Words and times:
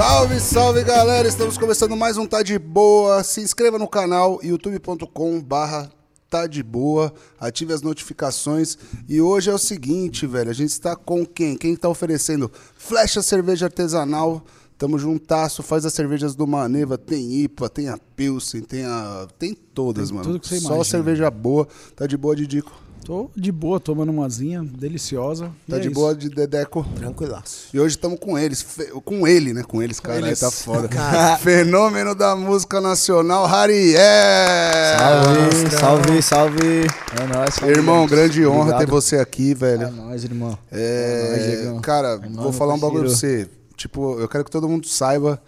Salve, 0.00 0.40
salve 0.40 0.82
galera! 0.82 1.28
Estamos 1.28 1.58
começando 1.58 1.94
mais 1.94 2.16
um 2.16 2.24
Tá 2.26 2.42
de 2.42 2.58
Boa. 2.58 3.22
Se 3.22 3.42
inscreva 3.42 3.78
no 3.78 3.86
canal 3.86 4.40
youtube.com/barra 4.42 5.90
Tá 6.30 6.46
de 6.46 6.62
Boa. 6.62 7.12
Ative 7.38 7.74
as 7.74 7.82
notificações. 7.82 8.78
E 9.06 9.20
hoje 9.20 9.50
é 9.50 9.52
o 9.52 9.58
seguinte, 9.58 10.26
velho. 10.26 10.48
A 10.48 10.54
gente 10.54 10.70
está 10.70 10.96
com 10.96 11.26
quem? 11.26 11.54
Quem 11.54 11.74
está 11.74 11.86
oferecendo 11.86 12.50
Flecha 12.74 13.20
Cerveja 13.20 13.66
Artesanal. 13.66 14.42
Tamo 14.78 14.98
juntasso, 14.98 15.62
faz 15.62 15.84
as 15.84 15.92
cervejas 15.92 16.34
do 16.34 16.46
Maneva, 16.46 16.96
tem 16.96 17.34
IPA, 17.42 17.68
tem 17.68 17.90
a 17.90 17.98
Pilsen, 18.16 18.62
tem 18.62 18.86
a. 18.86 19.28
Tem 19.38 19.52
todas, 19.52 20.08
Tem 20.08 20.16
mano. 20.16 20.30
tudo 20.30 20.40
que 20.40 20.48
você 20.48 20.60
Só 20.60 20.68
imagina. 20.68 20.84
cerveja 20.84 21.30
boa. 21.30 21.68
Tá 21.94 22.06
de 22.06 22.16
boa, 22.16 22.34
Didico? 22.34 22.72
Tô 23.04 23.30
de 23.34 23.50
boa, 23.50 23.80
tomando 23.80 24.10
umazinha, 24.10 24.62
deliciosa. 24.62 25.46
Tá 25.68 25.76
E 25.76 25.78
é 25.78 25.78
de 25.80 25.86
isso. 25.88 25.94
boa 25.94 26.14
de 26.14 26.28
Dedeco? 26.28 26.84
Tranquilaço. 26.94 27.68
E 27.72 27.80
hoje 27.80 27.96
estamos 27.96 28.18
com 28.20 28.38
eles, 28.38 28.62
fe- 28.62 28.90
com 29.04 29.26
ele, 29.26 29.52
né? 29.52 29.62
Com 29.62 29.82
eles, 29.82 29.98
cara, 29.98 30.18
eles. 30.26 30.38
tá 30.38 30.50
foda. 30.50 30.86
Cara. 30.86 31.36
Fenômeno 31.42 32.14
da 32.14 32.36
música 32.36 32.80
nacional, 32.80 33.46
Hariel! 33.46 33.98
Salve, 34.98 35.70
salve, 35.70 36.22
salve. 36.22 36.86
É 37.20 37.26
nóis, 37.34 37.58
família. 37.58 37.78
Irmão, 37.78 38.06
grande 38.06 38.46
honra 38.46 38.58
Obrigado. 38.60 38.80
ter 38.80 38.86
você 38.90 39.16
aqui, 39.16 39.52
É 39.52 39.54
velho. 39.54 39.90
nóis, 39.92 40.22
irmão. 40.24 40.56
É, 40.70 41.28
nóis, 41.30 41.44
Diegão. 41.44 41.80
cara, 41.80 42.08
É 42.22 42.28
nóis, 42.28 42.36
vou 42.36 42.52
falar 42.52 42.74
um 42.74 42.78
bagulho 42.78 43.04
pra 43.04 43.10
você. 43.10 43.48
Tipo, 43.76 44.20
eu 44.20 44.28
quero 44.28 44.44
que 44.44 44.50
todo 44.50 44.68
mundo 44.68 44.86
saiba 44.86 45.40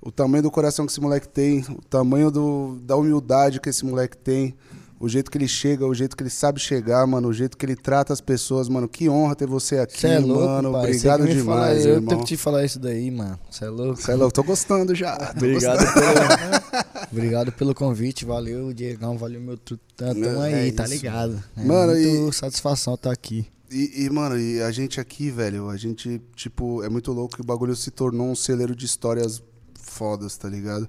o 0.00 0.10
tamanho 0.12 0.42
do 0.44 0.50
coração 0.50 0.86
que 0.86 0.92
esse 0.92 1.00
moleque 1.00 1.28
tem, 1.28 1.60
o 1.68 1.82
tamanho 1.90 2.30
do, 2.30 2.78
da 2.82 2.96
humildade 2.96 3.60
que 3.60 3.68
esse 3.68 3.84
moleque 3.84 4.16
tem, 4.16 4.54
o 5.00 5.08
jeito 5.08 5.30
que 5.30 5.38
ele 5.38 5.48
chega, 5.48 5.86
o 5.86 5.94
jeito 5.94 6.14
que 6.14 6.22
ele 6.22 6.28
sabe 6.28 6.60
chegar, 6.60 7.06
mano, 7.06 7.28
o 7.28 7.32
jeito 7.32 7.56
que 7.56 7.64
ele 7.64 7.74
trata 7.74 8.12
as 8.12 8.20
pessoas, 8.20 8.68
mano. 8.68 8.86
Que 8.86 9.08
honra 9.08 9.34
ter 9.34 9.46
você 9.46 9.78
aqui, 9.78 10.06
é 10.06 10.18
louco, 10.18 10.44
mano. 10.44 10.72
pai. 10.72 10.84
Obrigado 10.88 11.26
demais, 11.26 11.86
Eu 11.86 11.94
irmão. 11.94 12.08
tenho 12.08 12.20
que 12.20 12.26
te 12.26 12.36
falar 12.36 12.64
isso 12.66 12.78
daí, 12.78 13.10
mano. 13.10 13.38
Você 13.50 13.64
é 13.64 13.68
louco. 13.70 13.96
Você 13.96 14.12
é 14.12 14.14
louco, 14.14 14.32
tô 14.34 14.42
gostando 14.42 14.94
já. 14.94 15.16
tô 15.16 15.38
Obrigado 15.38 15.78
gostando. 15.78 15.94
pelo, 15.94 17.06
obrigado 17.10 17.52
pelo 17.52 17.74
convite, 17.74 18.24
valeu, 18.26 18.72
Diegão, 18.74 19.16
valeu 19.16 19.40
meu 19.40 19.56
truto. 19.56 19.82
Tamo 19.96 20.24
É 20.44 20.54
aí, 20.64 20.72
tá 20.72 20.84
isso. 20.84 20.92
ligado? 20.92 21.42
É 21.56 21.64
Mano, 21.64 21.92
muito 21.94 22.28
e- 22.30 22.32
satisfação 22.34 22.94
estar 22.94 23.10
aqui. 23.10 23.46
E, 23.70 24.04
e, 24.04 24.10
mano, 24.10 24.38
e 24.38 24.60
a 24.60 24.70
gente 24.70 25.00
aqui, 25.00 25.30
velho, 25.30 25.70
a 25.70 25.76
gente, 25.76 26.20
tipo, 26.36 26.82
é 26.82 26.88
muito 26.88 27.10
louco 27.12 27.36
que 27.36 27.40
o 27.40 27.44
bagulho 27.44 27.74
se 27.76 27.90
tornou 27.90 28.28
um 28.28 28.34
celeiro 28.34 28.74
de 28.74 28.84
histórias 28.84 29.40
fodas, 29.80 30.36
tá 30.36 30.48
ligado? 30.48 30.86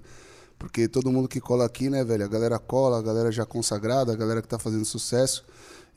Porque 0.62 0.88
todo 0.88 1.12
mundo 1.12 1.28
que 1.28 1.42
cola 1.42 1.66
aqui, 1.66 1.90
né, 1.90 2.04
velho, 2.04 2.24
a 2.24 2.28
galera 2.28 2.60
cola, 2.60 3.00
a 3.00 3.02
galera 3.02 3.32
já 3.32 3.44
consagrada, 3.48 4.14
a 4.14 4.16
galera 4.16 4.44
que 4.44 4.48
tá 4.48 4.60
fazendo 4.60 4.86
sucesso. 4.86 5.44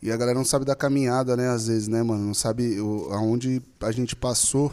E 0.01 0.11
a 0.11 0.17
galera 0.17 0.39
não 0.39 0.45
sabe 0.45 0.65
da 0.65 0.75
caminhada, 0.75 1.37
né, 1.37 1.51
às 1.51 1.67
vezes, 1.67 1.87
né, 1.87 2.03
mano? 2.03 2.25
Não 2.25 2.33
sabe 2.33 2.81
o, 2.81 3.13
aonde 3.13 3.61
a 3.83 3.93
gente 3.93 4.17
passou, 4.17 4.73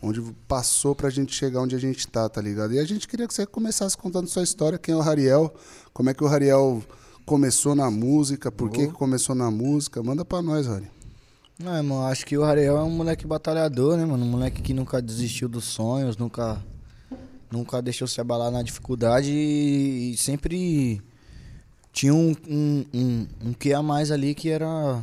onde 0.00 0.22
passou 0.48 0.94
pra 0.94 1.10
gente 1.10 1.34
chegar 1.34 1.60
onde 1.60 1.76
a 1.76 1.78
gente 1.78 2.08
tá, 2.08 2.26
tá 2.30 2.40
ligado? 2.40 2.72
E 2.72 2.78
a 2.78 2.84
gente 2.84 3.06
queria 3.06 3.28
que 3.28 3.34
você 3.34 3.44
começasse 3.44 3.94
contando 3.94 4.26
sua 4.26 4.42
história, 4.42 4.78
quem 4.78 4.94
é 4.94 4.96
o 4.96 5.02
Rariel, 5.02 5.54
como 5.92 6.08
é 6.08 6.14
que 6.14 6.24
o 6.24 6.26
Rariel 6.26 6.82
começou 7.26 7.74
na 7.74 7.90
música, 7.90 8.50
por 8.50 8.70
que, 8.70 8.86
que 8.86 8.92
começou 8.94 9.34
na 9.34 9.50
música. 9.50 10.02
Manda 10.02 10.24
pra 10.24 10.40
nós, 10.40 10.66
Rari. 10.66 10.90
Não, 11.58 11.76
irmão, 11.76 12.06
acho 12.06 12.24
que 12.24 12.38
o 12.38 12.44
Ariel 12.44 12.78
é 12.78 12.82
um 12.82 12.90
moleque 12.90 13.26
batalhador, 13.26 13.98
né, 13.98 14.06
mano? 14.06 14.24
Um 14.24 14.28
moleque 14.28 14.62
que 14.62 14.72
nunca 14.72 15.02
desistiu 15.02 15.46
dos 15.46 15.64
sonhos, 15.64 16.16
nunca, 16.16 16.62
nunca 17.50 17.80
deixou 17.80 18.06
se 18.08 18.20
abalar 18.20 18.50
na 18.50 18.62
dificuldade 18.62 19.30
e, 19.30 20.14
sempre 20.16 21.00
tinha 21.92 22.14
um, 22.14 22.34
um, 22.48 22.84
um, 22.92 23.26
um 23.46 23.52
que 23.52 23.72
a 23.72 23.82
mais 23.82 24.10
ali 24.10 24.34
que 24.34 24.50
era 24.50 25.02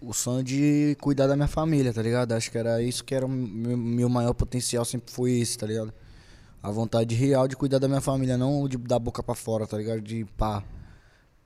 o 0.00 0.12
sonho 0.12 0.44
de 0.44 0.96
cuidar 1.00 1.26
da 1.26 1.34
minha 1.34 1.48
família, 1.48 1.92
tá 1.92 2.02
ligado? 2.02 2.32
Acho 2.32 2.50
que 2.50 2.58
era 2.58 2.82
isso 2.82 3.02
que 3.02 3.14
era 3.14 3.24
o 3.24 3.28
meu, 3.28 3.76
meu 3.76 4.08
maior 4.08 4.34
potencial, 4.34 4.84
sempre 4.84 5.12
foi 5.12 5.32
esse, 5.32 5.56
tá 5.56 5.66
ligado? 5.66 5.92
A 6.62 6.70
vontade 6.70 7.14
real 7.14 7.48
de 7.48 7.56
cuidar 7.56 7.78
da 7.78 7.88
minha 7.88 8.00
família, 8.00 8.36
não 8.36 8.68
de 8.68 8.76
dar 8.76 8.98
boca 8.98 9.22
pra 9.22 9.34
fora, 9.34 9.66
tá 9.66 9.78
ligado? 9.78 10.00
De 10.00 10.24
pá. 10.36 10.62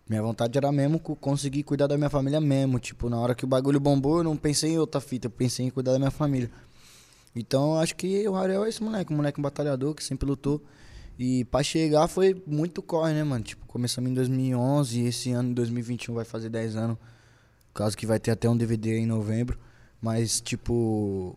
Minha 0.08 0.22
vontade 0.22 0.58
era 0.58 0.72
mesmo 0.72 0.98
co- 0.98 1.14
conseguir 1.14 1.62
cuidar 1.62 1.86
da 1.86 1.96
minha 1.96 2.10
família 2.10 2.40
mesmo. 2.40 2.80
Tipo, 2.80 3.08
na 3.08 3.16
hora 3.18 3.32
que 3.34 3.44
o 3.44 3.48
bagulho 3.48 3.78
bombou, 3.78 4.18
eu 4.18 4.24
não 4.24 4.36
pensei 4.36 4.72
em 4.72 4.78
outra 4.78 5.00
fita, 5.00 5.26
eu 5.28 5.30
pensei 5.30 5.66
em 5.66 5.70
cuidar 5.70 5.92
da 5.92 5.98
minha 5.98 6.10
família. 6.10 6.50
Então, 7.34 7.78
acho 7.78 7.94
que 7.94 8.28
o 8.28 8.34
Ariel 8.34 8.64
é 8.64 8.68
esse 8.68 8.82
moleque, 8.82 9.12
um 9.12 9.16
moleque 9.16 9.40
batalhador 9.40 9.94
que 9.94 10.02
sempre 10.02 10.26
lutou. 10.26 10.62
E 11.18 11.44
pra 11.44 11.62
chegar 11.62 12.08
foi 12.08 12.42
muito 12.46 12.82
corre, 12.82 13.12
né, 13.12 13.22
mano? 13.22 13.44
Tipo, 13.44 13.66
começamos 13.66 14.10
em 14.10 14.14
2011 14.14 15.00
e 15.00 15.06
esse 15.06 15.30
ano, 15.32 15.50
em 15.50 15.54
2021, 15.54 16.14
vai 16.14 16.24
fazer 16.24 16.48
10 16.48 16.76
anos. 16.76 16.96
Caso 17.74 17.96
que 17.96 18.06
vai 18.06 18.18
ter 18.18 18.30
até 18.30 18.48
um 18.48 18.56
DVD 18.56 18.98
em 18.98 19.06
novembro. 19.06 19.58
Mas, 20.00 20.40
tipo, 20.40 21.36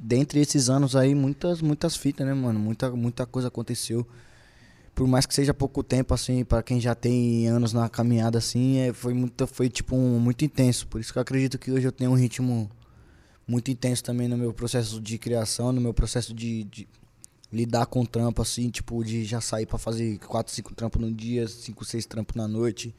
dentre 0.00 0.40
esses 0.40 0.68
anos 0.68 0.96
aí, 0.96 1.14
muitas, 1.14 1.62
muitas 1.62 1.96
fitas, 1.96 2.26
né, 2.26 2.34
mano? 2.34 2.58
Muita, 2.58 2.90
muita 2.90 3.24
coisa 3.24 3.48
aconteceu. 3.48 4.06
Por 4.94 5.06
mais 5.06 5.26
que 5.26 5.34
seja 5.34 5.54
pouco 5.54 5.82
tempo, 5.84 6.12
assim, 6.12 6.44
pra 6.44 6.60
quem 6.60 6.80
já 6.80 6.92
tem 6.94 7.46
anos 7.46 7.72
na 7.72 7.88
caminhada, 7.88 8.38
assim, 8.38 8.78
é, 8.78 8.92
foi, 8.92 9.14
muito, 9.14 9.46
foi 9.46 9.68
tipo, 9.68 9.94
um, 9.94 10.18
muito 10.18 10.44
intenso. 10.44 10.88
Por 10.88 11.00
isso 11.00 11.12
que 11.12 11.18
eu 11.18 11.22
acredito 11.22 11.56
que 11.56 11.70
hoje 11.70 11.86
eu 11.86 11.92
tenho 11.92 12.10
um 12.10 12.16
ritmo 12.16 12.68
muito 13.48 13.70
intenso 13.70 14.04
também 14.04 14.28
no 14.28 14.36
meu 14.36 14.52
processo 14.52 15.00
de 15.00 15.16
criação, 15.16 15.72
no 15.72 15.80
meu 15.80 15.94
processo 15.94 16.34
de, 16.34 16.64
de 16.64 16.86
lidar 17.50 17.86
com 17.86 18.04
trampo, 18.04 18.42
assim, 18.42 18.68
tipo, 18.68 19.02
de 19.02 19.24
já 19.24 19.40
sair 19.40 19.64
pra 19.64 19.78
fazer 19.78 20.18
4, 20.18 20.52
5 20.52 20.74
trampos 20.74 21.00
no 21.00 21.10
dia, 21.10 21.48
5, 21.48 21.82
6 21.82 22.04
trampos 22.04 22.36
na 22.36 22.46
noite. 22.46 22.94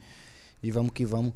E 0.60 0.72
vamos 0.72 0.90
que 0.92 1.06
vamos. 1.06 1.32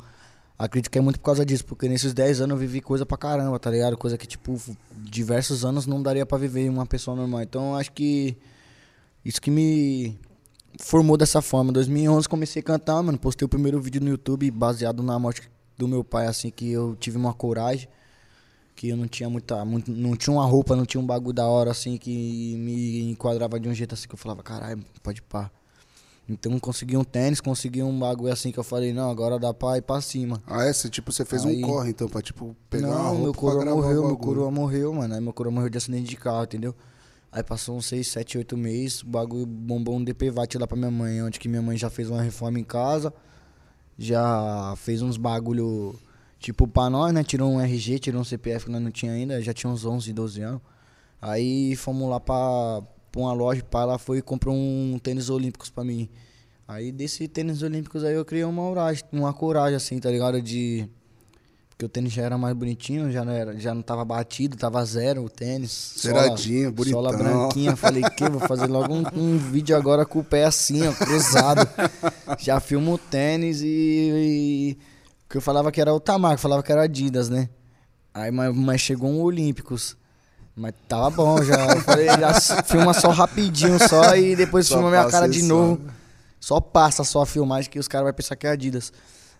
Acredito 0.59 0.91
que 0.91 0.97
é 0.97 1.01
muito 1.01 1.19
por 1.19 1.25
causa 1.25 1.45
disso, 1.45 1.63
porque 1.65 1.87
nesses 1.87 2.13
10 2.13 2.41
anos 2.41 2.55
eu 2.55 2.57
vivi 2.57 2.81
coisa 2.81 3.05
pra 3.05 3.17
caramba, 3.17 3.57
tá 3.57 3.71
ligado? 3.71 3.97
Coisa 3.97 4.17
que, 4.17 4.27
tipo, 4.27 4.59
diversos 4.97 5.63
anos 5.63 5.87
não 5.87 6.03
daria 6.03 6.25
pra 6.25 6.37
viver 6.37 6.69
uma 6.69 6.85
pessoa 6.85 7.15
normal. 7.15 7.41
Então 7.41 7.75
acho 7.75 7.93
que 7.93 8.35
isso 9.23 9.41
que 9.41 9.49
me 9.49 10.17
formou 10.79 11.15
dessa 11.15 11.41
forma. 11.41 11.71
Em 11.71 11.73
2011 11.73 12.27
comecei 12.27 12.59
a 12.59 12.63
cantar, 12.63 13.01
mano. 13.01 13.17
Postei 13.17 13.45
o 13.45 13.49
primeiro 13.49 13.81
vídeo 13.81 14.01
no 14.01 14.09
YouTube 14.09 14.51
baseado 14.51 15.01
na 15.01 15.17
morte 15.17 15.49
do 15.77 15.87
meu 15.87 16.03
pai, 16.03 16.27
assim, 16.27 16.49
que 16.49 16.69
eu 16.69 16.95
tive 16.97 17.17
uma 17.17 17.33
coragem. 17.33 17.87
Que 18.75 18.89
eu 18.89 18.97
não 18.97 19.07
tinha 19.07 19.29
muita. 19.29 19.63
muito- 19.63 19.89
não 19.91 20.15
tinha 20.17 20.33
uma 20.33 20.45
roupa, 20.45 20.75
não 20.75 20.85
tinha 20.85 20.99
um 21.01 21.05
bagulho 21.05 21.33
da 21.33 21.47
hora, 21.47 21.71
assim, 21.71 21.97
que 21.97 22.55
me 22.57 23.09
enquadrava 23.11 23.59
de 23.59 23.69
um 23.69 23.73
jeito 23.73 23.93
assim 23.93 24.07
que 24.07 24.13
eu 24.13 24.17
falava, 24.17 24.43
caralho, 24.43 24.83
pode 25.01 25.21
pá. 25.21 25.49
Então 26.27 26.57
consegui 26.59 26.97
um 26.97 27.03
tênis, 27.03 27.39
consegui 27.39 27.83
um 27.83 27.97
bagulho 27.99 28.33
assim 28.33 28.51
que 28.51 28.57
eu 28.57 28.63
falei, 28.63 28.91
não, 28.91 29.09
agora 29.11 29.37
dá 29.39 29.53
pra 29.53 29.77
ir 29.77 29.81
pra 29.83 30.01
cima. 30.01 30.41
Ah, 30.47 30.65
é? 30.65 30.73
Você, 30.73 30.89
tipo, 30.89 31.11
você 31.11 31.23
fez 31.23 31.45
Aí- 31.45 31.63
um 31.63 31.67
corre, 31.67 31.91
então, 31.91 32.09
pra, 32.09 32.19
tipo, 32.21 32.55
pegar 32.69 32.87
uma 32.87 32.95
não, 32.97 33.03
roupa 33.09 33.21
meu 33.23 33.33
coroa 33.33 33.65
morreu, 33.65 34.07
meu 34.07 34.17
coroa 34.17 34.51
morreu, 34.51 34.93
mano. 34.93 35.13
Aí 35.13 35.21
meu 35.21 35.31
coroa 35.31 35.53
morreu 35.53 35.69
de 35.69 35.77
acidente 35.77 36.09
de 36.09 36.17
carro, 36.17 36.43
entendeu? 36.43 36.73
Aí 37.31 37.43
passou 37.43 37.77
uns 37.77 37.85
6, 37.85 38.07
7, 38.07 38.37
8 38.39 38.57
meses, 38.57 39.03
o 39.03 39.07
bagulho 39.07 39.45
bombou 39.45 39.95
um 39.97 40.03
DPVAT 40.03 40.57
lá 40.57 40.65
pra 40.67 40.75
minha 40.75 40.89
mãe, 40.91 41.21
onde 41.21 41.39
que 41.39 41.47
minha 41.47 41.61
mãe 41.61 41.77
já 41.77 41.89
fez 41.91 42.09
uma 42.09 42.21
reforma 42.23 42.59
em 42.59 42.63
casa, 42.63 43.13
já 43.97 44.73
fez 44.77 45.01
uns 45.01 45.17
bagulho, 45.17 45.95
tipo, 46.45 46.67
pra 46.67 46.91
nós, 46.91 47.11
né? 47.11 47.23
Tirou 47.23 47.51
um 47.51 47.59
RG, 47.59 47.97
tirou 47.97 48.21
um 48.21 48.23
CPF 48.23 48.65
que 48.65 48.71
nós 48.71 48.79
não 48.79 48.91
tinha 48.91 49.11
ainda, 49.11 49.41
já 49.41 49.51
tinha 49.51 49.67
uns 49.71 49.83
11, 49.83 50.13
12 50.13 50.41
anos. 50.41 50.61
Aí 51.19 51.75
fomos 51.75 52.07
lá 52.07 52.19
pra, 52.19 52.83
pra 53.11 53.19
uma 53.21 53.33
loja, 53.33 53.63
pá, 53.63 53.83
lá 53.83 53.97
foi 53.97 54.19
e 54.19 54.21
comprou 54.21 54.53
um 54.55 54.99
tênis 55.01 55.29
olímpicos 55.31 55.71
pra 55.71 55.83
mim. 55.83 56.07
Aí 56.67 56.91
desse 56.91 57.27
tênis 57.27 57.63
olímpicos 57.63 58.03
aí 58.03 58.13
eu 58.13 58.23
criei 58.23 58.43
uma 58.43 58.61
coragem, 58.61 59.03
uma 59.11 59.33
coragem 59.33 59.75
assim, 59.75 59.97
tá 59.97 60.11
ligado? 60.11 60.39
De... 60.39 60.87
Porque 61.69 61.85
o 61.85 61.89
tênis 61.89 62.13
já 62.13 62.21
era 62.21 62.37
mais 62.37 62.55
bonitinho, 62.55 63.11
já 63.11 63.25
não, 63.25 63.33
era, 63.33 63.59
já 63.59 63.73
não 63.73 63.81
tava 63.81 64.05
batido, 64.05 64.55
tava 64.55 64.85
zero 64.85 65.23
o 65.25 65.29
tênis. 65.29 65.71
sola- 65.71 66.21
Zeradinho, 66.25 66.71
bonitão. 66.71 67.01
Sola 67.01 67.17
branquinha. 67.17 67.75
Falei, 67.75 68.03
que 68.03 68.29
vou 68.29 68.39
fazer 68.41 68.67
logo 68.67 68.93
um, 68.93 69.03
um 69.15 69.37
vídeo 69.39 69.75
agora 69.75 70.05
com 70.05 70.19
o 70.19 70.23
pé 70.23 70.45
assim, 70.45 70.87
ó, 70.87 70.93
cruzado. 70.93 71.67
já 72.39 72.59
filmo 72.59 72.93
o 72.93 72.97
tênis 72.99 73.61
e, 73.61 73.67
e... 74.77 74.77
Que 75.29 75.37
eu 75.37 75.41
falava 75.41 75.71
que 75.71 75.81
era 75.81 75.93
o 75.93 75.99
Tamar, 75.99 76.37
falava 76.37 76.61
que 76.63 76.71
era 76.71 76.83
Adidas, 76.83 77.29
né? 77.29 77.49
Aí, 78.13 78.31
mas, 78.31 78.55
mas 78.55 78.81
chegou 78.81 79.09
um 79.09 79.21
Olímpicos. 79.21 79.97
Mas 80.55 80.73
tava 80.87 81.09
bom 81.09 81.43
já. 81.43 81.67
Eu 81.75 81.81
falei, 81.81 82.07
filma 82.65 82.93
só 82.93 83.09
rapidinho 83.09 83.77
só 83.89 84.15
e 84.15 84.35
depois 84.35 84.67
Só 84.67 84.75
filma 84.75 84.89
minha 84.89 85.09
cara 85.09 85.27
de 85.27 85.41
só. 85.41 85.47
novo. 85.47 85.81
Só 86.39 86.61
passa 86.61 87.03
só 87.03 87.23
a 87.23 87.25
filmagem 87.25 87.69
que 87.69 87.79
os 87.79 87.87
caras 87.87 88.05
vão 88.05 88.13
pensar 88.13 88.35
que 88.35 88.47
é 88.47 88.51
Adidas. 88.51 88.93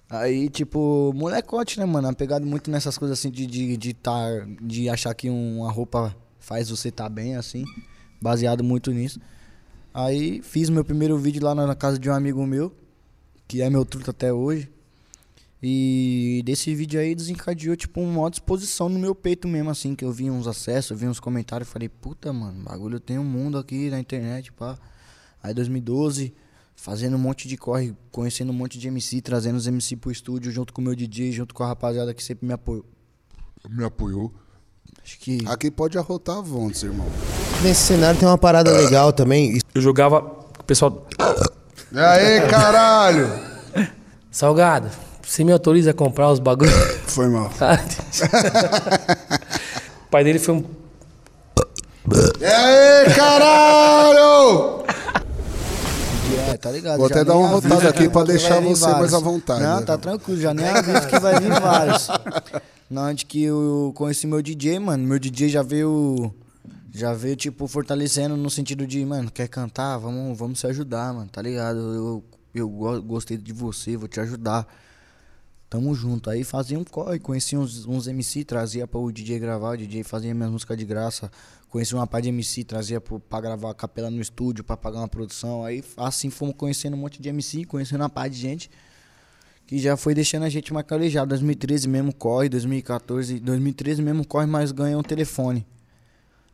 Aí, 0.09 0.49
tipo, 0.49 1.13
molecote, 1.15 1.79
né, 1.79 1.85
mano? 1.85 2.07
Apegado 2.09 2.45
muito 2.45 2.69
nessas 2.69 2.97
coisas 2.97 3.17
assim 3.17 3.31
de, 3.31 3.47
de, 3.47 3.77
de, 3.77 3.93
tá, 3.93 4.23
de 4.61 4.89
achar 4.89 5.13
que 5.13 5.29
uma 5.29 5.71
roupa 5.71 6.15
faz 6.39 6.69
você 6.69 6.91
tá 6.91 7.07
bem, 7.07 7.35
assim. 7.35 7.63
Baseado 8.21 8.63
muito 8.63 8.91
nisso. 8.91 9.19
Aí 9.93 10.41
fiz 10.41 10.69
meu 10.69 10.83
primeiro 10.83 11.17
vídeo 11.17 11.43
lá 11.43 11.55
na 11.55 11.65
na 11.65 11.75
casa 11.75 11.97
de 11.97 12.09
um 12.09 12.13
amigo 12.13 12.45
meu, 12.45 12.75
que 13.47 13.61
é 13.61 13.69
meu 13.69 13.85
truto 13.85 14.11
até 14.11 14.33
hoje. 14.33 14.69
E 15.63 16.43
desse 16.45 16.73
vídeo 16.75 16.99
aí 16.99 17.15
desencadeou, 17.15 17.75
tipo, 17.75 18.01
uma 18.01 18.29
disposição 18.29 18.89
no 18.89 18.99
meu 18.99 19.15
peito 19.15 19.47
mesmo, 19.47 19.69
assim, 19.69 19.95
que 19.95 20.05
eu 20.05 20.11
vi 20.11 20.29
uns 20.29 20.47
acessos, 20.47 20.91
eu 20.91 20.97
vi 20.97 21.07
uns 21.07 21.19
comentários 21.19 21.67
e 21.67 21.71
falei, 21.71 21.89
puta, 21.89 22.31
mano, 22.31 22.63
bagulho 22.63 22.99
tem 22.99 23.17
um 23.17 23.23
mundo 23.23 23.57
aqui 23.57 23.89
na 23.89 23.99
internet, 23.99 24.51
pá. 24.51 24.77
Aí 25.41 25.53
2012, 25.53 26.33
fazendo 26.75 27.15
um 27.15 27.19
monte 27.19 27.47
de 27.47 27.57
corre, 27.57 27.95
conhecendo 28.11 28.51
um 28.51 28.55
monte 28.55 28.77
de 28.77 28.87
MC, 28.87 29.21
trazendo 29.21 29.55
os 29.55 29.65
MC 29.65 29.95
pro 29.95 30.11
estúdio, 30.11 30.51
junto 30.51 30.73
com 30.73 30.81
o 30.81 30.83
meu 30.83 30.95
DJ, 30.95 31.31
junto 31.31 31.53
com 31.53 31.63
a 31.63 31.67
rapaziada 31.67 32.13
que 32.13 32.23
sempre 32.23 32.45
me 32.45 32.53
apoiou. 32.53 32.85
Me 33.69 33.83
apoiou. 33.83 34.33
Acho 35.03 35.19
que. 35.19 35.39
Aqui 35.45 35.71
pode 35.71 35.97
arrotar 35.97 36.37
a 36.37 36.41
Vontes, 36.41 36.83
irmão. 36.83 37.07
Nesse 37.63 37.81
cenário 37.81 38.19
tem 38.19 38.27
uma 38.27 38.37
parada 38.37 38.71
legal 38.71 39.13
também. 39.13 39.59
Eu 39.73 39.81
jogava 39.81 40.19
o 40.59 40.63
pessoal. 40.63 41.07
E 41.91 41.99
aí, 41.99 42.47
caralho? 42.49 43.27
Salgado, 44.29 44.89
você 45.25 45.43
me 45.43 45.51
autoriza 45.51 45.91
a 45.91 45.93
comprar 45.93 46.31
os 46.31 46.39
bagulhos? 46.39 46.73
Foi 47.07 47.27
mal. 47.27 47.49
o 50.07 50.09
pai 50.09 50.23
dele 50.23 50.39
foi 50.39 50.55
um. 50.55 50.63
E 52.39 52.45
aí, 52.45 53.13
caralho? 53.15 54.83
É, 56.49 56.57
tá 56.57 56.71
ligado? 56.71 56.97
Vou 56.97 57.09
Já 57.09 57.15
até 57.15 57.23
dar 57.25 57.35
uma 57.35 57.47
rotada 57.47 57.89
aqui 57.89 58.07
pra 58.09 58.23
deixar 58.23 58.59
você 58.61 58.87
mais 58.87 59.13
à 59.13 59.19
vontade, 59.19 59.61
Não, 59.63 59.79
né? 59.79 59.85
tá 59.85 59.97
tranquilo, 59.97 60.39
já 60.39 60.53
nem 60.53 60.67
aviso 60.67 61.07
que 61.07 61.19
vai 61.19 61.39
vir 61.39 61.49
vários. 61.59 62.07
Na 62.89 63.03
onde 63.05 63.25
que 63.25 63.43
eu 63.43 63.91
conheci 63.95 64.27
meu 64.27 64.41
DJ, 64.41 64.79
mano, 64.79 65.03
meu 65.07 65.17
DJ 65.19 65.49
já 65.49 65.63
veio. 65.63 66.33
Já 66.93 67.13
veio, 67.13 67.35
tipo, 67.35 67.67
fortalecendo 67.67 68.37
no 68.37 68.49
sentido 68.49 68.87
de, 68.87 69.03
mano, 69.05 69.29
quer 69.29 69.49
cantar? 69.49 69.97
Vamos, 69.97 70.37
vamos 70.37 70.59
se 70.61 70.67
ajudar, 70.67 71.13
mano, 71.13 71.27
tá 71.29 71.41
ligado? 71.41 71.77
Eu, 71.77 72.23
eu 72.53 72.69
go- 72.69 73.01
gostei 73.01 73.37
de 73.37 73.51
você, 73.51 73.97
vou 73.97 74.07
te 74.07 74.17
ajudar. 74.21 74.65
Tamo 75.69 75.93
junto. 75.95 76.29
Aí 76.29 76.43
fazia 76.43 76.77
um 76.77 76.83
corre, 76.83 77.19
conheci 77.19 77.57
uns, 77.57 77.85
uns 77.85 78.07
MC, 78.07 78.43
trazia 78.43 78.87
pra 78.87 78.99
o 78.99 79.11
DJ 79.11 79.39
gravar, 79.39 79.71
o 79.71 79.77
DJ 79.77 80.03
fazia 80.03 80.33
minhas 80.33 80.51
músicas 80.51 80.77
de 80.77 80.85
graça. 80.85 81.31
Conheci 81.69 81.93
uma 81.93 82.07
parte 82.07 82.23
de 82.23 82.29
MC, 82.29 82.63
trazia 82.63 83.01
pro, 83.01 83.19
pra 83.19 83.41
gravar 83.41 83.71
a 83.71 83.73
capela 83.73 84.09
no 84.09 84.21
estúdio, 84.21 84.63
pra 84.63 84.77
pagar 84.77 84.99
uma 84.99 85.07
produção. 85.07 85.63
Aí 85.63 85.83
assim 85.97 86.29
fomos 86.29 86.55
conhecendo 86.55 86.95
um 86.95 86.99
monte 86.99 87.21
de 87.21 87.29
MC, 87.29 87.65
conhecendo 87.65 88.01
uma 88.01 88.09
parte 88.09 88.33
de 88.33 88.39
gente 88.39 88.69
que 89.65 89.79
já 89.79 89.97
foi 89.97 90.13
deixando 90.13 90.43
a 90.43 90.49
gente 90.49 90.73
mais 90.73 90.85
calejado. 90.85 91.29
2013 91.29 91.87
mesmo 91.87 92.13
corre, 92.13 92.49
2014, 92.49 93.39
2013 93.39 94.01
mesmo 94.01 94.25
corre, 94.25 94.45
mas 94.45 94.71
ganhou 94.71 94.99
um 94.99 95.03
telefone. 95.03 95.65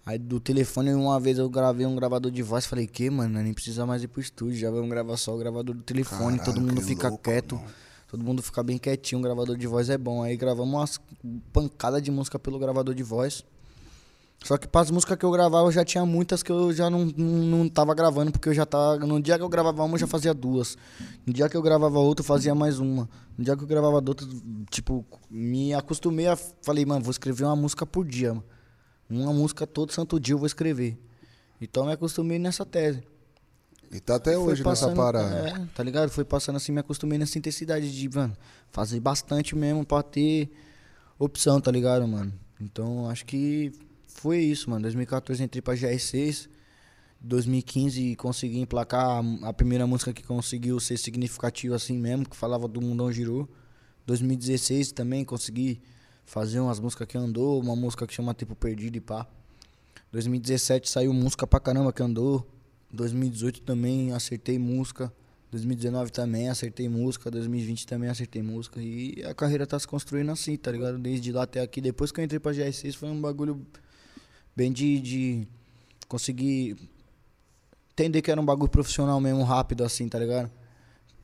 Aí 0.05 0.17
do 0.17 0.39
telefone, 0.39 0.93
uma 0.93 1.19
vez 1.19 1.37
eu 1.37 1.47
gravei 1.49 1.85
um 1.85 1.95
gravador 1.95 2.31
de 2.31 2.41
voz, 2.41 2.65
falei, 2.65 2.87
que, 2.87 3.09
mano, 3.09 3.39
nem 3.41 3.53
precisa 3.53 3.85
mais 3.85 4.01
ir 4.01 4.07
pro 4.07 4.19
estúdio, 4.19 4.57
já 4.57 4.71
vamos 4.71 4.89
gravar 4.89 5.15
só 5.15 5.35
o 5.35 5.37
gravador 5.37 5.75
do 5.75 5.83
telefone, 5.83 6.39
todo 6.39 6.59
mundo 6.59 6.81
fica 6.81 7.07
louco, 7.07 7.23
quieto, 7.23 7.55
irmão. 7.55 7.69
Todo 8.11 8.25
mundo 8.25 8.43
fica 8.43 8.61
bem 8.61 8.77
quietinho, 8.77 9.19
o 9.19 9.23
gravador 9.23 9.55
de 9.55 9.65
voz 9.65 9.89
é 9.89 9.97
bom. 9.97 10.21
Aí 10.21 10.35
gravamos 10.35 10.73
umas 10.73 11.01
pancadas 11.53 12.03
de 12.03 12.11
música 12.11 12.37
pelo 12.37 12.59
gravador 12.59 12.93
de 12.93 13.03
voz. 13.03 13.45
Só 14.43 14.57
que 14.57 14.67
para 14.67 14.81
as 14.81 14.91
músicas 14.91 15.17
que 15.17 15.23
eu 15.23 15.31
gravava, 15.31 15.65
eu 15.67 15.71
já 15.71 15.85
tinha 15.85 16.05
muitas 16.05 16.43
que 16.43 16.51
eu 16.51 16.73
já 16.73 16.89
não, 16.89 17.05
não, 17.05 17.27
não 17.27 17.69
tava 17.69 17.93
gravando, 17.93 18.29
porque 18.29 18.49
eu 18.49 18.53
já 18.53 18.65
tava. 18.65 18.97
No 18.97 19.21
dia 19.21 19.37
que 19.37 19.43
eu 19.43 19.47
gravava 19.47 19.83
uma, 19.83 19.95
eu 19.95 19.99
já 19.99 20.07
fazia 20.07 20.33
duas. 20.33 20.77
No 21.25 21.31
dia 21.31 21.47
que 21.47 21.55
eu 21.55 21.61
gravava 21.61 21.99
outra, 21.99 22.21
eu 22.21 22.27
fazia 22.27 22.53
mais 22.53 22.79
uma. 22.79 23.07
No 23.37 23.45
dia 23.45 23.55
que 23.55 23.63
eu 23.63 23.67
gravava 23.67 23.95
outra, 23.95 24.27
tipo, 24.69 25.05
me 25.29 25.73
acostumei 25.73 26.27
a. 26.27 26.35
Falei, 26.35 26.85
mano, 26.85 27.01
vou 27.01 27.11
escrever 27.11 27.45
uma 27.45 27.55
música 27.55 27.85
por 27.85 28.05
dia, 28.05 28.33
mano. 28.33 28.43
Uma 29.09 29.31
música 29.31 29.65
todo 29.65 29.93
santo 29.93 30.19
dia 30.19 30.33
eu 30.33 30.37
vou 30.37 30.47
escrever. 30.47 30.97
Então 31.61 31.83
eu 31.83 31.87
me 31.87 31.93
acostumei 31.93 32.37
nessa 32.37 32.65
tese. 32.65 33.03
E 33.93 33.99
tá 33.99 34.15
até 34.15 34.33
Foi 34.35 34.39
hoje 34.53 34.63
nessa 34.63 34.85
passando- 34.87 34.95
parada. 34.95 35.49
É, 35.49 35.65
tá 35.75 35.83
ligado? 35.83 36.09
Foi 36.09 36.23
passando 36.23 36.55
assim, 36.55 36.71
me 36.71 36.79
acostumei 36.79 37.17
nessa 37.17 37.37
intensidade 37.37 37.91
de, 37.91 38.09
mano, 38.09 38.35
fazer 38.69 38.99
bastante 38.99 39.55
mesmo 39.55 39.85
pra 39.85 40.01
ter 40.01 40.49
opção, 41.19 41.59
tá 41.59 41.69
ligado, 41.71 42.07
mano? 42.07 42.31
Então, 42.59 43.09
acho 43.09 43.25
que 43.25 43.71
foi 44.07 44.39
isso, 44.39 44.69
mano. 44.69 44.83
2014 44.83 45.43
entrei 45.43 45.61
pra 45.61 45.73
GR6. 45.75 46.47
2015 47.19 48.15
consegui 48.15 48.59
emplacar 48.59 49.21
a- 49.23 49.49
a 49.49 49.53
primeira 49.53 49.85
música 49.85 50.11
que 50.13 50.23
conseguiu 50.23 50.79
ser 50.79 50.97
significativa 50.97 51.75
assim 51.75 51.97
mesmo, 51.97 52.27
que 52.27 52.35
falava 52.35 52.67
do 52.67 52.81
Mundão 52.81 53.11
Girou. 53.11 53.47
2016 54.07 54.91
também 54.91 55.23
consegui 55.23 55.81
fazer 56.25 56.59
umas 56.59 56.79
músicas 56.79 57.07
que 57.07 57.17
andou, 57.17 57.61
uma 57.61 57.75
música 57.75 58.07
que 58.07 58.13
chama 58.13 58.33
Tempo 58.33 58.55
Perdido 58.55 58.95
e 58.97 59.01
pá. 59.01 59.27
2017 60.11 60.89
saiu 60.89 61.13
música 61.13 61.45
pra 61.45 61.59
caramba 61.59 61.93
que 61.93 62.01
andou. 62.01 62.47
2018 62.91 63.61
também 63.61 64.11
acertei 64.13 64.59
música. 64.59 65.11
2019 65.51 66.11
também 66.11 66.49
acertei 66.49 66.87
música. 66.87 67.31
2020 67.31 67.87
também 67.87 68.09
acertei 68.09 68.41
música. 68.41 68.81
E 68.81 69.23
a 69.25 69.33
carreira 69.33 69.65
tá 69.65 69.79
se 69.79 69.87
construindo 69.87 70.31
assim, 70.31 70.55
tá 70.57 70.71
ligado? 70.71 70.97
Desde 70.97 71.31
lá 71.31 71.43
até 71.43 71.61
aqui. 71.61 71.81
Depois 71.81 72.11
que 72.11 72.19
eu 72.19 72.25
entrei 72.25 72.39
pra 72.39 72.51
GR6 72.51 72.95
foi 72.95 73.09
um 73.09 73.19
bagulho 73.19 73.65
bem 74.55 74.71
de, 74.71 74.99
de 74.99 75.47
conseguir 76.07 76.77
entender 77.93 78.21
que 78.21 78.31
era 78.31 78.39
um 78.39 78.45
bagulho 78.45 78.69
profissional 78.69 79.19
mesmo, 79.19 79.43
rápido 79.43 79.83
assim, 79.83 80.07
tá 80.07 80.19
ligado? 80.19 80.49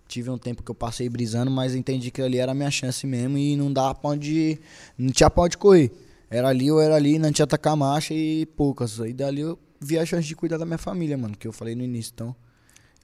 Tive 0.07 0.29
um 0.29 0.37
tempo 0.37 0.63
que 0.63 0.71
eu 0.71 0.75
passei 0.75 1.09
brisando, 1.09 1.51
mas 1.51 1.75
entendi 1.75 2.11
que 2.11 2.21
ali 2.21 2.37
era 2.37 2.53
a 2.53 2.55
minha 2.55 2.71
chance 2.71 3.05
mesmo 3.05 3.37
e 3.37 3.57
não 3.57 3.71
dava 3.71 3.93
pra 3.95 4.11
onde. 4.11 4.59
Não 4.97 5.11
tinha 5.11 5.29
pra 5.29 5.43
onde 5.43 5.57
correr. 5.57 5.91
Era 6.29 6.49
ali 6.49 6.71
ou 6.71 6.81
era 6.81 6.95
ali, 6.95 7.19
não 7.19 7.31
tinha 7.31 7.47
tacar 7.47 7.75
marcha 7.75 8.13
e 8.13 8.45
poucas. 8.45 9.01
Aí 9.01 9.13
dali 9.13 9.41
eu 9.41 9.59
vi 9.79 9.97
a 9.99 10.05
chance 10.05 10.27
de 10.27 10.35
cuidar 10.35 10.57
da 10.57 10.65
minha 10.65 10.77
família, 10.77 11.17
mano, 11.17 11.35
que 11.37 11.47
eu 11.47 11.51
falei 11.53 11.75
no 11.75 11.83
início. 11.83 12.11
Então, 12.13 12.35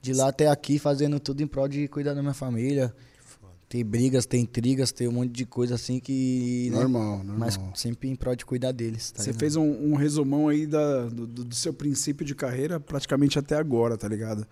de 0.02 0.12
lá 0.12 0.28
até 0.28 0.48
aqui, 0.48 0.78
fazendo 0.78 1.18
tudo 1.20 1.42
em 1.42 1.46
prol 1.46 1.68
de 1.68 1.88
cuidar 1.88 2.14
da 2.14 2.20
minha 2.22 2.34
família. 2.34 2.94
Tem 3.68 3.84
brigas, 3.84 4.24
tem 4.26 4.42
intrigas, 4.42 4.92
tem 4.92 5.08
um 5.08 5.12
monte 5.12 5.32
de 5.32 5.44
coisa 5.46 5.74
assim 5.74 5.98
que. 5.98 6.68
né? 6.70 6.76
Normal, 6.76 7.18
normal. 7.24 7.36
Mas 7.38 7.58
sempre 7.74 8.08
em 8.08 8.14
prol 8.14 8.36
de 8.36 8.44
cuidar 8.44 8.70
deles. 8.72 9.10
Tá 9.10 9.22
Você 9.22 9.30
ligado? 9.30 9.40
fez 9.40 9.56
um, 9.56 9.64
um 9.92 9.94
resumão 9.96 10.46
aí 10.48 10.66
da, 10.66 11.06
do, 11.06 11.26
do- 11.26 11.54
seu 11.54 11.72
princípio 11.72 12.24
de 12.24 12.34
carreira 12.34 12.78
praticamente 12.78 13.38
até 13.38 13.56
agora, 13.56 13.96
tá 13.96 14.06
ligado? 14.06 14.46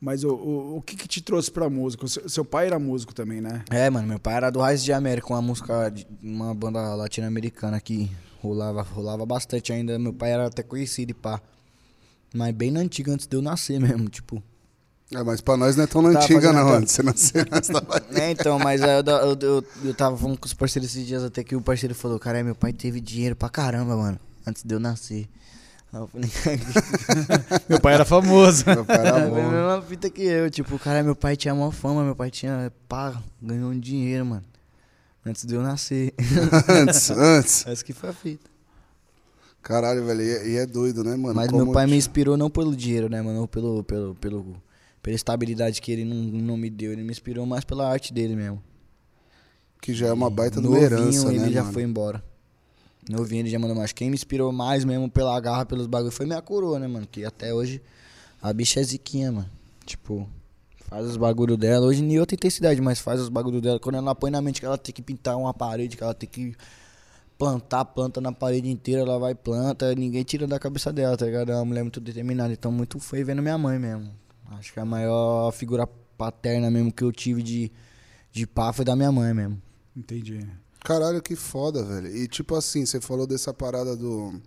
Mas 0.00 0.22
o, 0.24 0.34
o, 0.34 0.76
o 0.76 0.82
que, 0.82 0.94
que 0.94 1.08
te 1.08 1.20
trouxe 1.20 1.50
pra 1.50 1.68
música? 1.68 2.04
O 2.04 2.08
seu, 2.08 2.28
seu 2.28 2.44
pai 2.44 2.66
era 2.66 2.78
músico 2.78 3.12
também, 3.14 3.40
né? 3.40 3.64
É, 3.70 3.90
mano, 3.90 4.06
meu 4.06 4.20
pai 4.20 4.34
era 4.34 4.50
do 4.50 4.60
Raiz 4.60 4.84
de 4.84 4.92
América, 4.92 5.28
uma 5.32 5.42
música, 5.42 5.88
de 5.90 6.06
uma 6.22 6.54
banda 6.54 6.94
latino-americana 6.94 7.80
que 7.80 8.10
rolava, 8.40 8.82
rolava 8.82 9.26
bastante 9.26 9.72
ainda. 9.72 9.98
Meu 9.98 10.12
pai 10.12 10.32
era 10.32 10.46
até 10.46 10.62
conhecido 10.62 11.10
e 11.10 11.14
pá. 11.14 11.40
Mas 12.34 12.54
bem 12.54 12.70
na 12.70 12.80
antiga, 12.80 13.12
antes 13.12 13.26
de 13.26 13.36
eu 13.36 13.42
nascer 13.42 13.80
mesmo, 13.80 14.08
tipo. 14.08 14.42
É, 15.12 15.22
mas 15.24 15.40
pra 15.40 15.56
nós 15.56 15.74
não 15.74 15.82
é 15.84 15.86
tão 15.88 16.02
Tá 16.12 16.20
antiga, 16.20 16.52
não. 16.52 16.68
Antes 16.74 16.94
de 16.94 16.96
você 16.96 17.02
nascer, 17.02 17.48
nós 17.50 17.66
tava... 17.66 18.02
É, 18.14 18.30
então, 18.30 18.58
mas 18.60 18.80
aí 18.80 19.00
eu, 19.00 19.04
eu, 19.04 19.38
eu, 19.40 19.64
eu 19.86 19.94
tava 19.94 20.16
falando 20.16 20.38
com 20.38 20.46
os 20.46 20.54
parceiros 20.54 20.90
esses 20.90 21.04
dias 21.04 21.24
até 21.24 21.42
que 21.42 21.56
o 21.56 21.60
parceiro 21.60 21.94
falou, 21.96 22.18
cara, 22.18 22.44
meu 22.44 22.54
pai 22.54 22.72
teve 22.72 23.00
dinheiro 23.00 23.34
pra 23.34 23.48
caramba, 23.48 23.96
mano, 23.96 24.20
antes 24.46 24.62
de 24.62 24.72
eu 24.72 24.78
nascer. 24.78 25.28
Aí 25.92 26.00
eu 26.00 26.06
falei, 26.06 26.30
Meu 27.68 27.80
pai 27.80 27.94
era 27.94 28.04
famoso. 28.04 28.62
Meu 28.64 28.84
pai 28.84 28.98
era 28.98 29.16
a 29.26 29.28
bom. 29.28 29.50
mesma 29.50 29.82
fita 29.82 30.08
que 30.08 30.22
eu, 30.22 30.48
tipo, 30.48 30.78
cara, 30.78 31.02
meu 31.02 31.16
pai 31.16 31.36
tinha 31.36 31.52
maior 31.52 31.72
fama, 31.72 32.04
meu 32.04 32.14
pai 32.14 32.30
tinha, 32.30 32.72
pá, 32.88 33.20
ganhou 33.42 33.70
um 33.72 33.80
dinheiro, 33.80 34.24
mano. 34.24 34.44
Antes 35.26 35.44
de 35.44 35.54
eu 35.54 35.62
nascer. 35.62 36.14
antes, 36.68 37.10
antes. 37.10 37.66
Essa 37.66 37.84
que 37.84 37.92
foi 37.92 38.10
a 38.10 38.12
fita. 38.12 38.48
Caralho, 39.62 40.04
velho. 40.04 40.22
E 40.22 40.30
é, 40.30 40.48
e 40.48 40.56
é 40.56 40.66
doido, 40.66 41.04
né, 41.04 41.16
mano? 41.16 41.34
Mas 41.34 41.50
Como 41.50 41.64
meu 41.64 41.72
pai 41.72 41.86
me 41.86 41.96
inspirou 41.96 42.36
não 42.36 42.50
pelo 42.50 42.74
dinheiro, 42.74 43.08
né, 43.08 43.20
mano? 43.20 43.46
Pelo, 43.46 43.84
pelo, 43.84 44.14
pelo, 44.14 44.62
pela 45.02 45.16
estabilidade 45.16 45.80
que 45.80 45.92
ele 45.92 46.04
não, 46.04 46.16
não 46.16 46.56
me 46.56 46.70
deu. 46.70 46.92
Ele 46.92 47.02
me 47.02 47.10
inspirou 47.10 47.44
mais 47.46 47.64
pela 47.64 47.88
arte 47.88 48.12
dele 48.12 48.34
mesmo. 48.34 48.62
Que 49.80 49.94
já 49.94 50.08
é 50.08 50.12
uma 50.12 50.28
baita 50.28 50.60
de 50.60 50.66
uma 50.66 50.78
Novinho, 50.78 51.00
herança, 51.00 51.28
ele 51.28 51.38
né, 51.38 51.50
já 51.50 51.62
mano? 51.62 51.72
foi 51.72 51.82
embora. 51.82 52.22
Novinho, 53.08 53.40
ele 53.42 53.50
já 53.50 53.58
mandou 53.58 53.76
mais. 53.76 53.92
Quem 53.92 54.10
me 54.10 54.14
inspirou 54.14 54.52
mais 54.52 54.84
mesmo 54.84 55.10
pela 55.10 55.38
garra, 55.40 55.64
pelos 55.64 55.86
bagulhos, 55.86 56.14
foi 56.14 56.26
minha 56.26 56.42
coroa, 56.42 56.78
né, 56.78 56.86
mano? 56.86 57.06
Que 57.10 57.24
até 57.24 57.52
hoje 57.52 57.80
a 58.42 58.52
bicha 58.52 58.80
é 58.80 58.82
ziquinha, 58.82 59.32
mano. 59.32 59.50
Tipo, 59.86 60.28
faz 60.88 61.06
os 61.06 61.16
bagulhos 61.16 61.56
dela. 61.56 61.86
Hoje 61.86 62.02
em 62.02 62.18
outra 62.18 62.34
intensidade, 62.34 62.80
mas 62.80 62.98
faz 62.98 63.20
os 63.20 63.28
bagulhos 63.28 63.62
dela. 63.62 63.78
Quando 63.78 63.96
ela 63.96 64.14
põe 64.14 64.30
na 64.30 64.40
mente 64.40 64.60
que 64.60 64.66
ela 64.66 64.76
tem 64.76 64.94
que 64.94 65.02
pintar 65.02 65.36
uma 65.36 65.54
parede, 65.54 65.96
que 65.96 66.02
ela 66.02 66.14
tem 66.14 66.28
que 66.28 66.54
plantar 67.40 67.86
planta 67.86 68.20
na 68.20 68.32
parede 68.32 68.68
inteira, 68.68 69.00
ela 69.00 69.18
vai 69.18 69.34
planta, 69.34 69.94
ninguém 69.94 70.22
tira 70.22 70.46
da 70.46 70.58
cabeça 70.58 70.92
dela, 70.92 71.16
tá 71.16 71.24
ligado? 71.24 71.50
É 71.50 71.54
uma 71.54 71.64
mulher 71.64 71.82
muito 71.82 71.98
determinada. 71.98 72.52
Então, 72.52 72.70
muito 72.70 73.00
foi 73.00 73.24
vendo 73.24 73.40
minha 73.40 73.56
mãe 73.56 73.78
mesmo. 73.78 74.12
Acho 74.50 74.74
que 74.74 74.78
a 74.78 74.84
maior 74.84 75.50
figura 75.50 75.86
paterna 76.18 76.70
mesmo 76.70 76.92
que 76.92 77.02
eu 77.02 77.10
tive 77.10 77.42
de, 77.42 77.72
de 78.30 78.46
pá 78.46 78.74
foi 78.74 78.84
da 78.84 78.94
minha 78.94 79.10
mãe 79.10 79.32
mesmo. 79.32 79.60
Entendi. 79.96 80.46
Caralho, 80.84 81.22
que 81.22 81.34
foda, 81.34 81.82
velho. 81.82 82.14
E 82.14 82.28
tipo 82.28 82.54
assim, 82.54 82.84
você 82.84 83.00
falou 83.00 83.26
dessa 83.26 83.54
parada 83.54 83.96
do. 83.96 84.38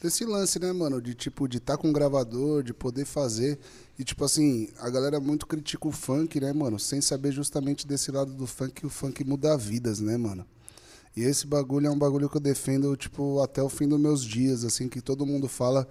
Desse 0.00 0.24
lance, 0.24 0.60
né, 0.60 0.72
mano? 0.72 1.02
De 1.02 1.16
tipo, 1.16 1.48
de 1.48 1.58
estar 1.58 1.76
com 1.76 1.88
um 1.88 1.92
gravador, 1.92 2.62
de 2.62 2.72
poder 2.72 3.04
fazer. 3.04 3.58
E 3.98 4.04
tipo 4.04 4.24
assim, 4.24 4.68
a 4.78 4.88
galera 4.88 5.18
muito 5.18 5.44
critica 5.44 5.88
o 5.88 5.92
funk, 5.92 6.38
né, 6.38 6.52
mano? 6.52 6.78
Sem 6.78 7.00
saber 7.00 7.32
justamente 7.32 7.84
desse 7.84 8.12
lado 8.12 8.32
do 8.32 8.46
funk 8.46 8.72
que 8.74 8.86
o 8.86 8.90
funk 8.90 9.24
muda 9.24 9.56
vidas, 9.56 9.98
né, 9.98 10.16
mano? 10.16 10.46
E 11.16 11.22
esse 11.22 11.46
bagulho 11.46 11.86
é 11.86 11.90
um 11.90 11.98
bagulho 11.98 12.28
que 12.28 12.36
eu 12.36 12.40
defendo, 12.40 12.96
tipo, 12.96 13.40
até 13.42 13.62
o 13.62 13.68
fim 13.68 13.86
dos 13.86 14.00
meus 14.00 14.24
dias, 14.24 14.64
assim, 14.64 14.88
que 14.88 15.00
todo 15.00 15.26
mundo 15.26 15.46
fala. 15.48 15.86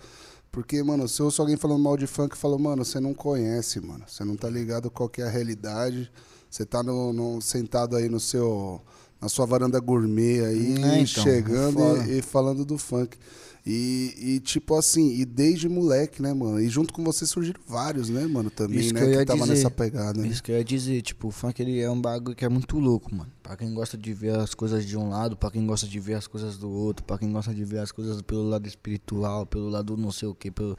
Porque, 0.52 0.82
mano, 0.84 1.08
se 1.08 1.22
eu 1.22 1.26
ouço 1.28 1.42
alguém 1.42 1.56
falando 1.56 1.80
mal 1.82 1.96
de 1.96 2.08
funk, 2.08 2.32
eu 2.34 2.38
falo, 2.38 2.58
mano, 2.60 2.84
você 2.84 3.00
não 3.00 3.14
conhece, 3.14 3.80
mano. 3.80 4.04
Você 4.08 4.24
não 4.26 4.36
tá 4.36 4.50
ligado 4.50 4.90
qual 4.92 5.08
que 5.08 5.22
é 5.22 5.26
a 5.26 5.30
realidade. 5.30 6.12
Você 6.50 6.66
tá 6.66 6.84
no, 6.84 7.14
no- 7.14 7.42
sentado 7.42 7.96
aí 7.96 8.10
no 8.10 8.20
seu, 8.20 8.82
na 9.22 9.30
sua 9.30 9.46
varanda 9.46 9.80
gourmet 9.80 10.44
aí, 10.44 10.74
É, 10.84 11.00
então, 11.00 11.06
chegando 11.24 11.74
foda. 11.80 12.04
e, 12.08 12.20
e 12.20 12.22
falando 12.22 12.66
do 12.66 12.78
funk. 12.78 13.18
E, 13.66 14.16
e, 14.18 14.40
tipo 14.40 14.76
assim, 14.76 15.14
e 15.20 15.24
desde 15.24 15.70
moleque, 15.70 16.20
né, 16.20 16.34
mano? 16.34 16.60
E 16.60 16.68
junto 16.68 16.92
com 16.92 17.04
você 17.04 17.28
surgiram 17.28 17.62
vários, 17.68 18.10
né, 18.10 18.26
mano, 18.26 18.50
também, 18.50 18.80
Isso 18.80 18.94
né? 18.94 19.00
que 19.02 19.06
eu 19.06 19.20
Que, 19.20 19.26
tava 19.26 19.40
dizer. 19.42 19.54
nessa 19.54 19.70
pegada. 19.70 20.20
né? 20.20 20.28
Isso 20.28 20.42
que 20.42 20.52
eu 20.52 20.58
ia 20.58 20.64
dizer, 20.64 21.02
tipo, 21.04 21.28
o 21.28 21.32
funk 21.32 21.62
ele 21.62 21.80
é 21.80 21.90
um 21.90 22.02
bagulho 22.02 22.36
que 22.36 22.44
é 22.44 22.50
muito 22.50 22.80
louco, 22.80 23.14
mano. 23.14 23.32
Pra 23.44 23.56
quem 23.56 23.72
gosta 23.72 23.96
de 23.96 24.14
ver 24.14 24.36
as 24.40 24.56
coisas 24.56 24.84
de 24.84 24.98
um 24.98 25.10
lado, 25.10 25.38
pra 25.38 25.52
quem 25.52 25.64
gosta 25.68 25.86
de 25.88 26.00
ver 26.00 26.16
as 26.16 26.26
coisas 26.26 26.58
do 26.58 26.72
outro, 26.72 27.06
pra 27.06 27.20
quem 27.20 27.32
gosta 27.32 27.54
de 27.54 27.64
ver 27.64 27.80
as 27.80 27.92
coisas 27.92 28.20
pelo 28.24 28.50
lado 28.50 28.68
espiritual, 28.68 29.46
pelo 29.46 29.70
lado 29.70 29.96
não 29.96 30.12
sei 30.12 30.28
o 30.28 30.34
que, 30.34 30.50
pelo... 30.50 30.76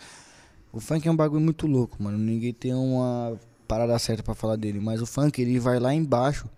O 0.72 0.80
funk 0.80 1.06
é 1.06 1.10
um 1.10 1.16
bagulho 1.16 1.40
muito 1.40 1.66
louco, 1.68 2.02
mano. 2.02 2.18
Ninguém 2.18 2.52
tem 2.52 2.74
uma 2.74 3.38
parada 3.68 3.96
certa 3.98 4.22
pra 4.24 4.34
falar 4.34 4.56
dele, 4.56 4.80
mas 4.80 5.00
o 5.00 5.06
funk 5.06 5.40
ele 5.40 5.58
vai 5.60 5.78
lá 5.78 5.94
embaixo. 5.94 6.48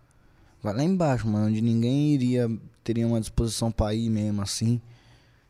Vai 0.62 0.72
lá 0.74 0.82
embaixo, 0.84 1.28
mano, 1.28 1.48
onde 1.48 1.60
ninguém 1.60 2.14
iria 2.14 2.50
teria 2.82 3.06
uma 3.06 3.20
disposição 3.20 3.70
pra 3.70 3.92
ir 3.94 4.08
mesmo 4.08 4.40
assim. 4.40 4.80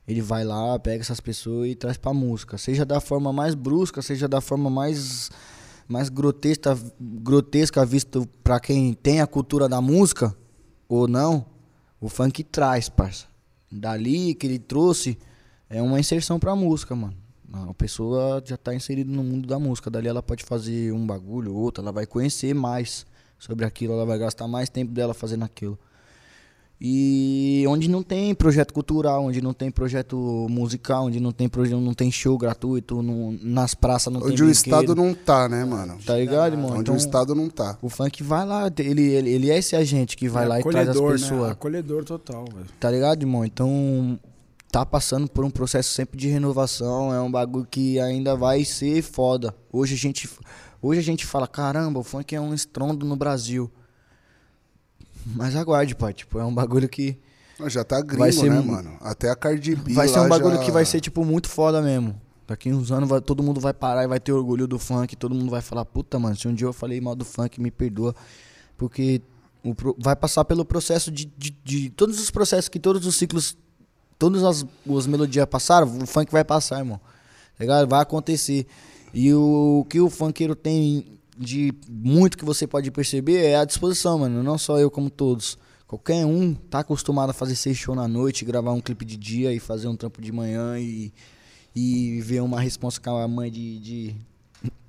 Ele 0.06 0.20
vai 0.20 0.44
lá, 0.44 0.78
pega 0.78 1.02
essas 1.02 1.20
pessoas 1.20 1.70
e 1.70 1.74
traz 1.74 1.96
pra 1.96 2.12
música. 2.12 2.58
Seja 2.58 2.84
da 2.84 3.00
forma 3.00 3.32
mais 3.32 3.54
brusca, 3.54 4.02
seja 4.02 4.28
da 4.28 4.40
forma 4.40 4.68
mais, 4.68 5.30
mais 5.88 6.08
grotesca, 6.08 6.78
grotesca 7.00 7.84
visto 7.86 8.28
pra 8.42 8.60
quem 8.60 8.92
tem 8.92 9.20
a 9.20 9.26
cultura 9.26 9.68
da 9.68 9.80
música 9.80 10.36
ou 10.88 11.08
não, 11.08 11.46
o 12.00 12.08
funk 12.08 12.44
traz, 12.44 12.88
parça. 12.88 13.26
Dali 13.72 14.34
que 14.34 14.46
ele 14.46 14.58
trouxe 14.58 15.18
é 15.70 15.80
uma 15.80 15.98
inserção 15.98 16.38
pra 16.38 16.54
música, 16.54 16.94
mano. 16.94 17.16
A 17.52 17.72
pessoa 17.72 18.42
já 18.44 18.56
tá 18.56 18.74
inserida 18.74 19.10
no 19.10 19.22
mundo 19.22 19.46
da 19.46 19.58
música. 19.58 19.90
Dali 19.90 20.08
ela 20.08 20.22
pode 20.22 20.44
fazer 20.44 20.92
um 20.92 21.06
bagulho, 21.06 21.54
outro, 21.54 21.82
ela 21.82 21.92
vai 21.92 22.04
conhecer 22.04 22.54
mais 22.54 23.06
sobre 23.38 23.64
aquilo, 23.64 23.94
ela 23.94 24.04
vai 24.04 24.18
gastar 24.18 24.46
mais 24.46 24.68
tempo 24.68 24.92
dela 24.92 25.14
fazendo 25.14 25.44
aquilo. 25.44 25.78
E 26.80 27.64
onde 27.68 27.88
não 27.88 28.02
tem 28.02 28.34
projeto 28.34 28.74
cultural, 28.74 29.24
onde 29.24 29.40
não 29.40 29.54
tem 29.54 29.70
projeto 29.70 30.46
musical, 30.50 31.06
onde 31.06 31.20
não 31.20 31.32
tem 31.32 31.48
projeto, 31.48 31.80
não 31.80 31.94
tem 31.94 32.10
show 32.10 32.36
gratuito, 32.36 33.00
não- 33.00 33.38
nas 33.42 33.74
praças 33.74 34.12
não 34.12 34.20
tem 34.20 34.32
Onde 34.32 34.42
o 34.42 34.46
brinquedo, 34.46 34.64
Estado 34.66 34.94
não 34.94 35.14
tá, 35.14 35.48
né, 35.48 35.64
mano? 35.64 35.96
Tá 36.04 36.16
ligado, 36.18 36.52
irmão? 36.54 36.70
Onde 36.72 36.80
Então, 36.80 36.94
o 36.94 36.98
Estado 36.98 37.34
não 37.34 37.48
tá. 37.48 37.78
o 37.80 37.88
funk 37.88 38.22
vai 38.22 38.44
lá, 38.44 38.70
ele, 38.78 39.02
ele, 39.02 39.30
ele 39.30 39.50
é 39.50 39.58
esse 39.58 39.74
agente 39.76 40.16
que 40.16 40.28
vai 40.28 40.44
É 40.44 40.48
lá 40.48 40.60
e 40.60 40.62
traz 40.62 40.88
as 40.88 40.96
acolhedor, 40.96 41.12
pessoas. 41.20 41.46
Né? 41.46 41.52
Acolhedor 41.52 42.04
total, 42.04 42.44
velho. 42.52 42.66
Tá 42.80 42.90
ligado, 42.90 43.22
irmão? 43.22 43.44
Então, 43.44 44.18
tá 44.70 44.84
passando 44.84 45.28
por 45.28 45.44
um 45.44 45.50
processo 45.50 45.90
sempre 45.94 46.18
de 46.18 46.28
renovação. 46.28 47.14
É 47.14 47.20
um 47.20 47.30
bagulho 47.30 47.66
que 47.70 47.98
ainda 48.00 48.34
vai 48.36 48.64
ser 48.64 49.00
foda. 49.00 49.54
Hoje 49.72 49.94
a 49.94 49.98
gente, 49.98 50.28
hoje 50.82 50.98
a 50.98 51.04
gente 51.04 51.24
fala, 51.24 51.46
caramba, 51.46 52.00
o 52.00 52.02
funk 52.02 52.34
é 52.34 52.40
um 52.40 52.52
estrondo 52.52 53.06
no 53.06 53.14
Brasil. 53.16 53.70
Mas 55.26 55.54
aguarde, 55.56 55.94
pai. 55.94 56.12
Tipo, 56.12 56.38
é 56.38 56.44
um 56.44 56.54
bagulho 56.54 56.88
que. 56.88 57.18
Já 57.66 57.84
tá 57.84 58.00
gringo, 58.00 58.18
Vai 58.18 58.32
ser 58.32 58.50
né, 58.50 58.60
mano? 58.60 58.96
Até 59.00 59.30
a 59.30 59.36
Cardi 59.36 59.76
B 59.76 59.94
vai 59.94 60.08
ser 60.08 60.18
um 60.18 60.28
bagulho 60.28 60.56
já- 60.56 60.64
que 60.64 60.72
vai 60.72 60.84
ser, 60.84 61.00
tipo, 61.00 61.24
muito 61.24 61.48
foda 61.48 61.80
mesmo. 61.80 62.20
Daqui 62.48 62.72
uns 62.72 62.90
anos 62.90 63.08
vai- 63.08 63.20
todo 63.20 63.42
mundo 63.42 63.60
vai 63.60 63.72
parar 63.72 64.02
e 64.02 64.06
vai 64.08 64.18
ter 64.20 64.32
orgulho 64.32 64.66
do 64.66 64.78
funk. 64.78 65.14
Todo 65.16 65.34
mundo 65.34 65.50
vai 65.50 65.62
falar, 65.62 65.84
puta, 65.84 66.18
mano, 66.18 66.36
se 66.36 66.48
um 66.48 66.52
dia 66.54 66.66
eu 66.66 66.72
falei 66.72 67.00
mal 67.00 67.14
do 67.14 67.24
funk, 67.24 67.60
me 67.60 67.70
perdoa. 67.70 68.14
Porque 68.76 69.22
o 69.64 69.72
vai 69.98 70.16
passar 70.16 70.44
pelo 70.44 70.64
processo 70.64 71.10
de, 71.12 71.26
de, 71.38 71.56
de- 71.64 71.90
Todos 71.90 72.18
os 72.20 72.30
processos 72.30 72.68
que 72.68 72.78
todos 72.80 73.06
os 73.06 73.16
ciclos. 73.16 73.56
Todas 74.18 74.42
as, 74.44 74.64
as 74.96 75.06
melodias 75.06 75.46
passaram, 75.46 75.86
o 76.02 76.06
funk 76.06 76.30
vai 76.32 76.44
passar, 76.44 76.78
irmão. 76.80 76.98
Tá 77.56 77.64
ligado? 77.64 77.88
Vai 77.88 78.00
acontecer. 78.02 78.66
E 79.12 79.32
o, 79.32 79.80
o 79.80 79.84
que 79.84 80.00
o 80.00 80.10
funkeiro 80.10 80.54
tem 80.56 81.13
de 81.36 81.72
muito 81.88 82.36
que 82.38 82.44
você 82.44 82.66
pode 82.66 82.90
perceber 82.90 83.44
é 83.44 83.56
a 83.56 83.64
disposição, 83.64 84.18
mano. 84.18 84.42
Não 84.42 84.56
só 84.58 84.78
eu, 84.78 84.90
como 84.90 85.10
todos. 85.10 85.58
Qualquer 85.86 86.24
um 86.24 86.54
tá 86.54 86.80
acostumado 86.80 87.30
a 87.30 87.32
fazer 87.32 87.54
seis 87.56 87.76
show 87.76 87.94
na 87.94 88.08
noite, 88.08 88.44
gravar 88.44 88.72
um 88.72 88.80
clipe 88.80 89.04
de 89.04 89.16
dia 89.16 89.52
e 89.52 89.60
fazer 89.60 89.86
um 89.88 89.94
trampo 89.96 90.20
de 90.20 90.32
manhã 90.32 90.78
e, 90.78 91.12
e 91.74 92.20
ver 92.22 92.40
uma 92.42 92.60
resposta 92.60 93.00
com 93.00 93.16
a 93.16 93.28
mãe 93.28 93.50
de. 93.50 93.78
de- 93.80 94.16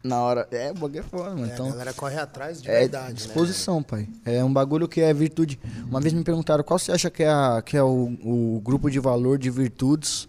na 0.03 0.21
hora. 0.21 0.47
É, 0.51 0.69
o 0.71 0.75
bagulho 0.75 0.99
é 0.99 1.03
foda, 1.03 1.31
mano. 1.31 1.45
É, 1.49 1.53
então, 1.53 1.65
a 1.67 1.71
galera 1.71 1.93
corre 1.93 2.15
atrás 2.17 2.61
de 2.61 2.69
é 2.69 2.81
verdade, 2.81 3.07
né? 3.09 3.13
disposição, 3.15 3.81
pai. 3.81 4.07
É 4.23 4.43
um 4.43 4.53
bagulho 4.53 4.87
que 4.87 5.01
é 5.01 5.11
virtude. 5.13 5.59
Uma 5.89 5.99
vez 5.99 6.13
me 6.13 6.23
perguntaram 6.23 6.63
qual 6.63 6.77
você 6.79 6.91
acha 6.91 7.09
que 7.09 7.23
é, 7.23 7.27
a- 7.29 7.61
que 7.65 7.75
é 7.75 7.83
o, 7.83 8.13
o 8.23 8.61
grupo 8.63 8.89
de 8.89 8.99
valor 8.99 9.37
de 9.39 9.49
virtudes 9.49 10.27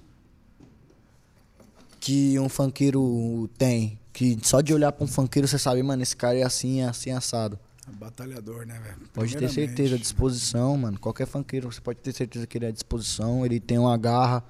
que 2.00 2.38
um 2.38 2.48
funkeiro 2.48 3.48
tem. 3.58 3.98
Que 4.16 4.34
só 4.42 4.62
de 4.62 4.72
olhar 4.72 4.92
pra 4.92 5.04
um 5.04 5.06
funkeiro 5.06 5.46
você 5.46 5.58
sabe, 5.58 5.82
mano, 5.82 6.02
esse 6.02 6.16
cara 6.16 6.38
é 6.38 6.42
assim, 6.42 6.80
é 6.80 6.88
assim, 6.88 7.10
assado. 7.10 7.58
Batalhador, 7.86 8.64
né, 8.64 8.80
velho? 8.82 8.96
Pode 9.12 9.36
ter 9.36 9.46
certeza, 9.50 9.98
disposição, 9.98 10.74
mano. 10.74 10.98
Qualquer 10.98 11.26
funkeiro, 11.26 11.70
você 11.70 11.82
pode 11.82 11.98
ter 11.98 12.14
certeza 12.14 12.46
que 12.46 12.56
ele 12.56 12.64
é 12.64 12.72
disposição, 12.72 13.44
ele 13.44 13.60
tem 13.60 13.76
uma 13.76 13.94
garra, 13.98 14.42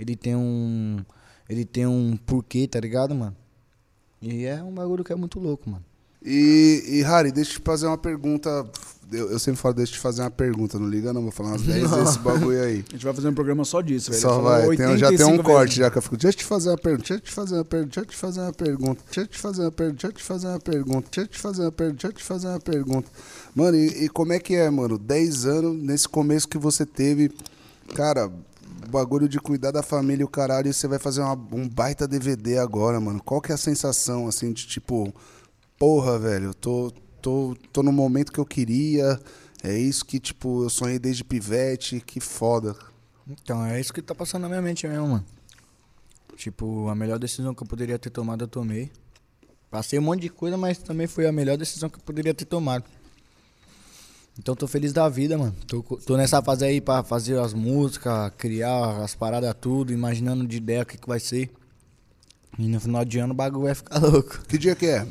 ele 0.00 0.16
tem 0.16 0.34
um. 0.34 1.04
Ele 1.46 1.62
tem 1.62 1.86
um 1.86 2.16
porquê, 2.16 2.66
tá 2.66 2.80
ligado, 2.80 3.14
mano? 3.14 3.36
E 4.22 4.46
é 4.46 4.62
um 4.62 4.72
bagulho 4.72 5.04
que 5.04 5.12
é 5.12 5.16
muito 5.16 5.38
louco, 5.38 5.68
mano. 5.68 5.84
E, 6.24 6.84
e 6.86 7.02
Harry, 7.02 7.32
deixa 7.32 7.52
eu 7.52 7.58
te 7.58 7.62
fazer 7.64 7.86
uma 7.86 7.98
pergunta. 7.98 8.66
Eu, 9.10 9.30
eu 9.30 9.38
sempre 9.38 9.60
falo, 9.60 9.74
deixa 9.74 9.92
eu 9.92 9.96
te 9.96 10.00
fazer 10.00 10.22
uma 10.22 10.30
pergunta, 10.30 10.78
não 10.78 10.88
liga 10.88 11.12
não, 11.12 11.20
vou 11.20 11.30
falar 11.30 11.50
umas 11.50 11.60
10 11.62 11.90
vezes 11.90 12.08
esse 12.08 12.18
bagulho 12.20 12.62
aí. 12.62 12.82
A 12.88 12.92
gente 12.92 13.04
vai 13.04 13.12
fazer 13.12 13.28
um 13.28 13.34
programa 13.34 13.62
só 13.62 13.82
disso, 13.82 14.10
velho. 14.10 14.22
Só 14.22 14.40
vai, 14.40 14.62
tem- 14.74 14.96
já 14.96 15.08
tem 15.08 15.18
85 15.26 15.32
um 15.32 15.42
corte 15.42 15.60
vezes. 15.64 15.74
já 15.74 15.90
que 15.90 15.98
eu 15.98 16.02
fico. 16.02 16.16
Deixa 16.16 16.28
eu 16.28 16.38
te 16.38 16.44
fazer 16.44 16.68
uma 16.70 16.78
pergunta, 16.78 17.02
deixa 17.08 17.14
eu 17.14 17.20
te 17.20 17.30
fazer 17.32 17.54
uma 17.56 17.64
pergunta, 17.64 17.90
deixa 17.92 18.00
eu 18.00 18.06
te 18.06 18.16
fazer 18.16 18.40
uma 18.40 18.52
pergunta, 18.52 19.02
deixa 19.04 19.20
eu 19.20 19.26
te 19.26 19.38
fazer 19.38 19.60
uma 19.60 19.72
pergunta, 19.72 19.92
deixa 19.92 20.06
eu 20.06 20.12
te 20.12 20.22
fazer 20.22 20.46
uma 20.48 20.60
pergunta, 20.60 21.08
deixa 21.10 21.20
eu 21.20 21.28
te 21.28 21.38
fazer 21.38 21.62
uma 21.62 21.72
pergunta, 21.72 21.92
deixa 21.94 22.06
eu 22.06 22.12
te 22.12 22.24
fazer 22.24 22.48
uma 22.48 22.60
pergunta. 22.60 23.08
Mano, 23.54 23.76
e, 23.76 24.04
e 24.04 24.08
como 24.08 24.32
é 24.32 24.38
que 24.38 24.54
é, 24.54 24.70
mano? 24.70 24.96
10 24.96 25.44
anos 25.44 25.76
nesse 25.82 26.08
começo 26.08 26.48
que 26.48 26.56
você 26.56 26.86
teve, 26.86 27.30
cara, 27.94 28.28
o 28.28 28.88
bagulho 28.90 29.28
de 29.28 29.38
cuidar 29.38 29.72
da 29.72 29.82
família 29.82 30.22
e 30.22 30.24
o 30.24 30.28
caralho, 30.28 30.68
e 30.70 30.72
você 30.72 30.88
vai 30.88 30.98
fazer 30.98 31.20
uma- 31.20 31.38
um 31.52 31.68
baita 31.68 32.08
DVD 32.08 32.56
agora, 32.58 32.98
mano. 32.98 33.20
Qual 33.22 33.42
que 33.42 33.52
é 33.52 33.54
a 33.54 33.58
sensação, 33.58 34.26
assim, 34.26 34.54
de 34.54 34.66
tipo, 34.66 35.12
porra, 35.82 36.16
velho, 36.16 36.50
eu 36.50 36.54
tô, 36.54 36.92
tô, 37.20 37.56
tô 37.72 37.82
no 37.82 37.90
momento 37.90 38.30
que 38.30 38.38
eu 38.38 38.46
queria, 38.46 39.20
é 39.64 39.76
isso 39.76 40.06
que, 40.06 40.20
tipo, 40.20 40.62
eu 40.62 40.70
sonhei 40.70 40.96
desde 40.96 41.24
pivete, 41.24 42.00
que 42.00 42.20
foda. 42.20 42.76
Então, 43.26 43.66
é 43.66 43.80
isso 43.80 43.92
que 43.92 44.00
tá 44.00 44.14
passando 44.14 44.42
na 44.42 44.48
minha 44.48 44.62
mente 44.62 44.86
mesmo, 44.86 45.08
mano. 45.08 45.24
Tipo, 46.36 46.86
a 46.88 46.94
melhor 46.94 47.18
decisão 47.18 47.52
que 47.52 47.64
eu 47.64 47.66
poderia 47.66 47.98
ter 47.98 48.10
tomado, 48.10 48.44
eu 48.44 48.48
tomei. 48.48 48.92
Passei 49.72 49.98
um 49.98 50.02
monte 50.02 50.20
de 50.20 50.28
coisa, 50.28 50.56
mas 50.56 50.78
também 50.78 51.08
foi 51.08 51.26
a 51.26 51.32
melhor 51.32 51.58
decisão 51.58 51.90
que 51.90 51.98
eu 51.98 52.02
poderia 52.04 52.32
ter 52.32 52.44
tomado. 52.44 52.84
Então, 54.38 54.54
tô 54.54 54.68
feliz 54.68 54.92
da 54.92 55.08
vida, 55.08 55.36
mano. 55.36 55.56
Tô, 55.66 55.82
tô 55.82 56.16
nessa 56.16 56.40
fase 56.40 56.64
aí 56.64 56.80
pra 56.80 57.02
fazer 57.02 57.40
as 57.40 57.52
músicas, 57.52 58.30
criar 58.38 59.02
as 59.02 59.16
paradas 59.16 59.52
tudo, 59.60 59.92
imaginando 59.92 60.46
de 60.46 60.58
ideia 60.58 60.82
o 60.84 60.86
que, 60.86 60.96
que 60.96 61.08
vai 61.08 61.18
ser. 61.18 61.50
E 62.56 62.68
no 62.68 62.78
final 62.78 63.04
de 63.04 63.18
ano 63.18 63.32
o 63.32 63.36
bagulho 63.36 63.64
vai 63.64 63.74
ficar 63.74 63.98
louco. 64.06 64.42
Que 64.46 64.56
dia 64.56 64.76
que 64.76 64.86
é? 64.86 65.04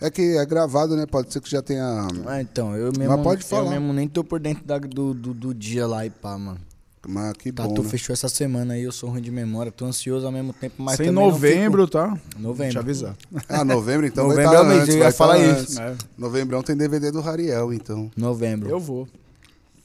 É 0.00 0.10
que 0.10 0.36
é 0.36 0.46
gravado, 0.46 0.96
né? 0.96 1.04
Pode 1.06 1.32
ser 1.32 1.40
que 1.40 1.50
já 1.50 1.60
tenha. 1.60 2.08
Ah, 2.26 2.40
então, 2.40 2.74
eu 2.76 2.90
mesmo, 2.96 3.22
pode 3.22 3.42
eu 3.42 3.46
falar. 3.48 3.70
mesmo 3.70 3.92
nem 3.92 4.08
tô 4.08 4.24
por 4.24 4.40
dentro 4.40 4.64
da- 4.64 4.78
do, 4.78 5.12
do, 5.12 5.34
do 5.34 5.54
dia 5.54 5.86
lá 5.86 6.06
e 6.06 6.10
pá, 6.10 6.38
mano. 6.38 6.58
Mas 7.06 7.32
que 7.34 7.50
bom. 7.50 7.66
Tatu 7.68 7.82
né? 7.82 7.88
fechou 7.88 8.12
essa 8.12 8.28
semana 8.28 8.74
aí, 8.74 8.82
eu 8.82 8.92
sou 8.92 9.08
ruim 9.10 9.22
de 9.22 9.30
memória, 9.30 9.72
tô 9.72 9.86
ansioso 9.86 10.26
ao 10.26 10.32
mesmo 10.32 10.52
tempo, 10.52 10.82
mas 10.82 10.96
Sem 10.96 11.10
novembro, 11.10 11.86
tá? 11.88 12.14
fico- 12.14 12.40
Novembro. 12.42 12.64
Deixa 12.64 12.78
eu 12.78 12.82
avisar. 12.82 13.16
Ah, 13.48 13.64
novembro, 13.64 14.06
então 14.06 14.28
Novembro 14.28 14.50
vai 14.50 14.54
é 14.54 14.58
estar 14.60 14.68
mês, 14.68 14.80
antes. 14.82 14.94
eu 14.94 14.98
ia 14.98 15.02
vai 15.04 15.12
falar 15.12 15.36
tá 15.36 15.46
isso. 15.46 15.60
antes. 15.60 15.76
É, 15.78 15.96
Novembrão 16.18 16.62
tem 16.62 16.76
DVD 16.76 17.10
do 17.10 17.20
Rariel, 17.20 17.72
então. 17.72 18.10
Novembro. 18.16 18.68
eu 18.68 18.78
vou. 18.80 19.08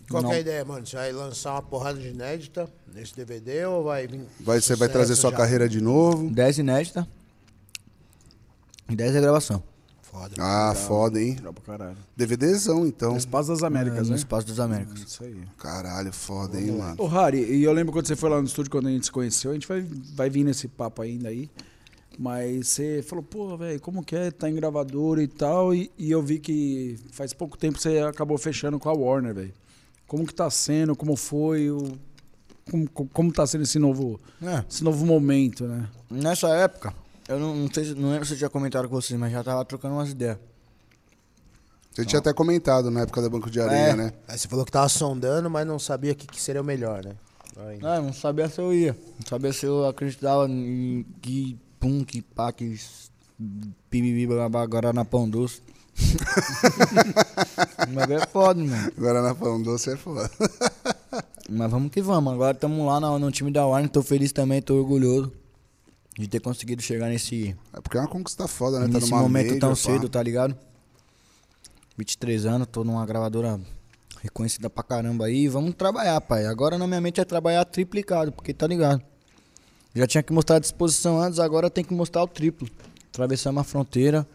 Qual 0.10 0.24
que 0.24 0.32
é 0.32 0.36
a 0.36 0.40
ideia, 0.40 0.64
mano? 0.66 0.86
Você 0.86 0.96
vai 0.98 1.12
lançar 1.12 1.54
uma 1.54 1.62
porrada 1.62 1.98
de 2.00 2.10
inédita 2.10 2.70
nesse 2.94 3.16
DVD 3.16 3.66
ou 3.66 3.84
vai 3.86 4.06
vir. 4.08 4.22
Vai, 4.40 4.62
você 4.62 4.76
vai 4.76 4.88
trazer 4.88 5.16
sua 5.16 5.32
já? 5.32 5.38
carreira 5.38 5.68
de 5.68 5.82
novo. 5.82 6.30
10 6.30 6.60
inédita. 6.60 7.08
E 8.90 8.96
10 8.96 9.16
é 9.16 9.22
gravação. 9.22 9.64
Foda. 10.16 10.36
Ah, 10.40 10.74
foda, 10.74 11.22
hein? 11.22 11.36
Legal 11.36 11.54
pra 11.54 11.64
caralho. 11.78 11.98
DVDzão, 12.16 12.88
então. 12.88 13.18
Espaço 13.18 13.50
das 13.50 13.62
É, 13.62 13.66
Américas, 13.68 14.04
no 14.08 14.12
né? 14.12 14.16
Espaço 14.16 14.48
dos 14.48 14.60
Américas. 14.60 15.00
Isso 15.02 15.24
aí. 15.24 15.36
Caralho, 15.58 16.14
foda, 16.14 16.60
hein, 16.60 16.72
mano. 16.72 16.96
Ô, 16.98 17.08
Harry, 17.08 17.40
e 17.44 17.64
eu 17.64 17.74
lembro 17.74 17.92
quando 17.92 18.08
você 18.08 18.16
foi 18.16 18.30
lá 18.30 18.40
no 18.40 18.48
estúdio, 18.48 18.72
quando 18.72 18.88
a 18.88 18.92
gente 18.92 19.06
se 19.06 19.12
conheceu, 19.12 19.52
a 19.52 19.54
gente 19.54 19.68
vai, 19.68 19.86
vai 20.16 20.30
vir 20.30 20.44
nesse 20.46 20.68
papo 20.70 21.02
ainda 21.02 21.28
aí. 21.30 21.50
Mas 22.18 22.70
você 22.70 23.04
falou, 23.06 23.24
pô, 23.24 23.58
velho, 23.58 23.80
como 23.82 24.02
que 24.04 24.16
é? 24.16 24.32
Tá 24.32 24.50
em 24.50 24.56
gravadora 24.56 25.22
e 25.22 25.28
tal. 25.28 25.74
E, 25.76 25.92
e 25.98 26.10
eu 26.12 26.22
vi 26.24 26.40
que 26.40 26.98
faz 27.12 27.34
pouco 27.34 27.58
tempo 27.58 27.78
você 27.78 28.00
acabou 28.00 28.38
fechando 28.38 28.80
com 28.80 28.88
a 28.88 28.94
Warner, 28.94 29.34
velho. 29.36 29.54
Como 30.08 30.26
que 30.26 30.34
tá 30.34 30.50
sendo? 30.50 30.96
Como 30.96 31.18
foi? 31.18 31.70
O, 31.70 31.92
como, 32.72 32.88
como 32.90 33.32
tá 33.34 33.46
sendo 33.46 33.64
esse 33.64 33.78
novo, 33.78 34.20
É. 34.42 34.64
esse 34.70 34.82
novo 34.84 35.06
momento, 35.06 35.66
né? 35.66 35.90
Nessa 36.10 36.48
época, 36.50 36.94
eu 37.27 37.39
não, 37.39 37.55
não 37.55 37.70
sei, 37.74 37.86
se- 37.86 37.96
não 37.96 38.12
lembro 38.12 38.25
se 38.25 38.34
eu 38.34 38.38
tinha 38.38 38.50
comentado 38.50 38.88
com 38.89 38.96
vocês, 38.96 39.20
mas 39.20 39.32
já 39.32 39.44
tava 39.44 39.63
trocando 39.65 39.96
umas 39.96 40.10
ideias. 40.12 40.38
Você 41.94 42.05
tinha 42.05 42.20
até 42.20 42.34
comentado 42.34 42.91
na 42.91 43.01
época 43.01 43.22
da 43.22 43.29
Banco 43.29 43.50
de 43.50 43.60
Areia, 43.62 43.91
É. 43.91 43.96
né? 43.96 44.13
Aí 44.27 44.38
você 44.38 44.48
falou 44.50 44.65
que 44.65 44.72
tava 44.72 44.89
sondando, 44.89 45.50
mas 45.50 45.65
não 45.65 45.79
sabia 45.79 46.12
o 46.12 46.15
que, 46.15 46.27
que 46.27 46.41
seria 46.41 46.62
o 46.62 46.65
melhor, 46.65 47.03
né? 47.05 47.15
Aí, 47.58 47.79
Ah, 47.84 48.01
não 48.01 48.12
sabia 48.12 48.50
se 48.50 48.60
eu 48.60 48.74
ia. 48.74 48.91
Não 49.17 49.25
sabia 49.27 49.53
se 49.53 49.65
eu 49.65 49.86
acreditava 49.88 50.46
em 50.50 51.05
que 51.22 51.58
pum, 51.79 52.03
que 52.03 52.22
pá, 52.22 52.51
que 52.51 52.77
pibibi, 53.89 54.27
na 54.94 55.05
pão 55.05 55.29
doce. 55.29 55.62
Mas 57.94 58.10
é 58.12 58.27
foda, 58.27 58.62
mano. 58.62 58.91
Agora 58.98 59.22
na 59.22 59.34
pão 59.34 59.62
doce 59.62 59.91
é 59.91 59.96
foda. 59.96 60.29
Mas 61.50 61.72
vamos 61.72 61.91
que 61.91 62.01
vamos. 62.01 62.34
Agora 62.34 62.51
estamos 62.53 62.86
lá 62.86 63.00
no, 63.00 63.17
no 63.20 63.32
time 63.32 63.51
da 63.51 63.65
Warner. 63.65 63.89
Tô 63.89 64.03
feliz 64.03 64.34
também, 64.34 64.62
tô 64.62 64.75
orgulhoso 64.75 65.32
de 66.18 66.28
ter 66.28 66.40
conseguido 66.40 66.82
chegar 66.82 67.10
nesse, 67.10 67.56
É 67.74 67.82
porque 67.82 67.98
é 67.98 68.02
uma 68.02 68.08
conquista 68.08 68.48
foda, 68.48 68.80
né? 68.80 68.88
Tá 68.88 68.94
nesse 68.94 69.12
numa 69.12 69.22
momento 69.22 69.46
major, 69.48 69.60
tão 69.60 69.70
pá. 69.70 69.76
cedo, 69.76 70.08
tá 70.10 70.24
ligado? 70.24 70.56
23 71.98 72.46
anos, 72.46 72.68
tô 72.72 72.84
numa 72.84 73.06
gravadora 73.06 73.60
reconhecida 74.22 74.70
pra 74.70 74.84
caramba 74.84 75.26
aí. 75.26 75.48
Vamos 75.48 75.74
trabalhar, 75.76 76.20
pai. 76.22 76.46
Agora 76.46 76.78
na 76.78 76.88
minha 76.88 77.02
mente 77.02 77.22
é 77.22 77.26
trabalhar 77.26 77.64
triplicado, 77.66 78.32
porque 78.32 78.54
tá 78.54 78.66
ligado? 78.68 79.02
Já 79.94 80.08
tinha 80.08 80.24
que 80.24 80.34
mostrar 80.34 80.58
a 80.58 80.60
disposição 80.60 81.22
antes, 81.22 81.40
agora 81.40 81.70
tem 81.70 81.84
que 81.84 81.94
mostrar 81.94 82.24
o 82.24 82.28
triplo. 82.28 82.68
Atravessamos 83.14 83.62
a 83.62 83.64
fronteira. 83.64 84.28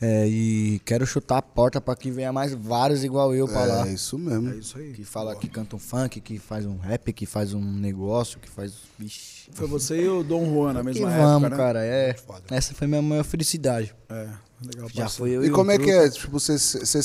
É, 0.00 0.28
e 0.28 0.80
quero 0.84 1.04
chutar 1.04 1.38
a 1.38 1.42
porta 1.42 1.80
pra 1.80 1.96
que 1.96 2.08
venha 2.10 2.32
mais 2.32 2.54
vários 2.54 3.02
igual 3.02 3.34
eu 3.34 3.48
pra 3.48 3.64
lá. 3.64 3.88
É 3.88 3.92
isso 3.92 4.16
mesmo. 4.16 4.50
É 4.50 4.56
isso 4.56 4.78
aí. 4.78 4.92
Que 4.92 5.04
fala 5.04 5.34
que 5.34 5.48
canta 5.48 5.74
um 5.74 5.78
funk, 5.78 6.20
que 6.20 6.38
faz 6.38 6.64
um 6.64 6.76
rap, 6.76 7.12
que 7.12 7.26
faz 7.26 7.52
um 7.52 7.60
negócio, 7.60 8.38
que 8.38 8.48
faz. 8.48 8.74
Vixe. 8.96 9.50
Foi 9.52 9.66
você 9.66 10.00
e 10.02 10.08
o 10.08 10.22
Dom 10.22 10.44
Juan 10.52 10.74
na 10.74 10.82
mesma 10.84 11.10
vamos, 11.10 11.44
época, 11.44 11.48
né? 11.50 11.56
cara. 11.56 11.84
É. 11.84 12.14
Essa 12.50 12.74
foi 12.74 12.86
minha 12.86 13.02
maior 13.02 13.24
felicidade. 13.24 13.92
É, 14.08 14.28
legal. 14.64 14.88
Já 14.92 15.08
foi 15.08 15.30
eu 15.30 15.44
E 15.44 15.50
o 15.50 15.52
como 15.52 15.72
é 15.72 15.78
que 15.78 15.90
é, 15.90 16.08
tipo, 16.08 16.30
você 16.30 16.56
ser 16.58 17.02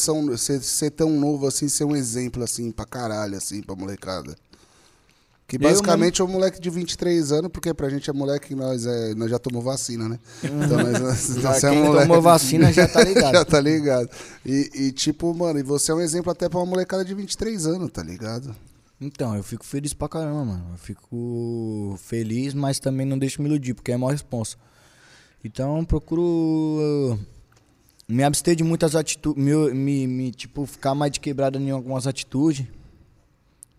ser 0.61 0.91
tão 0.91 1.09
novo 1.19 1.47
assim, 1.47 1.67
ser 1.67 1.85
um 1.85 1.95
exemplo 1.95 2.43
assim 2.43 2.71
pra 2.71 2.85
caralho, 2.85 3.37
assim, 3.37 3.63
pra 3.63 3.75
molecada? 3.75 4.35
Que 5.47 5.57
basicamente 5.57 6.21
é 6.21 6.23
um 6.23 6.27
moleque 6.27 6.59
de 6.59 6.69
23 6.69 7.31
anos, 7.31 7.51
porque 7.51 7.73
pra 7.73 7.89
gente 7.89 8.09
é 8.09 8.13
moleque, 8.13 8.55
nós, 8.55 8.85
é, 8.85 9.13
nós 9.13 9.29
já 9.29 9.37
tomamos 9.37 9.65
vacina, 9.65 10.07
né? 10.09 10.17
Então 10.43 10.77
nós, 10.77 10.99
nós, 10.99 11.35
nós 11.43 11.63
é 11.63 11.69
quem 11.69 11.83
moleque- 11.83 12.07
tomou 12.07 12.21
vacina 12.21 12.71
já 12.73 12.87
tá 12.87 13.03
ligado. 13.05 13.33
já 13.33 13.45
tá 13.45 13.59
ligado. 13.59 14.09
E, 14.45 14.69
e, 14.73 14.91
tipo, 14.91 15.33
mano, 15.33 15.59
e 15.59 15.63
você 15.63 15.91
é 15.91 15.95
um 15.95 16.01
exemplo 16.01 16.31
até 16.31 16.47
pra 16.49 16.59
uma 16.59 16.65
molecada 16.65 17.03
de 17.05 17.13
23 17.13 17.67
anos, 17.67 17.91
tá 17.91 18.01
ligado? 18.01 18.55
Então, 19.01 19.35
eu 19.35 19.43
fico 19.43 19.65
feliz 19.65 19.93
pra 19.93 20.07
caramba, 20.07 20.45
mano. 20.45 20.65
Eu 20.71 20.77
fico 20.77 21.99
feliz, 22.01 22.53
mas 22.53 22.79
também 22.79 23.05
não 23.05 23.17
deixo 23.19 23.41
me 23.41 23.49
iludir, 23.49 23.73
porque 23.73 23.91
é 23.91 23.97
maior 23.97 24.11
responsa. 24.13 24.55
Então, 25.43 25.77
eu 25.77 25.85
procuro 25.85 26.21
uh, 26.23 27.19
me 28.07 28.23
abster 28.23 28.55
de 28.55 28.63
muitas 28.63 28.95
atitudes, 28.95 29.43
me, 29.43 29.73
me, 29.73 30.07
me, 30.07 30.31
tipo, 30.31 30.65
ficar 30.65 30.95
mais 30.95 31.11
de 31.11 31.19
quebrada 31.19 31.59
em 31.59 31.69
algumas 31.69 32.07
atitudes. 32.07 32.65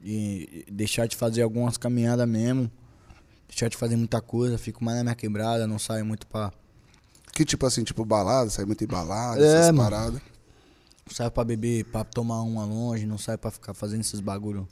E 0.07 0.67
deixar 0.71 1.07
de 1.09 1.17
fazer 1.17 1.41
algumas 1.43 1.79
caminhadas 1.79 2.29
mesmo. 2.29 2.71
Deixar 3.49 3.69
de 3.69 3.77
fazer 3.77 3.97
muita 3.97 4.21
coisa, 4.21 4.59
fico 4.59 4.85
mais 4.85 4.99
na 4.99 5.05
minha 5.05 5.15
quebrada, 5.15 5.67
não 5.67 5.79
saio 5.79 6.05
muito 6.05 6.27
pra. 6.27 6.53
Que 7.33 7.45
tipo 7.45 7.65
assim, 7.65 7.83
tipo 7.83 8.05
balada, 8.05 8.51
sai 8.51 8.65
muito 8.67 8.85
em 8.85 8.87
balada, 8.87 9.41
É, 9.41 9.61
essas 9.61 9.67
mano. 9.75 9.79
paradas. 9.91 10.21
Não 11.07 11.15
saio 11.15 11.31
pra 11.31 11.43
beber, 11.45 11.85
pra 11.87 12.05
tomar 12.05 12.43
uma 12.43 12.65
longe, 12.65 13.07
não 13.07 13.17
saio 13.19 13.39
pra 13.39 13.51
ficar 13.51 13.73
fazendo 13.75 14.01
esses 14.03 14.21
bagulho 14.21 14.69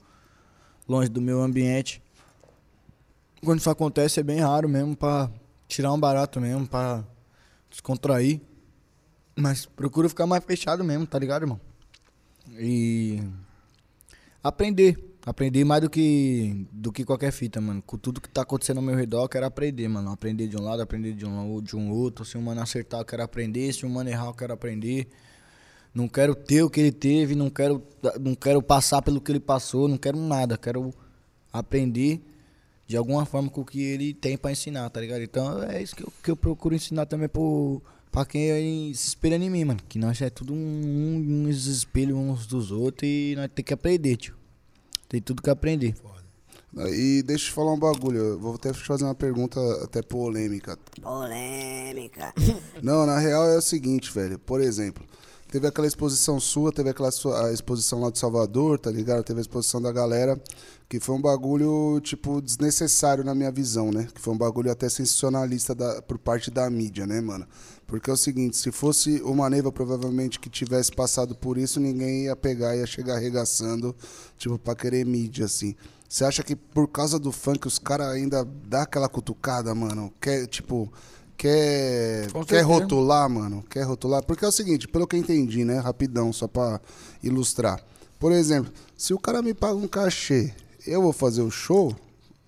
longe 0.89 1.09
do 1.09 1.21
meu 1.21 1.43
ambiente. 1.43 2.03
Quando 3.45 3.59
isso 3.59 3.71
acontece 3.71 4.21
é 4.21 4.23
bem 4.23 4.41
raro 4.41 4.69
mesmo 4.69 4.95
pra 4.97 5.31
tirar 5.67 5.93
um 5.93 5.99
barato 6.01 6.41
mesmo, 6.41 6.67
pra 6.67 7.05
descontrair. 7.71 8.41
Mas 9.35 9.65
procuro 9.67 10.09
ficar 10.09 10.27
mais 10.27 10.45
fechado 10.45 10.85
mesmo, 10.85 11.07
tá 11.07 11.19
ligado, 11.19 11.43
irmão? 11.43 11.61
E 12.59 13.23
aprender. 14.43 15.12
Aprender 15.25 15.65
mais 15.65 15.81
do 15.81 15.89
que 15.89 16.67
do 16.73 16.91
que 16.91 17.05
qualquer 17.05 17.31
fita, 17.31 17.61
mano. 17.61 17.81
Com 17.83 17.97
tudo 17.97 18.21
que 18.21 18.29
tá 18.29 18.43
acontecendo 18.43 18.79
ao 18.79 18.83
meu 18.83 18.97
redor, 18.97 19.23
eu 19.23 19.29
quero 19.29 19.47
aprender, 19.47 19.87
mano. 19.87 20.11
Aprender 20.11 20.49
de 20.49 20.57
um 20.57 20.63
lado, 20.63 20.83
aprender 20.83 21.13
de 21.13 21.25
um, 21.25 21.63
de 21.63 21.77
um 21.77 21.93
outro. 21.93 22.25
Se 22.25 22.37
um 22.37 22.43
mano 22.43 22.61
acertar, 22.61 23.01
eu 23.01 23.05
quero 23.05 23.23
aprender. 23.23 23.73
Se 23.73 23.87
um 23.87 23.89
mano 23.89 24.11
errar, 24.11 24.27
eu 24.27 24.35
quero 24.35 24.53
aprender. 24.53 25.09
Não 25.95 26.09
quero 26.09 26.35
ter 26.35 26.63
o 26.63 26.71
que 26.71 26.81
ele 26.81 26.91
teve, 26.93 27.35
não 27.35 27.51
quero, 27.51 27.83
não 28.21 28.35
quero 28.35 28.63
passar 28.63 29.03
pelo 29.03 29.21
que 29.21 29.31
ele 29.31 29.41
passou, 29.41 29.87
não 29.87 29.99
quero 29.99 30.19
nada. 30.19 30.59
Quero 30.59 30.93
aprender 31.53 32.21
de 32.87 32.97
alguma 32.97 33.25
forma 33.25 33.49
com 33.49 33.61
o 33.61 33.65
que 33.65 33.81
ele 33.81 34.13
tem 34.13 34.37
pra 34.37 34.51
ensinar, 34.51 34.91
tá 34.91 35.01
ligado? 35.01 35.23
Então 35.23 35.63
é 35.63 35.81
isso 35.81 35.95
que 35.95 36.03
eu, 36.03 36.13
que 36.23 36.31
eu 36.31 36.37
procuro 36.37 36.75
ensinar 36.75 37.07
também 37.07 37.29
pro, 37.29 37.81
pra 38.11 38.25
quem 38.25 38.51
aí 38.51 38.95
se 38.95 39.09
espelha 39.09 39.37
em 39.37 39.51
mim, 39.51 39.65
mano. 39.65 39.81
Que 39.89 39.99
nós 39.99 40.21
é 40.21 40.31
tudo 40.31 40.53
um, 40.53 40.57
um, 40.57 41.49
uns 41.49 41.87
uns 42.13 42.47
dos 42.47 42.73
outros 42.73 43.09
e 43.09 43.35
nós 43.37 43.49
tem 43.55 43.65
que 43.65 43.73
aprender, 43.73 44.17
tio. 44.17 44.42
Tem 45.13 45.21
tudo 45.21 45.43
que 45.43 45.51
aprender. 45.51 45.95
E 46.75 47.23
deixa 47.23 47.45
eu 47.45 47.49
te 47.51 47.53
falar 47.53 47.75
um 47.75 47.79
bagulho, 47.79 48.17
eu 48.17 48.39
vou 48.39 48.55
até 48.55 48.73
te 48.73 48.83
fazer 48.83 49.05
uma 49.05 49.15
pergunta 49.15 49.61
até 49.85 50.01
polêmica. 50.01 50.79
Polêmica. 51.03 52.33
Não, 52.83 53.05
na 53.05 53.19
real 53.19 53.45
é 53.45 53.59
o 53.59 53.61
seguinte, 53.61 54.11
velho. 54.11 54.39
Por 54.39 54.59
exemplo, 54.59 55.05
teve 55.49 55.67
aquela 55.67 55.87
exposição 55.87 56.41
sua, 56.41 56.73
teve 56.73 56.89
aquela 56.89 57.11
sua, 57.11 57.49
a 57.49 57.53
exposição 57.53 58.01
lá 58.01 58.11
de 58.11 58.19
Salvador, 58.19 58.79
tá 58.79 58.91
ligado? 58.91 59.23
Teve 59.23 59.41
a 59.41 59.43
exposição 59.43 59.83
da 59.83 59.93
galera, 59.93 60.43
que 60.89 60.99
foi 60.99 61.15
um 61.15 61.21
bagulho, 61.21 62.01
tipo, 62.01 62.41
desnecessário 62.41 63.23
na 63.23 63.35
minha 63.35 63.53
visão, 63.53 63.91
né? 63.91 64.09
Que 64.15 64.19
foi 64.19 64.33
um 64.33 64.39
bagulho 64.39 64.73
até 64.73 64.89
sensacionalista 64.89 65.75
da, 65.75 66.01
por 66.01 66.17
parte 66.17 66.51
da 66.51 66.71
mídia, 66.71 67.07
né, 67.07 67.21
mano? 67.21 67.47
Porque 67.93 68.09
é 68.09 68.13
o 68.15 68.17
seguinte, 68.17 68.57
se 68.57 68.73
fosse 68.73 69.21
uma 69.21 69.51
Neiva, 69.51 69.71
provavelmente, 69.71 70.41
que 70.41 70.49
tivesse 70.49 70.91
passado 70.91 71.35
por 71.35 71.59
isso, 71.59 71.79
ninguém 71.79 72.23
ia 72.23 72.35
pegar, 72.35 72.75
ia 72.75 72.87
chegar 72.87 73.17
arregaçando, 73.17 73.95
tipo, 74.39 74.59
pra 74.59 74.75
querer 74.75 75.05
mídia, 75.05 75.45
assim. 75.45 75.77
Você 76.09 76.25
acha 76.25 76.43
que 76.43 76.57
por 76.57 76.89
causa 76.89 77.19
do 77.19 77.31
funk 77.31 77.67
os 77.67 77.79
caras 77.79 78.07
ainda 78.07 78.49
dá 78.67 78.85
aquela 78.85 79.11
cutucada, 79.11 79.75
mano? 79.75 80.11
Quer, 80.19 80.47
tipo, 80.47 80.91
quer, 81.37 82.29
quer 82.47 82.63
rotular, 82.63 83.29
mano? 83.29 83.63
Quer 83.69 83.83
rotular? 83.83 84.25
Porque 84.25 84.47
é 84.47 84.49
o 84.49 84.53
seguinte, 84.53 84.89
pelo 84.89 85.07
que 85.07 85.15
eu 85.15 85.21
entendi, 85.21 85.63
né? 85.63 85.79
Rapidão, 85.79 86.33
só 86.33 86.49
pra 86.49 86.81
ilustrar. 87.23 87.85
Por 88.19 88.33
exemplo, 88.33 88.73
se 88.97 89.13
o 89.13 89.19
cara 89.19 89.43
me 89.43 89.53
paga 89.53 89.75
um 89.75 89.87
cachê, 89.87 90.55
eu 90.87 91.03
vou 91.03 91.13
fazer 91.13 91.43
o 91.43 91.51
show, 91.51 91.95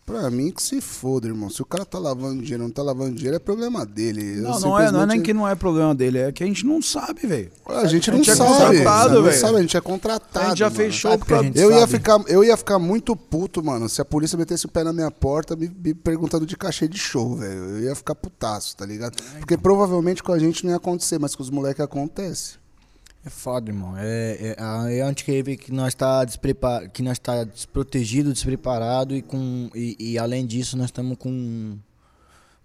pra 0.07 0.31
mim 0.31 0.51
que 0.51 0.62
se 0.62 0.81
foda, 0.81 1.27
irmão. 1.27 1.49
Se 1.49 1.62
o 1.62 1.64
cara 1.64 1.85
tá 1.85 1.99
lavando 1.99 2.43
dinheiro 2.43 2.62
ou 2.62 2.69
não 2.69 2.75
tá 2.75 2.83
lavando 2.83 3.14
dinheiro, 3.14 3.37
é 3.37 3.38
problema 3.38 3.87
dele. 3.87 4.37
Não, 4.40 4.59
não 4.59 4.59
é, 4.59 4.61
não 4.61 4.77
é 4.79 4.81
nem 4.81 4.87
simplesmente- 4.90 5.23
que 5.25 5.35
não 5.35 5.49
é 5.49 5.55
problema 5.55 5.95
dele, 5.95 6.19
é 6.19 6.33
que 6.33 6.43
a 6.45 6.47
gente 6.47 6.67
não 6.67 6.83
sabe, 6.83 7.27
velho. 7.27 7.51
A 7.67 7.87
gente 7.87 8.11
não 8.11 8.17
A 8.17 8.23
gente 8.23 8.31
é 8.31 8.35
sabe. 8.37 8.51
contratado, 8.79 9.14
não 9.14 9.23
velho. 9.23 9.40
sabe, 9.40 9.57
a 9.57 9.61
gente 9.61 9.77
é 9.77 9.81
contratado. 9.81 10.47
A 10.47 10.49
gente 10.51 10.59
já 10.59 10.67
mano. 10.67 10.77
fez 10.77 10.95
show 10.95 11.11
Sabe 11.12 11.25
que 11.25 11.35
a 11.35 11.38
pra... 11.38 11.51
Eu 11.55 11.71
ia, 11.73 11.81
sabe. 11.81 11.93
ficar, 11.93 12.21
eu 12.29 12.45
ia 12.45 12.57
ficar 12.57 12.79
muito 12.79 13.17
puto, 13.17 13.62
mano, 13.64 13.88
se 13.88 14.01
a 14.01 14.05
polícia 14.05 14.37
metesse 14.37 14.67
o 14.67 14.69
pé 14.69 14.85
na 14.85 14.93
minha 14.93 15.11
porta 15.11 15.57
me, 15.57 15.69
me 15.69 15.95
perguntando 15.95 16.45
de 16.47 16.57
cachê 16.57 16.87
de 16.87 16.99
show, 16.99 17.37
velho. 17.37 17.55
Eu 17.79 17.81
ia 17.85 17.95
ficar 17.95 18.14
putaço, 18.14 18.77
tá 18.77 18.85
ligado? 18.85 19.17
Porque 19.38 19.57
provavelmente 19.57 20.23
com 20.23 20.33
a 20.33 20.38
gente 20.38 20.64
não 20.64 20.71
ia 20.71 20.77
acontecer, 20.77 21.19
mas 21.19 21.35
com 21.35 21.43
os 21.43 21.51
moleques 21.51 21.81
acontece. 21.85 22.62
É 23.27 23.31
foda, 23.31 23.71
irmão. 23.71 23.95
É, 23.97 24.57
é, 24.59 24.99
é 24.99 25.07
onde 25.07 25.25
que 25.25 25.43
vê 25.43 25.57
que 25.57 25.73
nós 25.73 25.95
tá 25.95 26.25
desprepar, 26.25 26.91
que 26.91 27.03
nós 27.03 27.19
tá 27.19 27.45
desprotegido, 27.45 28.33
despreparado 28.33 29.17
e 29.17 29.23
com 29.23 29.71
e, 29.75 29.97
e 29.99 30.19
além 30.19 30.47
disso 30.47 30.77
nós 30.77 30.87
estamos 30.87 31.17
com 31.17 31.79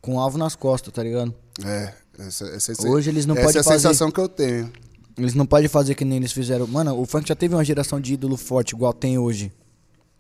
com 0.02 0.16
um 0.16 0.20
alvo 0.20 0.38
nas 0.38 0.56
costas, 0.56 0.94
tá 0.94 1.02
ligado? 1.04 1.34
É, 1.64 1.94
essa, 2.18 2.46
essa, 2.48 2.88
Hoje 2.88 3.10
eles 3.10 3.26
não 3.26 3.36
essa 3.36 3.46
podem 3.46 3.58
é 3.58 3.62
a 3.62 3.64
fazer- 3.64 3.80
sensação 3.80 4.12
que 4.12 4.20
eu 4.20 4.28
tenho. 4.28 4.72
Eles 5.18 5.34
não 5.34 5.46
podem 5.46 5.68
fazer 5.68 5.96
que 5.96 6.06
nem 6.06 6.18
eles 6.18 6.32
fizeram. 6.32 6.66
Mano, 6.68 6.98
o 7.00 7.06
funk 7.06 7.28
já 7.28 7.36
teve 7.36 7.54
uma 7.54 7.64
geração 7.64 8.00
de 8.00 8.14
ídolo 8.14 8.38
forte 8.38 8.74
igual 8.74 8.94
tem 8.94 9.18
hoje. 9.18 9.52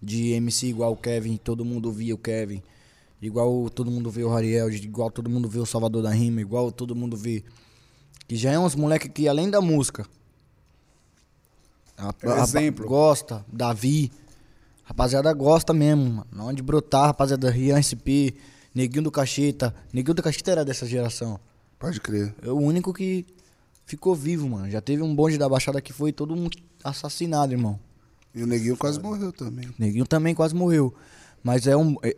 De 0.01 0.31
MC 0.31 0.67
igual 0.67 0.93
o 0.93 0.97
Kevin, 0.97 1.35
todo 1.37 1.63
mundo 1.65 1.91
via 1.91 2.15
o 2.15 2.17
Kevin. 2.17 2.61
Igual 3.21 3.69
todo 3.69 3.91
mundo 3.91 4.09
vê 4.09 4.23
o 4.23 4.29
Rariel, 4.29 4.69
igual 4.69 5.11
todo 5.11 5.29
mundo 5.29 5.49
vê 5.49 5.59
o 5.59 5.65
Salvador 5.65 6.01
da 6.03 6.09
Rima, 6.09 6.39
igual 6.39 6.71
todo 6.71 6.95
mundo 6.95 7.17
vê. 7.17 7.43
Que 8.27 8.35
já 8.35 8.51
é 8.51 8.59
uns 8.59 8.75
moleque 8.75 9.09
que 9.09 9.27
além 9.27 9.49
da 9.49 9.59
música. 9.59 10.05
A, 11.99 12.43
exemplo. 12.43 12.87
gosta, 12.87 13.45
Davi. 13.51 14.11
Rapaziada 14.83 15.31
gosta 15.33 15.73
mesmo, 15.73 16.25
mano. 16.31 16.47
Onde 16.47 16.63
brotar, 16.63 17.07
rapaziada, 17.07 17.49
Rian 17.49 17.77
SP, 17.77 18.33
Neguinho 18.73 19.03
do 19.03 19.11
Cacheta. 19.11 19.75
Neguinho 19.93 20.15
do 20.15 20.23
Cacheta 20.23 20.51
era 20.51 20.65
dessa 20.65 20.85
geração. 20.87 21.39
Pode 21.77 21.99
crer. 21.99 22.33
É 22.41 22.49
o 22.49 22.57
único 22.57 22.93
que 22.93 23.25
ficou 23.85 24.15
vivo, 24.15 24.49
mano. 24.49 24.69
Já 24.69 24.81
teve 24.81 25.03
um 25.03 25.13
bonde 25.13 25.37
da 25.37 25.47
Baixada 25.47 25.81
que 25.81 25.93
foi 25.93 26.11
todo 26.11 26.35
mundo 26.35 26.57
assassinado, 26.83 27.53
irmão. 27.53 27.79
E 28.33 28.41
o 28.43 28.47
neguinho 28.47 28.77
quase 28.77 28.99
morreu 28.99 29.31
também. 29.31 29.69
Neguinho 29.77 30.05
também 30.05 30.33
quase 30.33 30.55
morreu. 30.55 30.93
Mas 31.43 31.67
é 31.67 31.75
um. 31.75 31.95
é- 32.03 32.15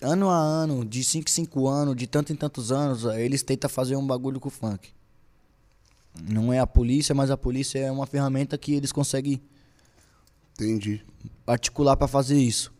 ano 0.00 0.28
a 0.28 0.36
ano, 0.36 0.84
de 0.84 1.02
5 1.02 1.28
em 1.28 1.32
5 1.32 1.68
anos, 1.68 1.96
de 1.96 2.06
tanto 2.06 2.32
em 2.32 2.36
tantos 2.36 2.70
anos, 2.70 3.04
eles 3.04 3.42
tentam 3.42 3.68
fazer 3.68 3.96
um 3.96 4.06
bagulho 4.06 4.38
com 4.38 4.48
o 4.48 4.52
funk. 4.52 4.90
Não 6.22 6.52
é 6.52 6.58
a 6.58 6.66
polícia, 6.66 7.14
mas 7.14 7.30
a 7.30 7.36
polícia 7.36 7.78
é 7.78 7.90
uma 7.90 8.06
ferramenta 8.06 8.56
que 8.56 8.74
eles 8.74 8.92
conseguem 8.92 9.40
Entendi. 10.54 11.04
articular 11.46 11.96
pra 11.96 12.08
fazer 12.08 12.38
isso. 12.38 12.72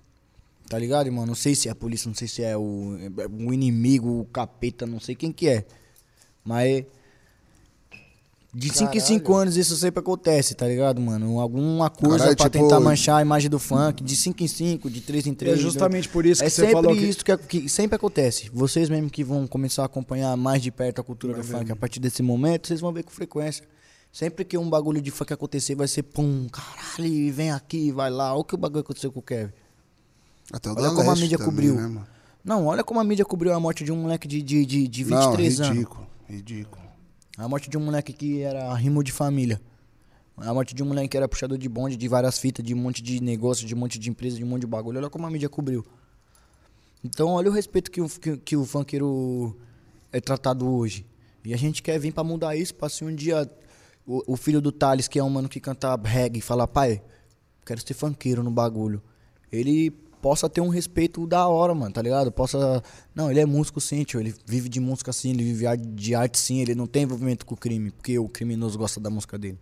Tá 0.69 0.79
ligado, 0.79 1.07
irmão? 1.07 1.25
Não 1.25 1.35
sei 1.35 1.55
se 1.55 1.69
é 1.69 1.71
a 1.71 1.75
polícia, 1.75 2.09
não 2.09 2.15
sei 2.15 2.27
se 2.27 2.43
é 2.43 2.57
o, 2.57 2.97
é 3.19 3.27
o 3.27 3.53
inimigo, 3.53 4.21
o 4.21 4.25
capeta, 4.25 4.85
não 4.87 4.99
sei 4.99 5.15
quem 5.15 5.31
que 5.31 5.49
é. 5.49 5.65
Mas 6.45 6.85
de 8.59 8.73
5 8.73 8.97
em 8.97 9.01
5 9.01 9.35
anos 9.35 9.57
isso 9.57 9.77
sempre 9.77 10.01
acontece, 10.01 10.55
tá 10.55 10.67
ligado, 10.67 10.99
mano? 11.01 11.39
Alguma 11.39 11.91
coisa 11.91 12.19
Caralho, 12.19 12.37
pra 12.37 12.49
tipo- 12.49 12.65
tentar 12.65 12.81
manchar 12.81 13.19
a 13.19 13.23
imagem 13.23 13.51
do 13.51 13.59
funk. 13.59 14.03
De 14.03 14.17
5 14.17 14.43
em 14.43 14.49
5, 14.49 14.89
de 14.89 15.03
3 15.03 15.27
em 15.27 15.35
3. 15.35 15.59
É 15.59 15.61
justamente 15.61 16.09
por 16.09 16.25
isso 16.25 16.41
que 16.41 16.47
é 16.47 16.51
você 16.51 16.63
sempre 16.63 16.73
falou 16.73 16.95
que- 16.95 17.03
isso 17.03 17.23
que, 17.25 17.37
que 17.37 17.69
sempre 17.69 17.97
acontece. 17.97 18.51
Vocês 18.53 18.89
mesmo 18.89 19.11
que 19.11 19.23
vão 19.23 19.47
começar 19.47 19.83
a 19.83 19.87
acompanhar 19.87 20.35
mais 20.39 20.63
de 20.63 20.71
perto 20.71 21.01
a 21.03 21.05
cultura 21.05 21.35
do 21.35 21.45
funk 21.45 21.71
a 21.71 21.77
partir 21.77 22.01
desse 22.01 22.23
momento, 22.23 22.69
vocês 22.69 22.81
vão 22.81 22.93
ver 22.93 23.03
com 23.03 23.11
frequência. 23.11 23.63
Sempre 24.11 24.45
que 24.47 24.57
um 24.57 24.71
bagulho 24.71 25.03
de 25.03 25.11
funk 25.11 25.31
acontecer, 25.35 25.75
vai 25.75 25.87
ser 25.87 26.03
pum, 26.05 26.47
caralho, 26.51 27.33
vem 27.35 27.51
aqui, 27.51 27.93
vai 27.93 28.09
lá. 28.09 28.33
Olha 28.33 28.41
o 28.41 28.45
que 28.45 28.55
o 28.55 28.59
bagulho 28.59 28.81
aconteceu 28.81 29.13
com 29.13 29.21
o 29.21 29.23
Kevin. 29.23 29.53
Até 30.51 30.71
o 30.71 30.73
Olha 30.73 30.89
como 30.89 31.03
a 31.03 31.05
Leste 31.09 31.23
mídia 31.23 31.37
também, 31.37 31.51
cobriu. 31.55 31.75
Né? 31.75 32.03
Não, 32.43 32.65
olha 32.67 32.83
como 32.83 33.01
a 33.01 33.05
mídia 33.05 33.25
cobriu 33.27 33.53
a 33.53 33.61
morte 33.61 33.85
de 33.85 33.93
um 33.93 33.97
moleque 33.97 34.27
de, 34.27 34.41
de, 34.41 34.65
de, 34.65 34.89
de 34.89 35.05
Não, 35.05 35.19
23 35.33 35.61
anos. 35.61 35.73
ridículo, 35.75 36.07
ridículo. 36.27 36.86
A 37.37 37.47
morte 37.47 37.69
de 37.69 37.77
um 37.77 37.81
moleque 37.81 38.13
que 38.13 38.41
era 38.41 38.73
rimo 38.75 39.05
de 39.05 39.13
família. 39.13 39.61
A 40.39 40.55
morte 40.55 40.75
de 40.75 40.83
um 40.83 40.87
moleque 40.87 41.09
que 41.09 41.17
era 41.17 41.29
puxador 41.29 41.59
de 41.59 41.69
bonde, 41.69 41.97
de 41.97 42.09
várias 42.09 42.39
fitas, 42.39 42.65
de 42.65 42.75
um 42.75 42.79
monte 42.79 43.03
de 43.03 43.23
negócio, 43.23 43.67
de 43.67 43.75
um 43.75 43.79
monte 43.79 43.99
de 43.99 44.09
empresa, 44.09 44.37
de 44.37 44.45
um 44.45 44.47
monte 44.47 44.63
de 44.63 44.67
bagulho. 44.67 44.99
Olha 44.99 45.11
como 45.11 45.27
a 45.27 45.31
mídia 45.31 45.49
cobriu. 45.49 45.85
Então, 47.05 47.29
olha 47.29 47.51
o 47.51 47.53
respeito 47.53 47.91
que 47.91 48.01
o, 48.01 48.09
que, 48.09 48.37
que 48.39 48.57
o 48.57 48.65
funkeiro 48.65 49.57
é 50.13 50.21
tratado 50.21 50.67
hoje. 50.67 51.05
E 51.45 51.53
a 51.53 51.57
gente 51.57 51.83
quer 51.83 51.99
vir 51.99 52.13
pra 52.13 52.25
mudar 52.25 52.57
isso, 52.57 52.75
pra 52.75 52.89
se 52.89 53.05
um 53.05 53.15
dia 53.15 53.51
o, 54.07 54.33
o 54.33 54.37
filho 54.37 54.61
do 54.61 54.73
Thales, 54.73 55.07
que 55.07 55.19
é 55.19 55.23
um 55.23 55.31
mano 55.31 55.49
que 55.49 55.61
canta 55.61 55.95
reggae, 55.97 56.41
falar, 56.41 56.67
pai, 56.67 57.03
quero 57.65 57.81
ser 57.87 57.95
funkeiro 57.95 58.43
no 58.43 58.51
bagulho. 58.51 59.03
Ele 59.53 59.93
possa 60.27 60.51
ter 60.51 60.61
um 60.61 60.67
respeito 60.69 61.25
da 61.25 61.47
hora, 61.47 61.73
mano, 61.73 61.93
tá 61.93 62.03
ligado? 62.03 62.33
Possa. 62.33 62.83
Não, 63.15 63.31
ele 63.31 63.39
é 63.39 63.47
músico 63.47 63.81
sim, 63.81 64.03
tio. 64.03 64.19
Ele 64.19 64.35
vive 64.45 64.69
de 64.69 64.81
música 64.81 65.13
sim, 65.13 65.31
ele 65.31 65.45
vive 65.45 65.65
de 65.77 66.17
arte 66.17 66.37
sim, 66.37 66.61
ele 66.61 66.75
não 66.75 66.85
tem 66.89 67.05
envolvimento 67.05 67.47
com 67.47 67.55
o 67.55 67.57
crime, 67.57 67.93
porque 67.93 68.19
o 68.19 68.29
criminoso 68.29 68.77
gosta 68.77 68.99
da 68.99 69.09
música 69.09 69.39
dele. 69.39 69.57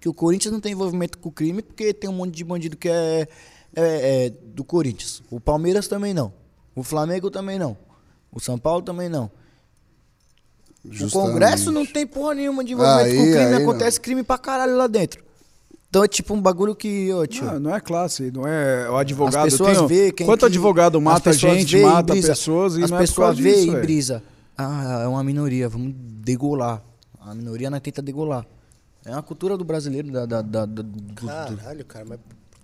Que 0.00 0.08
o 0.08 0.12
Corinthians 0.12 0.52
não 0.52 0.60
tem 0.60 0.72
envolvimento 0.72 1.18
com 1.18 1.28
o 1.28 1.32
crime, 1.32 1.62
porque 1.62 1.94
tem 1.94 2.10
um 2.10 2.14
monte 2.14 2.34
de 2.34 2.42
bandido 2.42 2.76
que 2.76 2.88
é, 2.88 3.28
é- 3.76 4.26
é 4.26 4.30
do 4.30 4.64
Corinthians. 4.64 5.22
O 5.30 5.38
Palmeiras 5.38 5.86
também 5.86 6.12
não. 6.12 6.32
O 6.74 6.82
Flamengo 6.82 7.30
também 7.30 7.56
não. 7.56 7.78
O 8.32 8.40
São 8.40 8.58
Paulo 8.58 8.82
também 8.82 9.08
não. 9.08 9.30
O 10.84 10.92
Justamente. 10.92 11.30
Congresso 11.30 11.70
não 11.70 11.86
tem 11.86 12.04
porra 12.04 12.34
nenhuma 12.34 12.64
de 12.64 12.72
envolvimento 12.72 13.06
Aí, 13.08 13.16
com 13.16 13.22
crime, 13.22 13.54
aí 13.54 13.62
acontece 13.62 14.00
crime 14.00 14.24
pra 14.24 14.36
caralho 14.36 14.76
lá 14.76 14.88
dentro. 14.88 15.22
Então 15.88 16.04
é 16.04 16.08
tipo 16.08 16.34
um 16.34 16.40
bagulho 16.40 16.74
que, 16.76 17.10
ô 17.14 17.26
tio. 17.26 17.46
Não, 17.46 17.58
não 17.60 17.74
é 17.74 17.80
classe, 17.80 18.30
não 18.30 18.46
é 18.46 18.90
o 18.90 18.96
advogado. 18.96 19.46
As 19.46 19.52
pessoas 19.52 19.80
vê 19.88 20.12
quem 20.12 20.26
Quanto 20.26 20.40
que- 20.40 20.46
advogado 20.46 21.00
mata 21.00 21.32
gente, 21.32 21.76
vê 21.76 21.80
e 21.80 21.84
mata 21.84 22.12
brisa. 22.12 22.28
pessoas 22.28 22.76
e 22.76 22.84
As 22.84 22.90
não 22.90 22.98
é 22.98 23.00
pessoas 23.00 23.28
causa 23.28 23.42
vê 23.42 23.54
disso, 23.54 23.76
e 23.76 23.80
brisa. 23.80 24.22
Ah, 24.56 25.00
é 25.04 25.06
uma 25.06 25.24
minoria, 25.24 25.68
vamos 25.68 25.94
degolar. 25.96 26.82
A 27.20 27.34
minoria 27.34 27.70
nós 27.70 27.80
tenta 27.80 28.02
degolar. 28.02 28.44
É 29.04 29.12
uma 29.12 29.22
cultura 29.22 29.56
do 29.56 29.64
brasileiro, 29.64 30.10
da, 30.10 30.26
da, 30.26 30.42
da- 30.42 30.66
da- 30.66 30.82
do- 30.82 31.14
Caralho, 31.14 31.84
cara, 31.86 32.04
mas 32.06 32.18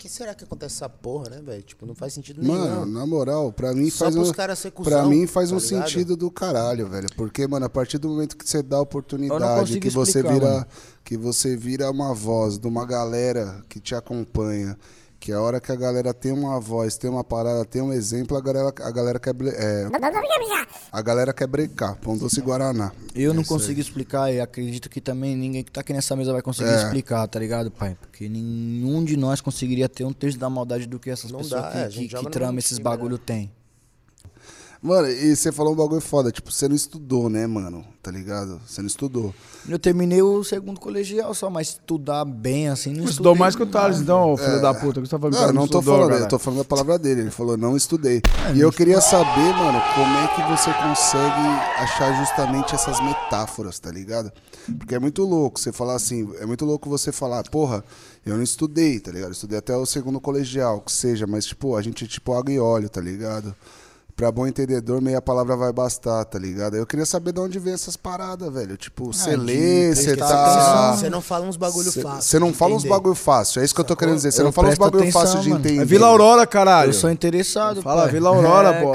que 0.05 0.09
será 0.11 0.35
que 0.35 0.45
acontece 0.45 0.75
essa 0.75 0.87
porra, 0.87 1.31
né, 1.31 1.41
velho? 1.43 1.63
Tipo, 1.63 1.87
não 1.87 1.95
faz 1.95 2.13
sentido 2.13 2.43
nenhum. 2.43 2.59
Mano, 2.59 2.85
na 2.85 3.07
moral, 3.07 3.51
pra 3.51 3.73
mim 3.73 3.89
Só 3.89 4.05
faz 4.05 4.15
um, 4.15 4.33
caras 4.33 4.59
ser 4.59 4.71
pra 4.71 4.85
cuzão, 4.85 5.09
mim 5.09 5.27
faz 5.27 5.49
tá 5.49 5.57
um 5.57 5.59
ligado? 5.59 5.89
sentido 5.89 6.15
do 6.15 6.31
caralho, 6.31 6.87
velho. 6.87 7.07
Porque, 7.17 7.47
mano, 7.47 7.65
a 7.65 7.71
partir 7.71 7.97
do 7.97 8.11
momento 8.11 8.37
que 8.37 8.47
você 8.47 8.63
dá 8.63 8.77
a 8.77 8.81
oportunidade, 8.83 9.81
que 9.81 9.89
você 9.89 10.19
explicar, 10.19 10.35
vira, 10.35 10.53
mano. 10.53 10.67
que 11.03 11.17
você 11.17 11.57
vira 11.57 11.91
uma 11.91 12.13
voz 12.13 12.59
de 12.59 12.69
uma 12.69 12.85
galera 12.85 13.63
que 13.67 13.81
te 13.81 13.95
acompanha, 13.95 14.79
que 15.25 15.33
a 15.33 15.41
hora 15.41 15.59
que 15.59 15.73
a 15.73 15.75
galera 15.75 16.13
tem 16.13 16.33
uma 16.33 16.61
voz, 16.61 16.99
tem 16.99 17.09
uma 17.09 17.25
parada, 17.25 17.65
tem 17.65 17.81
um 17.81 17.91
exemplo, 17.91 18.37
a 18.37 18.43
galera, 18.43 18.69
a 18.69 18.91
galera 18.91 19.19
quer 19.19 19.35
é, 19.47 19.89
a 20.93 21.01
galera 21.01 21.33
quer 21.33 21.47
brecar, 21.47 21.97
pão 21.97 22.15
doce 22.15 22.43
guaraná. 22.43 22.93
Eu 23.15 23.33
não 23.33 23.41
É 23.41 23.45
consigo 23.47 23.81
explicar 23.81 24.31
e 24.31 24.39
acredito 24.39 24.91
que 24.91 25.01
também 25.01 25.35
ninguém 25.35 25.65
que 25.65 25.73
tá 25.73 25.81
aqui 25.81 25.95
nessa 25.95 26.15
mesa 26.15 26.31
vai 26.31 26.43
conseguir 26.43 26.69
É. 26.69 26.77
explicar, 26.77 27.27
tá 27.27 27.39
ligado, 27.39 27.71
pai? 27.71 27.97
Porque 27.99 28.29
nenhum 28.29 29.03
de 29.03 29.17
nós 29.17 29.41
conseguiria 29.41 29.89
ter 29.89 30.05
um 30.05 30.13
terço 30.13 30.39
da 30.39 30.51
maldade 30.51 30.87
do 30.87 30.99
que 31.01 31.09
essas 31.09 31.31
Não 31.31 31.39
pessoas 31.39 31.63
dá, 31.63 31.71
que, 31.71 31.79
é, 31.79 31.89
que, 31.89 32.09
que 32.09 32.39
mesmo 32.39 32.59
esses 32.59 32.73
time, 32.77 32.85
bagulho 32.85 33.17
tem. 33.17 33.51
Mano, 34.85 35.09
e 35.09 35.35
você 35.35 35.51
falou 35.51 35.73
um 35.73 35.77
bagulho 35.77 35.99
foda, 36.03 36.31
tipo, 36.31 36.53
você 36.53 36.69
não 36.69 36.77
estudou, 36.77 37.31
né, 37.31 37.47
mano? 37.47 37.83
Tá 38.03 38.11
ligado? 38.11 38.61
Você 38.67 38.83
não 38.83 38.87
estudou. 38.87 39.35
Eu 39.67 39.79
terminei 39.79 40.21
o 40.21 40.45
segundo 40.45 40.79
colegial 40.79 41.33
só, 41.33 41.49
mas 41.49 41.69
estudar 41.69 42.23
bem 42.27 42.69
assim, 42.69 42.91
não 42.93 43.05
Estudou 43.07 43.33
estudei 43.33 43.35
mais 43.39 43.57
que 43.57 43.63
o 43.63 43.67
Thales, 43.67 43.99
então, 44.03 44.37
filho 44.37 44.59
É. 44.59 44.61
da 44.61 44.75
puta. 44.75 45.01
que 45.01 45.07
você 45.07 45.11
tá 45.13 45.19
falando 45.19 45.33
que 45.37 45.43
o 45.43 45.47
Não, 45.47 45.53
não 45.55 45.67
tô 45.67 45.79
estudou, 45.79 45.95
falando, 45.95 46.11
cara? 46.11 46.25
eu 46.25 46.29
tô 46.29 46.39
falando 46.39 46.61
a 46.61 46.65
palavra 46.67 46.99
dele. 46.99 47.23
Ele 47.23 47.31
falou, 47.31 47.57
não 47.57 47.75
estudei. 47.75 48.21
É, 48.51 48.53
e 48.55 48.61
eu 48.61 48.71
queria 48.71 49.01
saber, 49.01 49.55
mano, 49.57 49.81
como 49.95 50.17
é 50.19 50.29
que 50.37 50.43
você 50.51 50.71
consegue 50.75 51.49
achar 51.79 52.13
justamente 52.23 52.75
essas 52.75 53.01
metáforas, 53.03 53.79
tá 53.79 53.91
ligado? 53.91 54.31
Porque 54.79 54.95
é 54.95 54.99
muito 54.99 55.25
louco 55.25 55.59
você 55.59 55.73
falar 55.73 55.95
assim, 55.95 56.29
é 56.41 56.45
muito 56.45 56.67
louco 56.67 56.91
você 56.91 57.11
falar, 57.11 57.43
porra, 57.45 57.83
eu 58.27 58.37
não 58.37 58.43
estudei, 58.43 59.01
tá 59.01 59.11
ligado? 59.11 59.29
Eu 59.31 59.33
estudei 59.33 59.59
até 59.59 59.75
o 59.75 59.87
segundo 59.87 60.21
colegial, 60.21 60.83
que 60.83 60.93
seja, 60.93 61.27
mas, 61.27 61.47
tipo, 61.47 61.75
a 61.75 61.81
gente 61.81 62.05
é 62.05 62.07
tipo 62.07 62.35
água 62.35 62.53
e 62.53 62.59
óleo, 62.61 62.91
tá 62.91 63.01
ligado? 63.01 63.55
Pra 64.17 64.31
bom 64.31 64.47
entendedor, 64.47 65.01
meia 65.03 65.21
palavra 65.21 65.57
vai 65.57 65.73
bastar, 65.73 66.25
tá 66.25 66.39
ligado? 66.39 66.77
Eu 66.77 66.87
queria 66.87 67.05
saber 67.05 67.33
de 67.33 67.41
onde 67.41 67.59
vem 67.59 67.73
essas 67.75 67.97
paradas, 67.97 68.53
velho. 68.53 68.77
Tipo, 68.77 69.13
você 69.13 69.31
de 69.31 69.37
lê, 69.37 69.93
você 69.93 70.17
tá. 70.17 70.95
Você 70.97 71.11
não 71.11 71.21
fala 71.21 71.45
uns 71.47 71.57
bagulho 71.57 71.91
fácil. 71.91 72.23
Você 72.23 72.39
não 72.39 72.53
de 72.53 72.57
fala 72.57 72.75
uns 72.75 72.85
entender. 72.85 72.95
bagulho 72.95 73.15
fácil, 73.17 73.61
é 73.61 73.65
isso 73.65 73.75
que 73.75 73.81
eu 73.81 73.85
tô 73.85 73.97
querendo 73.97 74.15
dizer. 74.15 74.31
Você 74.31 74.45
não 74.45 74.53
fala 74.53 74.69
uns 74.69 74.79
bagulho 74.79 75.03
atenção, 75.03 75.21
fácil 75.21 75.41
de 75.41 75.49
mano. 75.51 75.61
entender. 75.61 75.83
É 75.83 75.85
Vila 75.85 76.07
Aurora, 76.07 76.47
caralho. 76.47 76.91
Eu 76.91 76.95
sou 76.95 77.11
interessado, 77.11 77.83
Fala 77.83 78.03
pai. 78.03 78.13
Vila 78.13 78.29
Aurora, 78.29 78.69
É, 78.69 78.83
pô. 78.83 78.93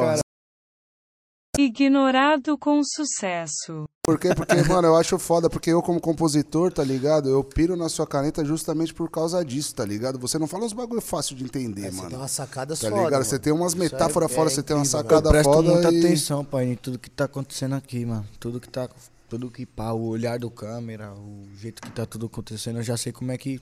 Ignorado 1.58 2.58
com 2.58 2.82
sucesso. 2.84 3.86
Por 4.06 4.20
quê? 4.20 4.34
Porque, 4.34 4.56
mano, 4.68 4.88
eu 4.88 4.96
acho 4.96 5.18
foda, 5.20 5.50
porque 5.50 5.70
eu, 5.72 5.82
como 5.82 6.00
compositor, 6.00 6.72
tá 6.72 6.84
ligado? 6.84 7.28
Eu 7.30 7.44
piro 7.44 7.76
na 7.76 7.90
sua 7.90 8.08
caneta 8.08 8.44
justamente 8.46 8.94
por 8.94 9.10
causa 9.10 9.44
disso, 9.44 9.76
tá 9.76 9.86
ligado? 9.86 10.18
Você 10.20 10.40
não 10.40 10.48
fala 10.48 10.66
uns 10.66 10.74
bagulho 10.74 11.02
fácil 11.02 11.36
de 11.36 11.44
entender, 11.44 11.88
É, 11.88 11.92
Você 11.92 11.98
mano. 11.98 12.10
tem 12.10 12.18
umas 12.18 12.32
sacadas 12.32 12.80
Tá 12.80 12.90
foda, 12.90 13.04
ligado? 13.04 13.24
Você 13.24 13.40
tem 13.40 13.54
umas 13.54 13.74
Isso 13.74 13.82
é- 13.82 13.86
metáforas 13.86 14.32
é 14.32 14.36
você 14.36 14.64
tem 14.64 14.76
uma 14.76 14.82
Eu 14.84 14.90
sacada 14.90 15.30
presto 15.30 15.52
foda 15.52 15.72
muita 15.74 15.92
e... 15.92 16.00
atenção, 16.00 16.46
pai, 16.46 16.66
em 16.66 16.76
tudo 16.76 16.98
que 16.98 17.10
tá 17.10 17.26
acontecendo 17.26 17.76
aqui, 17.76 18.06
mano. 18.06 18.26
Tudo 18.40 18.60
que 18.60 18.70
tá. 18.70 18.90
Tudo 19.28 19.52
que 19.52 19.64
pá, 19.66 19.92
o 19.92 20.08
olhar 20.08 20.40
do 20.40 20.50
câmera, 20.50 21.14
o 21.14 21.48
jeito 21.56 21.82
que 21.84 21.92
tá 21.92 22.04
tudo 22.04 22.26
acontecendo, 22.26 22.78
eu 22.80 22.84
já 22.84 22.98
sei 22.98 23.12
como 23.12 23.32
é 23.32 23.38
que. 23.38 23.60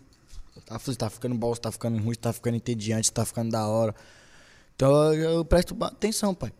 Tá, 0.65 0.79
tá 0.97 1.09
ficando 1.09 1.35
bom, 1.35 1.53
se 1.53 1.59
tá 1.59 1.71
ficando 1.71 1.97
ruim, 2.01 2.13
se 2.13 2.19
tá 2.19 2.31
ficando 2.31 2.55
entediante, 2.55 3.07
se 3.07 3.11
tá 3.13 3.25
ficando 3.25 3.51
da 3.51 3.67
hora. 3.67 3.93
Então 4.75 5.13
eu, 5.13 5.31
eu 5.39 5.45
presto 5.45 5.75
atenção, 5.83 6.33
pai. 6.33 6.53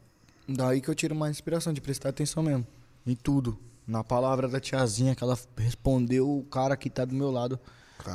Daí 0.48 0.82
que 0.82 0.90
eu 0.90 0.96
tiro 0.96 1.16
mais 1.16 1.32
inspiração 1.36 1.74
de 1.74 1.82
prestar 1.82 2.10
atenção 2.10 2.42
mesmo. 2.42 2.66
Em 3.06 3.16
tudo. 3.16 3.58
Na 3.88 4.04
palavra 4.04 4.48
da 4.48 4.60
tiazinha 4.60 5.16
que 5.16 5.24
ela 5.24 5.38
respondeu 5.58 6.30
o 6.30 6.44
cara 6.44 6.76
que 6.76 6.90
tá 6.90 7.06
do 7.06 7.16
meu 7.16 7.32
lado. 7.32 7.60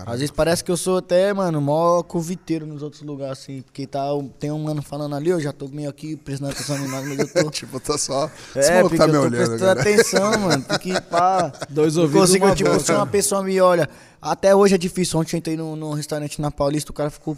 Às 0.07 0.21
vezes 0.21 0.31
parece 0.31 0.65
que 0.65 0.71
eu 0.71 0.77
sou 0.77 0.99
até, 0.99 1.33
mano, 1.35 1.61
mó 1.61 2.03
coviteiro 2.03 2.67
nos 2.67 2.83
outros 2.83 3.03
lugares, 3.03 3.39
assim. 3.39 3.63
Porque 3.63 3.87
tá, 3.87 4.07
tem 4.39 4.51
um 4.51 4.63
mano 4.63 4.81
falando 4.81 5.15
ali, 5.15 5.31
eu 5.31 5.41
já 5.41 5.53
tô 5.53 5.69
meio 5.69 5.91
aqui 5.91 6.17
prestando 6.17 6.53
atenção 6.53 6.79
em 6.79 6.89
nada, 6.89 7.07
mas 7.07 7.19
eu 7.19 7.29
tô. 7.29 7.51
tipo, 7.51 7.79
tá 7.79 7.99
só... 7.99 8.31
É, 8.55 8.81
porque 8.83 8.97
tá 8.97 9.07
me 9.07 9.15
eu 9.15 9.21
tô 9.21 9.27
olhando, 9.27 9.49
prestando 9.49 9.61
cara. 9.61 9.81
atenção, 9.81 10.39
mano. 10.39 10.63
Porque, 10.63 11.01
pá. 11.03 11.53
Dois 11.69 11.97
ouvidos, 11.97 12.29
consigo, 12.29 12.47
uma 12.47 12.55
tipo, 12.55 12.71
boca. 12.71 12.83
se 12.83 12.93
uma 12.93 13.07
pessoa 13.07 13.43
me 13.43 13.61
olha. 13.61 13.89
Até 14.21 14.55
hoje 14.55 14.75
é 14.75 14.79
difícil. 14.79 15.19
Ontem 15.19 15.37
eu 15.37 15.39
entrei 15.39 15.57
num, 15.57 15.77
num 15.77 15.93
restaurante 15.93 16.41
na 16.41 16.51
Paulista, 16.51 16.91
o 16.91 16.95
cara 16.95 17.11
ficou. 17.11 17.37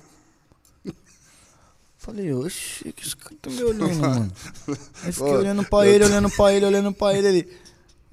Falei, 2.05 2.35
oxe, 2.35 2.93
que 2.93 3.07
esse 3.07 3.17
cara 3.17 3.35
tá 3.40 3.49
me 3.49 3.62
olhando, 3.64 3.95
mano. 3.97 4.31
Aí 5.05 5.12
fiquei 5.12 5.33
Ô, 5.33 5.37
olhando 5.38 5.64
pra 5.64 5.87
ele, 5.87 6.05
olhando 6.05 6.29
pra 6.31 6.53
ele, 6.53 6.67
olhando 6.67 6.93
pra 6.93 7.14
ele. 7.14 7.29
Ele. 7.29 7.49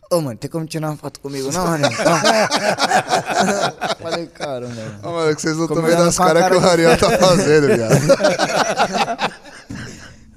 Ô, 0.09 0.21
mano, 0.21 0.37
tem 0.37 0.49
como 0.49 0.65
tirar 0.65 0.89
uma 0.91 0.97
foto 0.97 1.19
comigo, 1.19 1.51
não, 1.51 1.65
mano? 1.65 1.87
Falei, 4.01 4.27
cara, 4.27 4.67
mano. 4.67 4.99
Ah, 5.03 5.09
mano, 5.09 5.31
é 5.31 5.35
que 5.35 5.41
vocês 5.41 5.57
não 5.57 5.65
estão 5.65 5.81
vendo 5.81 6.03
as 6.03 6.17
caras 6.17 6.43
que 6.43 6.49
cara 6.49 6.57
o 6.57 6.61
de- 6.61 6.67
Ariel 6.67 6.97
tá 6.97 7.17
fazendo, 7.17 7.67
viado. 7.67 7.95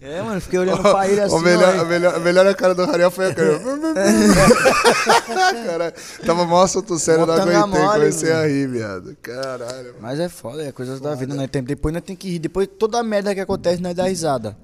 É, 0.06 0.20
mano, 0.20 0.38
fiquei 0.38 0.58
olhando 0.58 0.82
pra 0.82 1.08
ele 1.08 1.18
assim. 1.18 1.34
o 1.34 1.40
melhor, 1.40 1.78
ó, 1.78 1.80
a, 1.80 1.84
melhor, 1.86 2.14
a 2.14 2.18
melhor 2.18 2.46
a 2.46 2.54
cara 2.54 2.74
do 2.74 2.82
Ariel 2.82 3.10
foi 3.10 3.30
a 3.30 3.34
cara. 3.34 3.58
Caralho, 5.66 5.94
tava 6.26 6.44
mó 6.44 6.62
assunto 6.62 6.98
sério, 6.98 7.24
não 7.24 7.34
aguentei, 7.34 7.80
mole, 7.80 7.98
comecei 8.00 8.30
a 8.30 8.36
mano. 8.36 8.48
rir, 8.48 8.68
viado. 8.68 9.16
Caralho, 9.22 9.86
mano. 9.86 9.98
Mas 10.00 10.20
é 10.20 10.28
foda, 10.28 10.62
é 10.62 10.72
coisas 10.72 11.00
da 11.00 11.14
vida, 11.14 11.34
né? 11.34 11.46
Depois 11.46 11.94
nós 11.94 12.02
tem 12.02 12.14
que 12.14 12.28
rir. 12.28 12.38
Depois 12.38 12.68
toda 12.78 12.98
a 12.98 13.02
merda 13.02 13.34
que 13.34 13.40
acontece, 13.40 13.80
nós 13.80 13.94
dá 13.94 14.04
risada. 14.04 14.56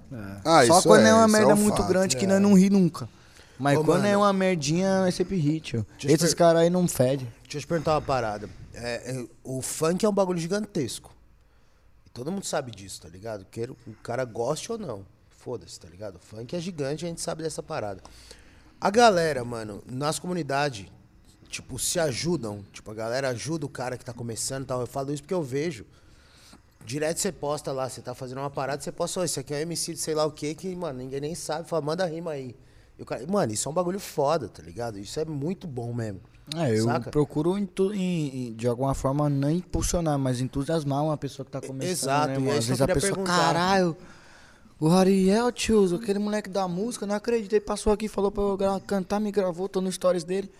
Ah, 0.44 0.62
Só 0.66 0.82
quando 0.82 1.06
é, 1.06 1.14
uma 1.14 1.24
isso 1.24 1.32
merda 1.32 1.54
um 1.54 1.56
muito 1.56 1.78
fato. 1.78 1.88
grande 1.88 2.16
que 2.16 2.26
nós 2.26 2.40
não 2.40 2.52
ri 2.54 2.68
nunca. 2.68 3.08
Mas 3.58 3.78
Ô, 3.78 3.84
quando 3.84 4.02
mano. 4.02 4.12
é 4.12 4.16
uma 4.16 4.32
merdinha, 4.34 5.00
nós 5.04 5.14
sempre 5.14 5.36
ri, 5.36 5.60
tio. 5.60 5.86
Deixa 5.92 6.08
eu 6.08 6.14
Esses 6.14 6.30
per- 6.34 6.38
caras 6.38 6.62
aí 6.62 6.70
não 6.70 6.86
fedem. 6.86 7.26
Deixa 7.42 7.56
eu 7.56 7.60
te 7.62 7.66
perguntar 7.66 7.92
uma 7.94 8.02
parada. 8.02 8.48
É, 8.74 9.12
é, 9.12 9.24
o 9.44 9.60
funk 9.62 10.04
é 10.04 10.08
um 10.08 10.12
bagulho 10.12 10.38
gigantesco. 10.38 11.10
Todo 12.12 12.30
mundo 12.32 12.44
sabe 12.44 12.70
disso, 12.70 13.00
tá 13.02 13.08
ligado? 13.08 13.44
Queira 13.50 13.72
o 13.72 13.76
cara 14.02 14.24
goste 14.24 14.70
ou 14.72 14.78
não. 14.78 15.04
Foda-se, 15.40 15.80
tá 15.80 15.88
ligado? 15.88 16.16
O 16.16 16.18
funk 16.18 16.54
é 16.54 16.60
gigante, 16.60 17.04
a 17.04 17.08
gente 17.08 17.20
sabe 17.20 17.42
dessa 17.42 17.62
parada. 17.62 18.02
A 18.80 18.90
galera, 18.90 19.42
mano, 19.44 19.82
nas 19.86 20.18
comunidades, 20.18 20.86
tipo, 21.48 21.78
se 21.78 21.98
ajudam. 21.98 22.62
Tipo, 22.72 22.90
a 22.90 22.94
galera 22.94 23.28
ajuda 23.30 23.64
o 23.64 23.68
cara 23.68 23.96
que 23.96 24.04
tá 24.04 24.12
começando 24.12 24.64
e 24.64 24.66
tal. 24.66 24.80
Eu 24.82 24.86
falo 24.86 25.12
isso 25.12 25.22
porque 25.22 25.32
eu 25.34 25.42
vejo. 25.42 25.86
Direto 26.84 27.18
você 27.18 27.30
posta 27.32 27.72
lá, 27.72 27.88
você 27.88 28.00
tá 28.00 28.14
fazendo 28.14 28.38
uma 28.38 28.50
parada, 28.50 28.82
você 28.82 28.90
posta, 28.92 29.20
"Ó, 29.20 29.24
isso 29.24 29.38
aqui 29.40 29.54
é 29.54 29.58
um 29.58 29.60
MC 29.60 29.94
de 29.94 30.00
sei 30.00 30.14
lá 30.14 30.24
o 30.24 30.30
que, 30.32 30.54
que, 30.54 30.74
mano, 30.74 30.98
ninguém 30.98 31.20
nem 31.20 31.34
sabe. 31.34 31.68
Fala, 31.68 31.82
manda 31.82 32.04
rima 32.06 32.32
aí. 32.32 32.54
E 32.98 33.02
o 33.02 33.06
cara, 33.06 33.24
mano, 33.26 33.52
isso 33.52 33.68
é 33.68 33.70
um 33.70 33.74
bagulho 33.74 34.00
foda, 34.00 34.48
tá 34.48 34.62
ligado? 34.62 34.98
Isso 34.98 35.18
é 35.20 35.24
muito 35.24 35.66
bom 35.66 35.92
mesmo. 35.92 36.20
É, 36.56 36.76
eu 36.78 36.84
Saca? 36.84 37.10
procuro 37.10 37.56
em- 37.56 37.68
em- 37.94 38.54
de 38.54 38.66
alguma 38.66 38.92
forma 38.94 39.28
não 39.30 39.50
impulsionar, 39.50 40.18
mas 40.18 40.40
entusiasmar 40.40 41.04
uma 41.04 41.16
pessoa 41.16 41.46
que 41.46 41.52
tá 41.52 41.60
começando. 41.60 41.90
exato, 41.90 42.40
né, 42.40 42.46
e 42.46 42.48
é 42.48 42.58
Às 42.58 42.64
eu 42.64 42.68
vezes 42.68 42.80
a 42.82 42.86
pessoa, 42.88 43.12
perguntar. 43.12 43.36
caralho, 43.36 43.96
o 44.80 44.88
Ariel, 44.88 45.52
tio, 45.52 45.94
aquele 45.94 46.18
moleque 46.18 46.48
da 46.48 46.66
música, 46.66 47.06
não 47.06 47.14
acreditei, 47.14 47.60
passou 47.60 47.92
aqui, 47.92 48.08
falou 48.08 48.30
pra 48.32 48.42
eu 48.42 48.80
cantar, 48.86 49.20
me 49.20 49.30
gravou, 49.30 49.68
tô 49.68 49.80
no 49.80 49.92
stories 49.92 50.24
dele. 50.24 50.50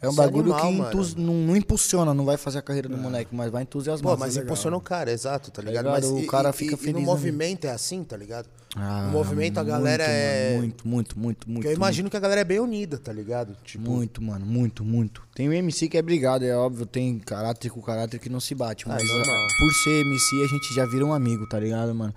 É 0.00 0.08
um 0.08 0.10
Isso 0.10 0.20
é 0.20 0.24
bagulho 0.24 0.52
animal, 0.52 0.90
que 0.90 0.96
entus- 0.96 1.14
não, 1.14 1.32
não 1.34 1.56
impulsiona, 1.56 2.12
não 2.12 2.24
vai 2.24 2.36
fazer 2.36 2.58
a 2.58 2.62
carreira 2.62 2.88
do 2.88 2.96
moleque, 2.98 3.32
mas 3.32 3.52
vai 3.52 3.62
entusiasmar. 3.62 4.14
Pô, 4.14 4.18
mas 4.18 4.36
impulsiona 4.36 4.76
o 4.76 4.80
cara, 4.80 5.12
exato, 5.12 5.52
tá 5.52 5.62
ligado? 5.62 5.84
ligado? 5.86 5.92
Mas 6.02 6.10
O 6.10 6.18
e- 6.18 6.26
cara 6.26 6.50
e- 6.50 6.52
fica 6.52 6.74
e, 6.74 6.76
feliz, 6.76 6.90
E 6.90 6.92
no 6.94 6.98
né, 7.00 7.06
movimento 7.06 7.66
é 7.66 7.70
assim, 7.70 8.02
tá 8.02 8.16
ligado? 8.16 8.48
Ah, 8.74 9.04
no 9.06 9.12
movimento 9.12 9.58
a 9.58 9.62
muito, 9.62 9.72
galera 9.76 10.02
mano, 10.02 10.14
é. 10.16 10.56
Muito, 10.56 10.88
muito, 10.88 11.18
muito, 11.18 11.46
muito. 11.48 11.58
Porque 11.60 11.68
eu 11.68 11.72
imagino 11.72 12.10
que 12.10 12.16
a 12.16 12.20
galera 12.20 12.40
é 12.40 12.44
bem 12.44 12.58
unida, 12.58 12.98
tá 12.98 13.12
ligado? 13.12 13.56
Tipo, 13.62 13.88
Muito, 13.88 14.20
mano, 14.20 14.44
muito, 14.44 14.84
muito. 14.84 15.22
Tem 15.36 15.48
o 15.48 15.52
MC 15.52 15.88
que 15.88 15.96
é 15.96 16.02
brigado, 16.02 16.44
é 16.44 16.56
óbvio, 16.56 16.84
tem 16.84 17.20
caráter 17.20 17.70
com 17.70 17.80
caráter 17.80 18.18
que 18.18 18.28
não 18.28 18.40
se 18.40 18.56
bate, 18.56 18.88
mas 18.88 19.06
normal. 19.06 19.36
ah, 19.36 19.48
por 19.56 19.72
ser 19.84 20.00
MC 20.04 20.42
a 20.42 20.46
gente 20.48 20.74
já 20.74 20.84
vira 20.84 21.04
um 21.06 21.12
amigo, 21.14 21.46
tá 21.48 21.60
ligado, 21.60 21.94
mano? 21.94 22.12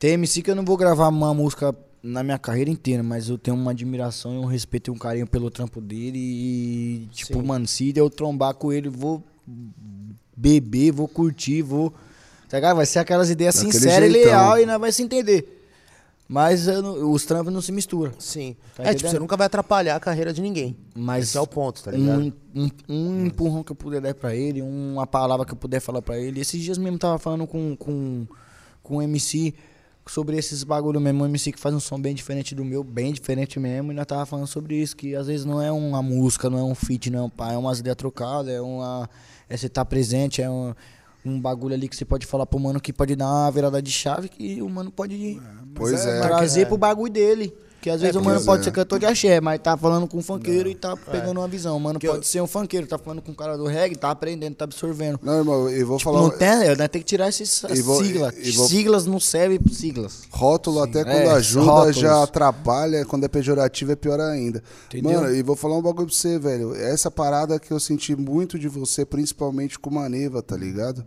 Tem 0.00 0.12
MC 0.14 0.40
que 0.42 0.50
eu 0.50 0.56
não 0.56 0.64
vou 0.64 0.76
gravar 0.76 1.08
uma 1.08 1.32
música 1.34 1.72
na 2.02 2.22
minha 2.22 2.38
carreira 2.38 2.70
inteira, 2.70 3.02
mas 3.02 3.28
eu 3.28 3.36
tenho 3.36 3.54
uma 3.56 3.70
admiração 3.72 4.34
e 4.34 4.38
um 4.38 4.46
respeito 4.46 4.90
e 4.90 4.90
um 4.90 4.96
carinho 4.98 5.26
pelo 5.26 5.50
trampo 5.50 5.78
dele 5.80 6.18
e, 6.18 7.08
tipo, 7.12 7.34
Sim. 7.40 7.46
mano, 7.46 7.66
se 7.68 7.92
eu 7.94 8.08
trombar 8.08 8.54
com 8.54 8.72
ele, 8.72 8.88
vou 8.88 9.22
beber, 10.36 10.90
vou 10.92 11.06
curtir, 11.06 11.60
vou... 11.62 11.92
Tá 12.48 12.56
ligado? 12.56 12.76
Vai 12.76 12.86
ser 12.86 12.98
aquelas 12.98 13.28
ideias 13.30 13.54
Daquele 13.54 13.72
sinceras 13.72 14.08
e 14.08 14.12
jeitão. 14.12 14.30
leal 14.32 14.58
e 14.58 14.66
nós 14.66 14.80
vai 14.80 14.90
se 14.90 15.02
entender. 15.02 15.58
Mas 16.26 16.66
não- 16.66 17.12
os 17.12 17.24
trampos 17.26 17.52
não 17.52 17.60
se 17.60 17.70
misturam. 17.70 18.12
sim. 18.18 18.56
Tá 18.74 18.84
é, 18.84 18.94
tipo, 18.94 19.08
você 19.10 19.18
nunca 19.18 19.36
vai 19.36 19.46
atrapalhar 19.48 19.96
a 19.96 20.00
carreira 20.00 20.32
de 20.32 20.40
ninguém. 20.40 20.76
Mas 20.94 21.24
Esse 21.28 21.36
é 21.38 21.40
o 21.40 21.46
ponto, 21.46 21.82
tá 21.82 21.90
ligado? 21.90 22.20
um, 22.20 22.32
um, 22.54 22.70
um 22.88 23.26
empurrão 23.26 23.62
que 23.62 23.70
eu 23.72 23.76
puder 23.76 24.00
dar 24.00 24.14
pra 24.14 24.34
ele, 24.34 24.62
uma 24.62 25.06
palavra 25.06 25.44
que 25.44 25.52
eu 25.52 25.56
puder 25.56 25.80
falar 25.80 26.00
pra 26.00 26.18
ele. 26.18 26.40
Esses 26.40 26.60
dias 26.62 26.78
mesmo 26.78 26.98
tava 26.98 27.18
falando 27.18 27.46
com, 27.46 27.76
com, 27.76 28.26
com 28.82 28.96
um 28.96 29.02
MC 29.02 29.54
sobre 30.06 30.36
esses 30.36 30.64
bagulho 30.64 31.00
mesmo. 31.00 31.22
Um 31.22 31.26
MC 31.26 31.52
que 31.52 31.60
faz 31.60 31.74
um 31.74 31.80
som 31.80 32.00
bem 32.00 32.14
diferente 32.14 32.54
do 32.54 32.64
meu, 32.64 32.82
bem 32.82 33.12
diferente 33.12 33.58
mesmo. 33.60 33.92
E 33.92 33.94
nós 33.94 34.06
tava 34.06 34.24
falando 34.26 34.46
sobre 34.46 34.76
isso, 34.76 34.96
que 34.96 35.14
às 35.14 35.26
vezes 35.26 35.44
não 35.44 35.60
é 35.60 35.70
uma 35.70 36.02
música, 36.02 36.48
não 36.48 36.58
é 36.58 36.62
um 36.64 36.74
feat, 36.74 37.10
não 37.10 37.18
é 37.18 37.22
um 37.22 37.30
pá, 37.30 37.52
é 37.52 37.56
umas 37.56 37.80
ideias 37.80 37.96
trocadas, 37.96 38.52
é 38.52 38.60
uma. 38.60 39.08
É 39.48 39.56
você 39.56 39.68
tá 39.68 39.84
presente, 39.84 40.40
é 40.40 40.48
um, 40.48 40.74
um 41.24 41.40
bagulho 41.40 41.74
ali 41.74 41.88
que 41.88 41.96
você 41.96 42.04
pode 42.04 42.26
falar 42.26 42.46
pro 42.46 42.58
mano 42.58 42.80
que 42.80 42.92
pode 42.92 43.16
dar 43.16 43.26
uma 43.26 43.50
virada 43.50 43.82
de 43.82 43.90
chave 43.90 44.28
que 44.28 44.62
o 44.62 44.68
mano 44.68 44.90
pode 44.90 45.40
Pois 45.74 46.06
é. 46.06 46.20
trazer 46.20 46.66
pro 46.66 46.76
bagulho 46.78 47.12
dele. 47.12 47.52
Que 47.80 47.88
às 47.88 48.00
vezes 48.02 48.14
o 48.16 48.22
mano 48.22 48.44
pode 48.44 48.60
é. 48.60 48.64
ser 48.64 48.72
cantor 48.72 48.98
de 48.98 49.06
axé, 49.06 49.40
mas 49.40 49.58
tá 49.58 49.74
falando 49.76 50.06
com 50.06 50.18
um 50.18 50.22
funkeiro 50.22 50.68
e 50.68 50.74
tá 50.74 50.94
pegando 50.96 51.40
uma 51.40 51.48
visão. 51.48 51.76
O 51.76 51.80
mano 51.80 51.98
pode 51.98 52.26
ser 52.26 52.42
um 52.42 52.46
funkeiro, 52.46 52.86
tá 52.86 52.98
falando 52.98 53.22
com 53.22 53.32
um 53.32 53.34
cara 53.34 53.56
do 53.56 53.64
reggae, 53.66 53.96
tá 53.96 54.10
aprendendo, 54.10 54.54
tá 54.54 54.64
absorvendo. 54.64 55.18
Não, 55.22 55.38
irmão, 55.38 55.68
eu 55.70 55.86
vou 55.86 55.96
Tipo, 55.96 56.10
falar. 56.12 56.22
não 56.22 56.30
tem, 56.30 56.76
né? 56.76 56.88
tem 56.88 57.00
que 57.00 57.06
tirar 57.06 57.30
E 57.30 57.80
vou- 57.82 58.02
siglas. 58.04 58.34
vou- 58.54 58.68
Siglas 58.68 59.06
não 59.06 59.18
servem 59.18 59.58
siglas. 59.72 60.24
Rótulo 60.30 60.82
até 60.82 61.04
quando 61.04 61.16
É, 61.16 61.30
ajuda 61.30 61.64
rótulos. 61.70 61.96
já 61.96 62.22
atrapalha, 62.22 63.04
quando 63.06 63.24
é 63.24 63.28
pejorativo 63.28 63.92
é 63.92 63.96
pior 63.96 64.20
ainda. 64.20 64.62
Entendeu? 64.88 65.20
Mano, 65.22 65.34
e 65.34 65.42
vou 65.42 65.56
falar 65.56 65.78
um 65.78 65.82
bagulho 65.82 66.06
pra 66.06 66.14
você, 66.14 66.38
velho. 66.38 66.74
Essa 66.74 67.10
parada 67.10 67.58
que 67.58 67.70
eu 67.72 67.80
senti 67.80 68.14
muito 68.14 68.58
de 68.58 68.68
você, 68.68 69.06
principalmente 69.06 69.78
com 69.78 69.88
o 69.88 69.94
Maneva, 69.94 70.42
tá 70.42 70.56
ligado? 70.56 71.02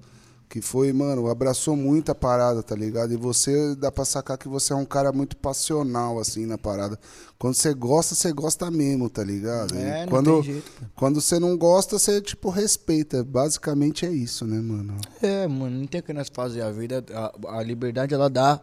Que 0.50 0.62
foi, 0.62 0.94
mano, 0.94 1.28
abraçou 1.30 1.76
muito 1.76 2.12
a 2.12 2.16
parada, 2.16 2.62
tá 2.62 2.76
ligado? 2.76 3.12
E 3.12 3.18
você 3.18 3.76
dá 3.76 3.92
pra 3.92 4.06
sacar 4.06 4.38
que 4.38 4.48
você 4.48 4.72
é 4.72 4.76
um 4.76 4.86
cara 4.86 5.12
muito 5.12 5.36
passional, 5.38 6.20
assim, 6.20 6.46
na 6.46 6.58
parada. 6.58 7.00
Quando 7.40 7.56
você 7.56 7.74
gosta, 7.74 8.14
você 8.14 8.32
gosta 8.32 8.70
mesmo, 8.70 9.10
tá 9.10 9.24
ligado? 9.24 9.76
E 9.76 9.80
É, 9.82 10.02
não 10.02 10.08
quando, 10.10 10.34
tem 10.36 10.44
jeito, 10.44 10.72
quando 10.96 11.20
você 11.20 11.40
não 11.40 11.58
gosta, 11.58 11.98
você, 11.98 12.22
tipo, 12.22 12.50
respeita. 12.50 13.24
Basicamente 13.24 14.06
é 14.06 14.12
isso, 14.12 14.46
né, 14.46 14.60
mano? 14.62 14.96
É, 15.22 15.48
mano, 15.48 15.80
não 15.80 15.88
tem 15.88 16.02
o 16.02 16.04
que 16.04 16.14
nós 16.14 16.30
fazer. 16.32 16.62
A 16.62 16.72
vida, 16.72 17.04
a, 17.12 17.58
a 17.58 17.64
liberdade, 17.64 18.14
ela 18.14 18.30
dá 18.30 18.62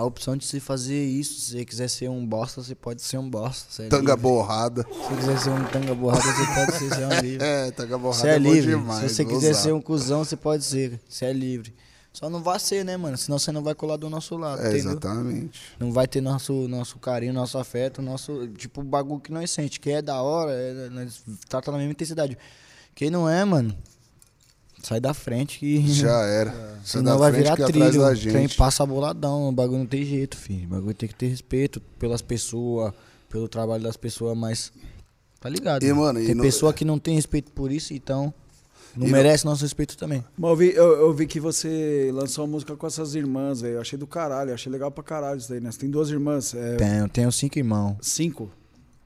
a 0.00 0.04
opção 0.04 0.36
de 0.36 0.44
se 0.44 0.58
fazer 0.60 1.04
isso. 1.04 1.40
Se 1.40 1.50
você 1.52 1.64
quiser 1.64 1.88
ser 1.88 2.08
um 2.10 2.24
bosta, 2.26 2.62
você 2.62 2.74
pode 2.74 3.02
ser 3.02 3.18
um 3.18 3.28
bosta. 3.28 3.66
Você 3.70 3.82
é 3.84 3.88
Tanga 3.88 4.12
livre. 4.14 4.22
borrada. 4.22 4.82
Se 4.82 4.88
você 4.98 5.14
quiser 5.16 5.38
ser 5.38 5.50
um 5.50 5.64
tanga 5.66 5.94
borrada, 5.94 6.22
você 6.22 6.54
pode 6.54 6.78
ser, 6.78 6.88
você 6.88 7.02
é 7.02 7.06
um 7.06 7.20
livre. 7.22 7.44
É, 7.46 7.70
tanga 7.70 7.98
borrada 7.98 8.20
Você 8.22 8.28
é 8.28 8.38
bom 8.40 8.52
livre. 8.52 8.70
demais, 8.72 9.00
Se 9.10 9.14
você 9.16 9.24
quiser 9.24 9.50
usar. 9.52 9.62
ser 9.62 9.72
um 9.72 9.80
cuzão, 9.80 10.24
você 10.24 10.36
pode 10.36 10.64
ser. 10.64 11.00
Você 11.08 11.24
é 11.26 11.32
livre. 11.32 11.74
Só 12.12 12.28
não 12.28 12.42
vai 12.42 12.58
ser, 12.58 12.84
né, 12.84 12.96
mano? 12.96 13.16
Senão 13.16 13.38
você 13.38 13.52
não 13.52 13.62
vai 13.62 13.72
colar 13.74 13.96
do 13.96 14.10
nosso 14.10 14.36
lado, 14.36 14.60
É, 14.62 14.70
entendeu? 14.70 14.90
exatamente. 14.90 15.60
Não 15.78 15.92
vai 15.92 16.08
ter 16.08 16.20
nosso, 16.20 16.52
nosso 16.66 16.98
carinho, 16.98 17.32
nosso 17.32 17.56
afeto, 17.56 18.02
nosso. 18.02 18.48
Tipo, 18.56 18.80
o 18.80 18.84
bagulho 18.84 19.20
que 19.20 19.30
nós 19.30 19.48
sente. 19.52 19.78
Que 19.78 19.90
é 19.92 20.02
da 20.02 20.20
hora, 20.20 20.50
é, 20.52 20.88
nós 20.90 21.22
trata 21.48 21.70
na 21.70 21.78
mesma 21.78 21.92
intensidade. 21.92 22.36
Quem 22.96 23.10
não 23.10 23.28
é, 23.28 23.44
mano, 23.44 23.76
sai 24.82 25.00
da 25.00 25.12
frente 25.14 25.58
que. 25.58 25.80
Já 25.92 26.22
era. 26.24 26.50
Sai 26.82 27.00
Senão 27.02 27.12
da 27.12 27.18
vai 27.18 27.30
frente 27.32 27.42
virar 27.44 27.56
que 27.56 27.62
é 27.62 27.66
trilho. 27.66 28.00
da 28.00 28.10
O 28.12 28.16
trem 28.18 28.32
gente. 28.48 28.56
passa 28.56 28.86
boladão. 28.86 29.48
O 29.50 29.52
bagulho 29.52 29.80
não 29.80 29.86
tem 29.86 30.02
jeito, 30.02 30.34
filho. 30.36 30.64
O 30.66 30.70
bagulho 30.70 30.94
tem 30.94 31.06
que 31.08 31.14
ter 31.14 31.26
respeito 31.26 31.78
pelas 31.98 32.22
pessoas, 32.22 32.94
pelo 33.28 33.46
trabalho 33.48 33.82
das 33.82 33.96
pessoas, 33.98 34.36
mas. 34.36 34.72
Tá 35.38 35.48
ligado? 35.50 35.82
E, 35.82 35.92
mano, 35.92 36.18
e 36.20 36.26
tem 36.26 36.34
no- 36.34 36.42
pessoa 36.42 36.72
que 36.72 36.84
não 36.84 36.98
tem 36.98 37.14
respeito 37.16 37.52
por 37.52 37.70
isso, 37.70 37.92
então. 37.92 38.32
Não 38.96 39.06
E 39.06 39.10
no- 39.10 39.16
merece 39.16 39.44
nosso 39.44 39.62
respeito 39.62 39.96
também. 39.96 40.24
Mas 40.38 40.50
eu 40.50 40.56
vi, 40.56 40.72
eu, 40.74 40.84
eu 41.00 41.12
vi 41.14 41.26
que 41.26 41.38
você 41.38 42.10
lançou 42.14 42.44
uma 42.46 42.52
música 42.52 42.74
com 42.74 42.86
essas 42.86 43.14
irmãs, 43.14 43.60
velho. 43.60 43.74
Eu 43.74 43.80
achei 43.82 43.98
do 43.98 44.06
caralho, 44.06 44.52
achei 44.54 44.72
legal 44.72 44.90
pra 44.90 45.04
caralho 45.04 45.38
isso 45.38 45.48
daí, 45.50 45.60
né? 45.60 45.70
Você 45.70 45.78
tem 45.80 45.90
duas 45.90 46.08
irmãs, 46.10 46.54
é, 46.54 46.76
Tenho, 46.76 47.08
tenho 47.10 47.30
cinco 47.30 47.58
irmãos. 47.58 47.96
cinco? 48.00 48.50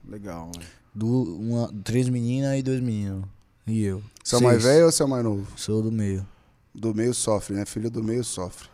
Legal, 0.07 0.49
velho. 0.55 0.65
Du, 0.93 1.23
uma, 1.39 1.69
três 1.83 2.07
meninas 2.09 2.57
e 2.57 2.63
dois 2.63 2.79
meninos. 2.79 3.25
E 3.67 3.83
eu. 3.83 4.01
Você 4.23 4.35
é 4.35 4.37
o 4.37 4.41
mais 4.41 4.63
velho 4.63 4.85
ou 4.85 4.91
você 4.91 5.01
é 5.01 5.05
o 5.05 5.09
mais 5.09 5.23
novo? 5.23 5.47
Sou 5.55 5.81
do 5.81 5.91
meio. 5.91 6.25
Do 6.73 6.93
meio 6.93 7.13
sofre, 7.13 7.55
né? 7.55 7.65
Filho 7.65 7.89
do 7.89 8.03
meio 8.03 8.23
sofre. 8.23 8.67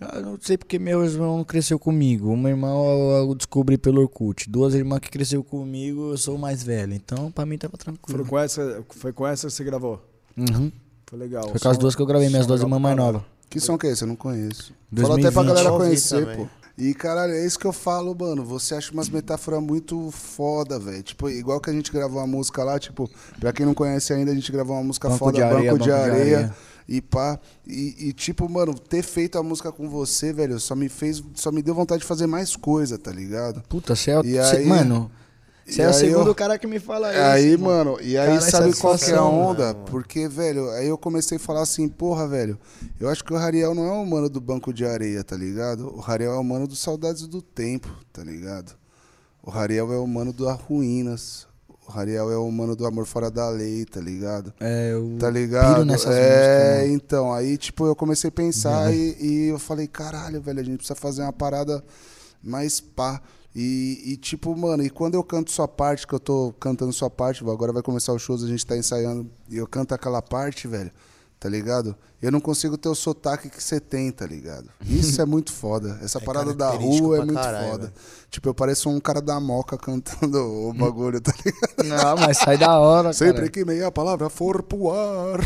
Eu 0.00 0.22
não 0.22 0.38
sei 0.40 0.56
porque 0.56 0.78
meu 0.78 1.04
irmão 1.04 1.38
não 1.38 1.44
cresceu 1.44 1.78
comigo. 1.78 2.32
Uma 2.32 2.48
irmã 2.48 2.68
eu, 2.68 3.34
descobri 3.34 3.76
pelo 3.76 4.00
Orkut. 4.00 4.48
Duas 4.48 4.74
irmãs 4.74 5.00
que 5.00 5.10
cresceu 5.10 5.42
comigo, 5.42 6.12
eu 6.12 6.16
sou 6.16 6.36
o 6.36 6.38
mais 6.38 6.62
velho. 6.62 6.94
Então, 6.94 7.32
pra 7.32 7.44
mim, 7.44 7.58
tava 7.58 7.76
tranquilo. 7.76 8.24
com 8.24 8.38
essa, 8.38 8.84
foi 8.90 9.12
com 9.12 9.26
essa 9.26 9.48
que 9.48 9.52
você 9.52 9.64
gravou? 9.64 10.00
Uhum. 10.36 10.70
Foi 11.04 11.18
legal. 11.18 11.48
Foi 11.48 11.58
com 11.58 11.68
as 11.68 11.78
duas 11.78 11.96
que 11.96 12.02
eu 12.02 12.06
gravei, 12.06 12.28
minhas 12.28 12.46
duas 12.46 12.60
irmãs 12.60 12.80
mais 12.80 12.96
novas. 12.96 13.22
Que 13.50 13.58
som 13.58 13.76
que 13.76 13.86
é 13.86 13.90
esse? 13.90 14.04
Eu 14.04 14.08
não 14.08 14.16
conheço. 14.16 14.72
Fala 14.94 15.14
até 15.14 15.30
2020. 15.30 15.32
pra 15.32 15.42
galera 15.42 15.70
conhecer, 15.70 16.20
também. 16.20 16.36
pô. 16.36 16.57
E, 16.78 16.94
caralho, 16.94 17.32
é 17.32 17.44
isso 17.44 17.58
que 17.58 17.66
eu 17.66 17.72
falo, 17.72 18.14
mano. 18.18 18.44
Você 18.44 18.74
acha 18.74 18.92
umas 18.92 19.08
metáforas 19.08 19.60
muito 19.60 20.10
foda, 20.12 20.78
velho. 20.78 21.02
Tipo, 21.02 21.28
igual 21.28 21.60
que 21.60 21.68
a 21.68 21.72
gente 21.72 21.90
gravou 21.92 22.20
uma 22.20 22.26
música 22.26 22.62
lá, 22.62 22.78
tipo, 22.78 23.10
pra 23.40 23.52
quem 23.52 23.66
não 23.66 23.74
conhece 23.74 24.12
ainda, 24.12 24.30
a 24.30 24.34
gente 24.34 24.52
gravou 24.52 24.76
uma 24.76 24.84
música 24.84 25.08
Banco 25.08 25.18
foda, 25.18 25.36
de 25.38 25.42
areia, 25.42 25.72
Banco 25.72 25.82
de 25.84 25.90
Banco 25.90 26.04
de 26.04 26.10
Areia. 26.10 26.36
Areia. 26.38 26.54
E 26.88 27.02
pá. 27.02 27.38
E, 27.66 28.08
e, 28.08 28.12
tipo, 28.12 28.48
mano, 28.48 28.72
ter 28.78 29.02
feito 29.02 29.36
a 29.36 29.42
música 29.42 29.70
com 29.72 29.88
você, 29.90 30.32
velho, 30.32 30.58
só 30.60 30.74
me 30.74 30.88
fez. 30.88 31.22
Só 31.34 31.50
me 31.52 31.60
deu 31.62 31.74
vontade 31.74 32.00
de 32.00 32.06
fazer 32.06 32.26
mais 32.26 32.54
coisa, 32.56 32.96
tá 32.96 33.10
ligado? 33.10 33.60
Puta, 33.68 33.94
você 33.96 34.12
é. 34.12 34.20
E 34.20 34.32
cê- 34.42 34.56
aí- 34.58 34.66
mano, 34.66 35.10
você 35.68 35.82
é 35.82 35.88
o 35.88 35.92
segundo 35.92 36.28
eu- 36.30 36.34
cara 36.34 36.58
que 36.58 36.66
me 36.66 36.78
fala 36.80 37.10
isso. 37.12 37.20
Aí, 37.22 37.56
mano, 37.56 37.98
e 38.00 38.16
aí 38.16 38.26
Caralho, 38.38 38.42
sabe 38.50 38.76
qual 38.76 38.98
que 38.98 39.10
é 39.10 39.14
a 39.14 39.24
onda? 39.24 39.74
Porque, 39.74 40.26
velho, 40.28 40.70
aí 40.70 40.88
eu 40.88 40.96
comecei 40.98 41.36
a 41.36 41.40
falar 41.40 41.62
assim, 41.62 41.88
porra, 41.88 42.26
velho, 42.26 42.58
eu 43.00 43.08
acho 43.08 43.22
que 43.24 43.32
o 43.32 43.36
Rariel 43.36 43.74
não 43.74 43.84
é 43.86 43.92
o 43.92 44.04
mano 44.06 44.28
do 44.28 44.40
banco 44.40 44.72
de 44.72 44.84
areia, 44.84 45.22
tá 45.22 45.36
ligado? 45.36 45.94
O 45.94 46.00
Rariel 46.00 46.32
é 46.32 46.38
o 46.38 46.44
mano 46.44 46.66
dos 46.66 46.78
saudades 46.78 47.26
do 47.26 47.40
tempo, 47.42 47.88
tá 48.12 48.22
ligado? 48.24 48.72
O 49.42 49.50
Rariel 49.50 49.92
é 49.92 49.98
o 49.98 50.06
mano 50.06 50.32
do 50.32 50.48
Ruínas. 50.50 51.46
O 51.86 51.90
Rariel 51.90 52.30
é 52.30 52.36
o 52.36 52.50
mano 52.52 52.76
do 52.76 52.84
amor 52.86 53.06
fora 53.06 53.30
da 53.30 53.48
lei, 53.48 53.86
tá 53.86 53.98
ligado? 53.98 54.52
É, 54.60 54.92
eu 54.92 55.16
Tá 55.18 55.30
ligado? 55.30 55.72
piro 55.74 55.84
nessas 55.86 56.14
é, 56.14 56.82
mano. 56.82 56.92
então, 56.92 57.32
aí, 57.32 57.56
tipo, 57.56 57.86
eu 57.86 57.96
comecei 57.96 58.28
a 58.28 58.30
pensar 58.32 58.92
e, 58.94 59.16
e 59.18 59.48
eu 59.48 59.58
falei, 59.58 59.86
caralho, 59.86 60.38
velho, 60.40 60.60
a 60.60 60.62
gente 60.62 60.76
precisa 60.76 60.94
fazer 60.94 61.22
uma 61.22 61.32
parada 61.32 61.82
mais 62.42 62.78
pá. 62.78 63.22
E, 63.60 64.12
e, 64.12 64.16
tipo, 64.16 64.56
mano, 64.56 64.84
e 64.84 64.88
quando 64.88 65.16
eu 65.16 65.24
canto 65.24 65.50
sua 65.50 65.66
parte, 65.66 66.06
que 66.06 66.14
eu 66.14 66.20
tô 66.20 66.54
cantando 66.60 66.92
sua 66.92 67.10
parte, 67.10 67.42
agora 67.42 67.72
vai 67.72 67.82
começar 67.82 68.12
os 68.12 68.22
shows, 68.22 68.44
a 68.44 68.46
gente 68.46 68.64
tá 68.64 68.76
ensaiando, 68.76 69.28
e 69.50 69.56
eu 69.56 69.66
canto 69.66 69.92
aquela 69.92 70.22
parte, 70.22 70.68
velho, 70.68 70.92
tá 71.40 71.48
ligado? 71.48 71.94
Eu 72.20 72.32
não 72.32 72.40
consigo 72.40 72.76
ter 72.76 72.88
o 72.88 72.94
sotaque 72.96 73.48
que 73.48 73.62
você 73.62 73.78
tem, 73.78 74.10
tá 74.10 74.26
ligado? 74.26 74.68
Isso 74.84 75.22
é 75.22 75.24
muito 75.24 75.52
foda. 75.52 75.98
Essa 76.02 76.18
É 76.18 76.20
parada 76.20 76.52
da 76.52 76.70
rua 76.70 77.16
é 77.18 77.24
muito 77.24 77.34
caralho, 77.34 77.70
foda. 77.70 77.82
velho. 77.84 77.92
Tipo, 78.30 78.48
eu 78.48 78.54
pareço 78.54 78.90
um 78.90 78.98
cara 79.00 79.22
da 79.22 79.38
moca 79.40 79.78
cantando 79.78 80.38
o 80.38 80.72
bagulho, 80.74 81.20
tá 81.20 81.32
ligado? 81.44 81.84
Não, 81.88 82.16
mas 82.16 82.38
sai 82.38 82.58
da 82.58 82.78
hora, 82.78 83.12
Sempre 83.12 83.34
cara. 83.36 83.48
que 83.50 83.64
meia 83.64 83.90
palavra 83.92 84.28
for 84.28 84.62
pro 84.62 84.90
ar. 84.90 85.40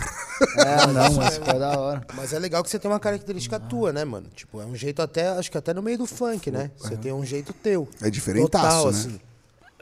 É, 0.59 0.87
não, 0.88 1.12
mas 1.12 1.35
sai 1.35 1.59
da 1.59 1.78
hora. 1.78 2.07
Mas 2.14 2.33
é 2.33 2.38
legal 2.38 2.62
que 2.64 2.70
você 2.70 2.78
tem 2.78 2.90
uma 2.90 2.98
característica 2.98 3.61
tua, 3.61 3.92
né, 3.92 4.05
mano? 4.05 4.28
Tipo, 4.35 4.61
é 4.61 4.64
um 4.64 4.74
jeito 4.74 5.00
até, 5.02 5.28
acho 5.28 5.50
que 5.50 5.59
até 5.59 5.72
no 5.74 5.83
meio 5.83 5.98
do 5.98 6.07
funk, 6.07 6.50
né? 6.50 6.70
Você 6.78 6.96
tem 6.96 7.12
um 7.12 7.24
jeito 7.24 7.52
teu. 7.52 7.87
É 8.00 8.11
diferentaço, 8.11 8.48
Total, 8.50 8.85
né? 8.85 8.98
assim. 8.98 9.20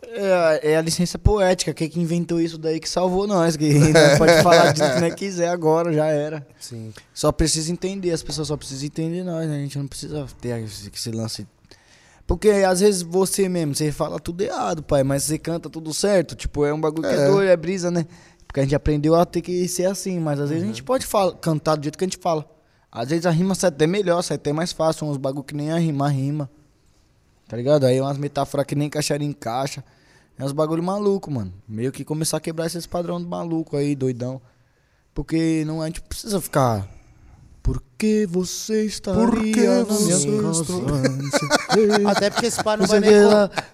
É, 0.02 0.72
é 0.72 0.76
a 0.76 0.80
licença 0.82 1.18
poética. 1.18 1.72
Quem 1.74 1.88
que 1.88 2.00
inventou 2.00 2.40
isso 2.40 2.58
daí 2.58 2.80
que 2.80 2.88
salvou 2.88 3.26
nós. 3.26 3.56
Que 3.56 3.72
nós 3.92 4.18
pode 4.18 4.40
falar 4.42 4.72
de 4.72 4.80
que 4.82 5.00
nós 5.00 5.14
quiser 5.14 5.48
agora, 5.48 5.92
já 5.92 6.06
era. 6.06 6.46
Sim. 6.58 6.92
Só 7.14 7.30
precisa 7.30 7.70
entender, 7.70 8.10
as 8.10 8.22
pessoas 8.22 8.48
só 8.48 8.56
precisam 8.56 8.86
entender 8.86 9.22
nós, 9.22 9.46
né? 9.48 9.56
A 9.56 9.60
gente 9.60 9.78
não 9.78 9.86
precisa 9.86 10.26
ter 10.40 10.60
esse, 10.64 10.90
esse 10.92 11.10
lance. 11.10 11.46
Porque 12.26 12.48
às 12.50 12.80
vezes 12.80 13.02
você 13.02 13.48
mesmo, 13.48 13.74
você 13.74 13.90
fala 13.90 14.18
tudo 14.20 14.40
errado, 14.42 14.82
pai, 14.82 15.02
mas 15.02 15.24
você 15.24 15.36
canta 15.38 15.68
tudo 15.68 15.92
certo. 15.92 16.34
Tipo, 16.34 16.64
é 16.64 16.72
um 16.72 16.80
bagulho 16.80 17.02
que 17.08 17.14
é 17.14 17.24
É. 17.24 17.26
doido, 17.28 17.48
é 17.50 17.56
brisa, 17.56 17.90
né? 17.90 18.06
Porque 18.46 18.60
a 18.60 18.62
gente 18.62 18.74
aprendeu 18.74 19.14
a 19.14 19.24
ter 19.24 19.40
que 19.42 19.66
ser 19.68 19.86
assim, 19.86 20.18
mas 20.18 20.40
às 20.40 20.48
vezes 20.50 20.64
a 20.64 20.66
gente 20.66 20.82
pode 20.82 21.06
fala- 21.06 21.34
cantar 21.36 21.76
do 21.76 21.82
jeito 21.84 21.96
que 21.98 22.04
a 22.04 22.06
gente 22.06 22.18
fala. 22.18 22.44
Às 22.90 23.10
vezes 23.10 23.26
a 23.26 23.30
rima 23.30 23.54
sai 23.54 23.68
até 23.68 23.86
melhor, 23.86 24.22
sai 24.22 24.36
até 24.36 24.52
mais 24.52 24.72
fácil, 24.72 25.06
uns 25.06 25.16
bagulho 25.16 25.44
que 25.44 25.54
nem 25.54 25.70
a 25.70 25.78
rima, 25.78 26.08
rima. 26.08 26.50
Tá 27.50 27.56
ligado? 27.56 27.84
Aí 27.84 28.00
umas 28.00 28.16
metáforas 28.16 28.64
que 28.64 28.76
nem 28.76 28.88
caixaria 28.88 29.26
encaixa. 29.26 29.84
É 30.38 30.44
uns 30.44 30.52
bagulho 30.52 30.84
maluco, 30.84 31.32
mano. 31.32 31.52
Meio 31.66 31.90
que 31.90 32.04
começar 32.04 32.36
a 32.36 32.40
quebrar 32.40 32.66
esses 32.66 32.86
padrões 32.86 33.24
do 33.24 33.28
maluco 33.28 33.76
aí, 33.76 33.96
doidão. 33.96 34.40
Porque 35.12 35.64
não, 35.66 35.82
a 35.82 35.86
gente 35.86 36.00
precisa 36.00 36.40
ficar. 36.40 36.88
Por 37.60 37.82
que 37.98 38.24
você 38.24 38.84
estaria 38.86 39.26
Por 39.26 39.42
que 39.42 39.84
você 39.84 40.40
casa? 40.40 41.56
Até 42.06 42.30
porque 42.30 42.46
esse 42.46 42.62
pá 42.62 42.76
não 42.76 42.86
vai 42.86 43.00
nem. 43.00 43.12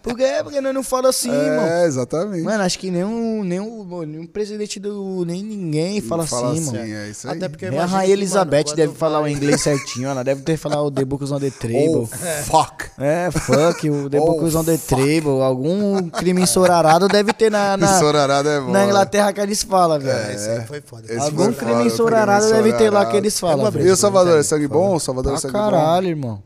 Por 0.02 0.16
quê? 0.16 0.28
Porque 0.42 0.60
nós 0.60 0.74
não 0.74 0.82
fala 0.82 1.08
assim, 1.10 1.30
mano. 1.30 1.62
É, 1.62 1.86
exatamente. 1.86 2.42
Mano, 2.42 2.62
acho 2.62 2.78
que 2.78 2.90
nenhum, 2.90 3.42
nenhum, 3.44 4.04
nenhum 4.06 4.26
presidente 4.26 4.78
do. 4.78 5.24
nem 5.26 5.42
ninguém 5.42 6.00
fala, 6.00 6.26
Fala 6.26 6.52
assim, 6.52 6.66
mano. 6.66 6.78
É 6.78 7.08
isso 7.08 7.28
aí. 7.28 7.36
Até 7.36 7.48
porque 7.48 7.70
Nem 7.70 7.78
a 7.78 7.86
Rainha 7.86 8.12
Elizabeth 8.12 8.64
mano, 8.64 8.76
deve 8.76 8.94
falar 8.94 9.20
o 9.20 9.28
inglês 9.28 9.60
certinho, 9.62 10.08
ela 10.08 10.22
deve 10.22 10.42
ter 10.42 10.56
falado 10.56 10.84
o 10.86 10.90
The 10.90 11.04
Books 11.04 11.30
on 11.30 11.38
the 11.40 11.50
Table. 11.50 11.96
Oh, 12.02 12.06
fuck. 12.06 12.86
É, 12.98 13.30
fuck, 13.30 13.90
o 13.90 14.08
The 14.10 14.18
Oh, 14.20 14.26
Books 14.26 14.54
on 14.54 14.64
the 14.64 14.76
Table. 14.78 15.42
Algum 15.42 16.08
crime 16.10 16.42
ensorarado 16.42 17.08
deve 17.08 17.32
ter 17.32 17.50
na, 17.50 17.76
na, 17.76 17.98
Sorarada 17.98 18.48
é 18.50 18.60
bom. 18.60 18.70
na 18.70 18.84
Inglaterra 18.84 19.32
que 19.32 19.40
eles 19.40 19.62
falam, 19.62 19.98
velho. 19.98 20.18
É, 20.30 20.34
esse 20.34 20.48
aí 20.48 20.66
foi 20.66 20.80
foda. 20.80 21.04
Esse 21.08 21.18
Algum 21.20 21.52
crime 21.52 21.86
ensorarado 21.86 22.46
deve 22.50 22.72
ter 22.72 22.84
lá 22.84 23.00
ensorarado. 23.00 23.10
que 23.10 23.16
eles 23.16 23.38
falam. 23.40 23.70
velho. 23.70 23.86
E 23.86 23.90
o 23.90 23.96
Salvador, 23.96 24.28
é 24.28 24.32
Verdade, 24.36 24.48
sangue 24.48 24.68
bom? 24.68 24.94
O 24.94 25.00
Salvador 25.00 25.34
é 25.34 25.36
sangue 25.38 25.52
caralho, 25.52 26.08
irmão. 26.08 26.42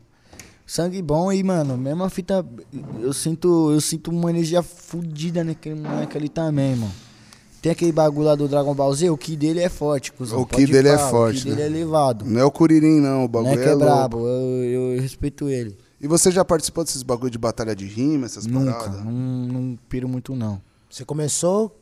Sangue 0.71 1.01
bom 1.01 1.33
e, 1.33 1.43
mano, 1.43 1.75
mesma 1.77 2.09
fita. 2.09 2.45
Eu 3.01 3.11
sinto, 3.11 3.73
eu 3.73 3.81
sinto 3.81 4.09
uma 4.09 4.29
energia 4.29 4.63
fodida 4.63 5.43
naquele 5.43 5.75
moleque 5.75 6.15
ali 6.17 6.29
também, 6.29 6.71
irmão. 6.71 6.89
Tem 7.61 7.73
aquele 7.73 7.91
bagulho 7.91 8.27
lá 8.27 8.35
do 8.35 8.47
Dragon 8.47 8.73
Ball 8.73 8.93
Z, 8.95 9.09
o 9.09 9.17
ki 9.17 9.35
dele 9.35 9.59
é 9.59 9.67
forte, 9.67 10.13
cuzão. 10.13 10.39
O 10.39 10.45
ki 10.45 10.51
Pode 10.61 10.71
dele 10.71 10.87
é 10.87 10.97
pá, 10.97 11.09
forte, 11.09 11.39
O 11.39 11.41
ki 11.41 11.49
dele 11.49 11.55
né? 11.57 11.63
é 11.63 11.65
elevado. 11.67 12.23
Não 12.25 12.39
é 12.39 12.45
o 12.45 12.49
Curirim, 12.49 13.01
não. 13.01 13.17
O 13.17 13.21
Não 13.23 13.27
bagulho 13.27 13.51
é 13.51 13.57
que 13.57 13.63
é, 13.63 13.73
louco. 13.73 13.85
brabo, 13.85 14.19
eu, 14.25 14.93
eu 14.93 15.01
respeito 15.01 15.49
ele. 15.49 15.77
E 15.99 16.07
você 16.07 16.31
já 16.31 16.45
participou 16.45 16.85
desses 16.85 17.03
bagulho 17.03 17.29
de 17.29 17.37
batalha 17.37 17.75
de 17.75 17.85
rima, 17.85 18.25
essas 18.25 18.45
Nunca, 18.45 18.71
paradas? 18.71 19.03
não, 19.03 19.11
não 19.11 19.79
piro 19.89 20.07
muito 20.07 20.33
não. 20.37 20.61
Você 20.89 21.03
começou 21.03 21.75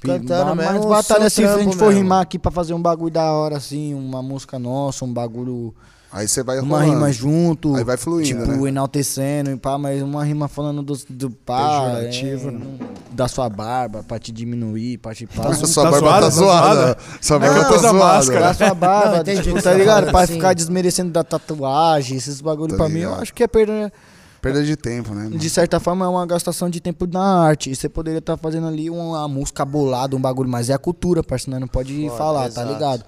cantando 0.00 0.54
mas 0.54 0.72
mesmo. 0.72 0.86
o 0.86 0.88
batalha 0.90 1.26
assim, 1.26 1.42
se 1.42 1.48
a 1.48 1.58
gente 1.58 1.76
for 1.76 1.86
mesmo. 1.88 2.00
rimar 2.00 2.22
aqui 2.22 2.38
pra 2.38 2.52
fazer 2.52 2.74
um 2.74 2.80
bagulho 2.80 3.10
da 3.12 3.32
hora, 3.32 3.56
assim, 3.56 3.92
uma 3.92 4.22
música 4.22 4.56
nossa, 4.56 5.04
um 5.04 5.12
bagulho, 5.12 5.74
Aí 6.16 6.26
você 6.26 6.42
vai 6.42 6.58
uma 6.60 6.78
rolando. 6.78 6.94
rima 6.94 7.12
junto. 7.12 7.76
Aí 7.76 7.84
vai 7.84 7.96
fluindo, 7.98 8.40
Tipo, 8.46 8.62
né? 8.62 8.68
enaltecendo 8.70 9.50
e 9.50 9.56
pá, 9.56 9.76
mas 9.76 10.00
uma 10.02 10.24
rima 10.24 10.48
falando 10.48 10.82
do, 10.82 10.98
do 11.10 11.30
pá, 11.30 11.82
Pejorativo, 11.90 12.48
é, 12.48 12.52
né? 12.52 12.66
da 13.12 13.28
sua 13.28 13.50
barba, 13.50 14.02
pra 14.02 14.18
te 14.18 14.32
diminuir, 14.32 14.96
pra 14.96 15.14
te 15.14 15.26
pá. 15.26 15.52
Sua 15.52 15.84
Tá 15.84 15.90
barba 15.90 16.00
zoada? 16.00 16.20
tá 16.20 16.24
Tá 16.24 16.30
zoada. 16.30 16.98
Sua 17.20 17.38
Não, 17.38 17.46
barba 17.46 17.64
tá 17.68 17.76
zoada. 17.78 17.92
máscara. 17.98 18.40
Da 18.40 18.54
sua 18.54 18.74
barba, 18.74 19.10
Não, 19.12 19.20
entendi 19.20 19.42
tipo, 19.42 19.62
tá 19.62 19.74
ligado? 19.74 20.10
Pra 20.10 20.26
sim. 20.26 20.32
ficar 20.34 20.54
desmerecendo 20.54 21.10
da 21.10 21.22
tatuagem, 21.22 22.16
esses 22.16 22.40
bagulho 22.40 22.70
Tá 22.70 22.76
pra 22.78 22.88
mim, 22.88 23.00
eu 23.00 23.08
ligado. 23.10 23.22
acho 23.22 23.34
que 23.34 23.42
é 23.42 23.46
perda, 23.46 23.92
Perda 24.40 24.64
de 24.64 24.74
tempo, 24.76 25.12
né? 25.14 25.24
mano? 25.24 25.36
de 25.36 25.50
certa 25.50 25.78
forma, 25.80 26.04
é 26.04 26.08
uma 26.08 26.24
gastação 26.24 26.70
de 26.70 26.80
tempo 26.80 27.06
na 27.06 27.42
arte. 27.42 27.70
E 27.70 27.74
você 27.76 27.88
poderia 27.88 28.20
estar 28.20 28.36
fazendo 28.36 28.68
ali 28.68 28.88
uma 28.88 29.26
música 29.28 29.64
bolada, 29.64 30.14
um 30.16 30.20
bagulho, 30.20 30.48
mas 30.48 30.70
é 30.70 30.72
a 30.74 30.78
cultura, 30.78 31.22
parceiro, 31.22 31.50
nós 31.52 31.60
não 31.60 31.68
pode 31.68 32.08
falar, 32.16 32.42
tá 32.50 32.62
exato. 32.62 32.72
ligado? 32.72 33.04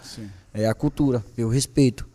É 0.53 0.67
a 0.67 0.75
cultura, 0.75 1.25
eu 1.37 1.49
respeito. 1.49 2.08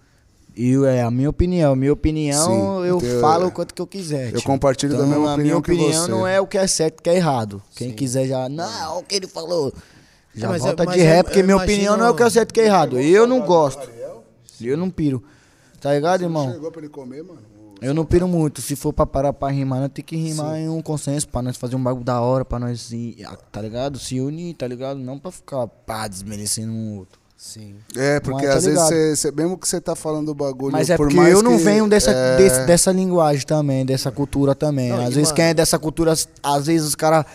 E 0.56 0.76
é 0.86 1.02
a 1.02 1.10
minha 1.12 1.30
opinião. 1.30 1.76
Minha 1.76 1.94
opinião, 1.94 2.46
Sim, 2.48 2.88
eu 2.88 3.00
eu- 3.02 3.22
falo 3.22 3.48
o 3.48 3.52
quanto 3.52 3.74
que 3.74 3.82
eu 3.82 3.88
quiser. 3.88 4.28
eu 4.34 4.40
tio. 4.40 4.44
compartilho 4.44 4.98
da 4.98 5.06
mesma 5.06 5.32
a 5.32 5.34
opinião 5.34 5.36
minha 5.36 5.62
que 5.64 5.72
opinião 5.72 6.04
você. 6.06 6.12
não 6.12 6.28
é 6.28 6.40
o 6.40 6.46
que 6.48 6.58
é 6.58 6.68
certo, 6.68 7.00
o 7.00 7.04
que 7.04 7.10
é 7.10 7.16
errado. 7.16 7.62
Quem 7.76 7.92
quiser 7.92 8.28
já, 8.28 8.48
não, 8.50 9.00
o 9.00 9.04
que 9.04 9.16
ele 9.16 9.28
falou. 9.28 9.74
Já 10.36 10.48
Mas 10.50 10.62
eu- 10.62 10.68
volta 10.68 10.86
mas 10.86 10.96
de 10.96 11.00
eu- 11.02 11.06
ré, 11.06 11.24
porque 11.24 11.40
eu 11.40 11.44
minha 11.44 11.56
imagino- 11.56 11.74
opinião 11.76 11.98
não 11.98 12.06
é 12.06 12.10
o 12.10 12.16
que 12.16 12.24
é 12.24 12.30
certo, 12.30 12.50
o 12.52 12.54
que 12.54 12.62
é 12.62 12.66
errado. 12.66 13.00
Eu 13.00 13.26
não 13.28 13.42
gosto. 13.42 13.88
Eu 14.62 14.78
não 14.78 14.90
piro. 14.90 15.24
Tá 15.82 15.94
ligado, 15.94 16.22
irmão? 16.24 16.52
Chegou 16.52 16.72
pra 16.72 16.82
ele 16.82 16.90
comer, 16.90 17.24
mano? 17.24 17.40
Eu 17.82 17.94
não 17.94 18.06
piro 18.06 18.28
muito. 18.30 18.62
Se 18.62 18.76
for 18.78 18.94
pra 18.94 19.06
parar 19.06 19.34
pra 19.34 19.50
rimar, 19.50 19.82
nós 19.82 19.90
tem 19.94 20.06
que 20.06 20.16
rimar 20.16 20.58
em 20.58 20.70
um 20.70 20.82
consenso 20.82 21.28
pra 21.28 21.42
nós 21.42 21.58
fazer 21.58 21.76
um 21.76 21.84
bagulho 21.84 22.06
da 22.06 22.22
hora, 22.22 22.46
pra 22.46 22.58
nós, 22.58 22.92
ir, 22.94 23.18
tá 23.52 23.62
ligado? 23.62 24.00
Se 24.00 24.22
unir, 24.22 24.54
tá 24.54 24.66
ligado? 24.66 24.98
Não 25.00 25.20
pra 25.20 25.32
ficar 25.32 25.68
pá, 25.68 26.08
desmerecendo 26.08 26.72
um 26.72 26.98
outro. 27.00 27.20
Sim. 27.46 27.76
É, 27.98 28.22
porque 28.22 28.46
Mas 28.46 28.52
tá 28.54 28.58
às 28.58 28.64
vezes, 28.64 28.80
ligado. 28.80 28.88
você, 28.90 29.16
você- 29.18 29.32
mesmo 29.34 29.58
que 29.58 29.68
você 29.68 29.82
tá 29.82 29.98
falando 29.98 30.30
o 30.30 30.34
bagulho... 30.34 30.72
Mas 30.72 30.90
é 30.90 30.96
por 30.96 31.08
porque 31.08 31.18
mais 31.18 31.34
eu 31.34 31.44
não 31.44 31.58
que- 31.58 31.64
venho 31.66 31.90
dessa, 31.90 32.10
é, 32.10 32.38
desse- 32.38 32.66
dessa 32.66 32.90
linguagem 32.94 33.46
também, 33.46 33.86
dessa 33.86 34.10
cultura 34.10 34.56
também. 34.56 34.90
Não, 34.92 35.00
às 35.00 35.14
vezes 35.14 35.24
mano- 35.24 35.36
quem 35.36 35.46
é 35.48 35.54
dessa 35.54 35.78
cultura, 35.78 36.14
às 36.42 36.66
vezes 36.66 36.88
os 36.88 36.96
caras. 36.96 37.26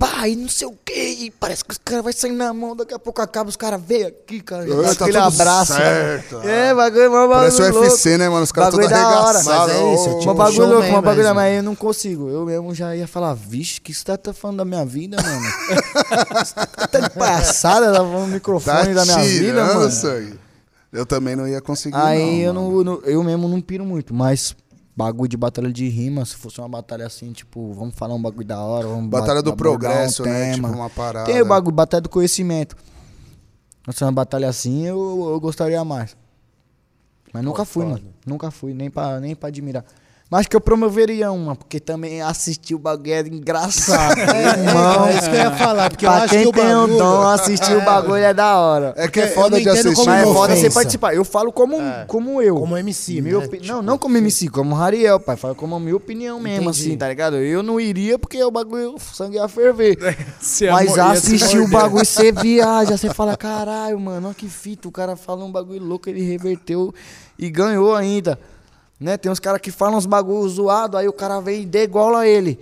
Bah, 0.00 0.26
e 0.26 0.34
não 0.34 0.48
sei 0.48 0.66
o 0.66 0.72
que, 0.82 0.94
e 0.94 1.30
parece 1.30 1.62
que 1.62 1.72
os 1.72 1.78
caras 1.78 2.02
vão 2.02 2.10
sair 2.10 2.32
na 2.32 2.54
mão, 2.54 2.74
daqui 2.74 2.94
a 2.94 2.98
pouco 2.98 3.20
acaba, 3.20 3.50
os 3.50 3.56
caras 3.56 3.78
veem 3.86 4.04
aqui, 4.06 4.40
cara, 4.40 4.66
já 4.66 4.72
É, 4.74 4.94
tá 4.94 5.04
aquele 5.04 5.18
abraço. 5.18 5.74
certo, 5.74 6.40
é, 6.42 6.74
bagulho, 6.74 7.10
bagulho 7.12 7.28
Parece 7.28 7.60
o 7.60 7.64
louco. 7.70 7.80
UFC, 7.80 8.16
né, 8.16 8.28
mano? 8.30 8.42
Os 8.44 8.50
caras 8.50 8.70
todos 8.70 8.88
da 8.88 8.96
hora. 8.96 9.38
arregaçados. 9.38 9.44
Mas 9.46 9.70
é 9.82 9.94
isso, 9.94 10.04
tipo, 10.20 10.22
Uma 10.22 10.34
bagulho 10.34 10.66
louco, 10.68 10.88
uma 10.88 11.02
bagulho, 11.02 11.22
mesmo. 11.24 11.34
mas 11.34 11.56
eu 11.58 11.62
não 11.62 11.74
consigo. 11.74 12.30
Eu 12.30 12.46
mesmo 12.46 12.74
já 12.74 12.96
ia 12.96 13.06
falar, 13.06 13.34
vixe, 13.34 13.78
que 13.78 13.92
você 13.92 14.02
tá, 14.02 14.16
tá 14.16 14.32
falando 14.32 14.56
da 14.56 14.64
minha 14.64 14.86
vida, 14.86 15.18
mano? 15.22 15.46
Tá 16.90 16.98
de 17.00 17.10
passada, 17.10 17.88
tá 17.92 17.98
falando 17.98 18.20
no 18.20 18.26
Tá 18.26 18.32
microfone 18.34 18.94
da 18.94 19.04
minha 19.04 19.18
vida, 19.18 19.44
tirando 19.44 19.74
mano. 19.74 19.90
sangue. 19.90 20.40
Eu 20.92 21.04
também 21.06 21.36
não 21.36 21.46
ia 21.46 21.60
conseguir, 21.60 21.96
Aí 21.96 22.40
eu, 22.42 22.54
mano. 22.54 22.82
não, 22.82 22.84
não- 22.94 23.00
eu 23.04 23.22
mesmo 23.22 23.48
não 23.48 23.60
piro 23.60 23.84
muito, 23.84 24.12
mas 24.14 24.56
bagulho 24.96 25.28
de 25.28 25.36
batalha 25.36 25.72
de 25.72 25.88
rima, 25.88 26.24
se 26.24 26.36
fosse 26.36 26.60
uma 26.60 26.68
batalha 26.68 27.06
assim, 27.06 27.32
tipo, 27.32 27.72
vamos 27.72 27.94
falar 27.94 28.14
um 28.14 28.22
bagulho 28.22 28.46
da 28.46 28.60
hora, 28.60 28.86
vamos 28.86 29.08
Batalha 29.08 29.42
do 29.42 29.56
progresso, 29.56 30.22
um 30.22 30.26
né? 30.26 30.52
tema. 30.52 30.68
Tipo, 30.68 30.80
uma 30.80 30.90
parada. 30.90 31.26
Tem 31.26 31.40
o 31.40 31.46
bagulho, 31.46 31.74
batalha 31.74 32.00
do 32.00 32.08
conhecimento. 32.08 32.76
Se 33.92 34.04
uma 34.04 34.12
batalha 34.12 34.48
assim, 34.48 34.86
eu, 34.86 35.30
eu 35.32 35.40
gostaria 35.40 35.82
mais. 35.84 36.16
Mas 37.32 37.44
nunca 37.44 37.64
fui, 37.64 37.84
mano. 37.84 38.02
Nunca 38.26 38.50
fui, 38.50 38.74
nem 38.74 38.90
pra, 38.90 39.20
nem 39.20 39.34
pra 39.34 39.48
admirar. 39.48 39.84
Mas 40.30 40.46
que 40.46 40.54
eu 40.54 40.60
promoveria 40.60 41.32
uma, 41.32 41.56
porque 41.56 41.80
também 41.80 42.22
assistir 42.22 42.72
o 42.76 42.78
bagulho 42.78 43.12
é 43.14 43.20
engraçado. 43.20 44.14
irmão. 44.20 45.06
É 45.08 45.14
isso 45.18 45.28
que 45.28 45.34
eu 45.36 45.40
ia 45.40 45.50
falar, 45.50 45.90
porque 45.90 46.06
eu 46.06 46.10
pra 46.10 46.20
acho 46.22 46.28
quem 46.34 46.42
que 46.44 46.48
o 46.48 46.52
tem 46.52 46.66
um 46.76 46.80
bagulho- 46.82 46.98
dom, 46.98 47.22
assistir 47.28 47.76
o 47.76 47.80
bagulho 47.84 48.14
é 48.22 48.32
da 48.32 48.56
hora. 48.56 48.94
É 48.96 49.08
que 49.08 49.18
é 49.18 49.26
foda 49.26 49.58
eu 49.58 49.62
de 49.64 49.68
assistir. 49.68 50.06
Mas 50.06 50.22
é 50.28 50.32
foda 50.32 50.54
você 50.54 50.70
participar. 50.70 51.14
Eu 51.16 51.24
falo 51.24 51.50
como, 51.52 51.76
como 52.06 52.40
eu. 52.40 52.54
Como 52.54 52.76
MC, 52.78 53.20
Minha 53.20 53.38
né? 53.38 53.44
opi- 53.44 53.58
Tipo, 53.58 53.72
não, 53.72 53.82
não 53.82 53.98
como 53.98 54.16
MC, 54.18 54.48
como 54.48 54.72
Rariel, 54.72 55.18
pai. 55.18 55.36
Falo 55.36 55.56
como 55.56 55.74
a 55.74 55.80
minha 55.80 55.96
opinião 55.96 56.38
mesmo, 56.38 56.70
Entendi. 56.70 56.88
assim, 56.90 56.96
tá 56.96 57.08
ligado? 57.08 57.34
Eu 57.36 57.60
não 57.64 57.80
iria 57.80 58.16
porque 58.16 58.40
o 58.40 58.52
bagulho, 58.52 58.94
o 58.94 59.00
sangue 59.00 59.34
ia 59.36 59.48
ferver. 59.48 59.98
Se 60.40 60.70
Mas 60.70 60.96
assistir 60.96 61.58
o 61.58 61.66
bagulho, 61.66 62.04
você 62.06 62.30
viaja, 62.30 62.96
você 62.96 63.12
fala, 63.12 63.36
caralho, 63.36 63.98
mano, 63.98 64.28
olha 64.28 64.34
que 64.36 64.48
fita. 64.48 64.86
O 64.86 64.92
cara 64.92 65.16
fala 65.16 65.44
um 65.44 65.50
bagulho 65.50 65.82
louco, 65.82 66.08
ele 66.08 66.22
reverteu 66.22 66.94
e 67.36 67.50
ganhou 67.50 67.96
ainda. 67.96 68.38
Né? 69.00 69.16
Tem 69.16 69.32
uns 69.32 69.40
caras 69.40 69.60
que 69.60 69.70
falam 69.70 69.96
uns 69.96 70.04
bagulho 70.06 70.48
zoado, 70.48 70.96
aí 70.96 71.08
o 71.08 71.12
cara 71.12 71.40
vem 71.40 71.62
e 71.62 71.66
degola 71.66 72.26
ele. 72.26 72.60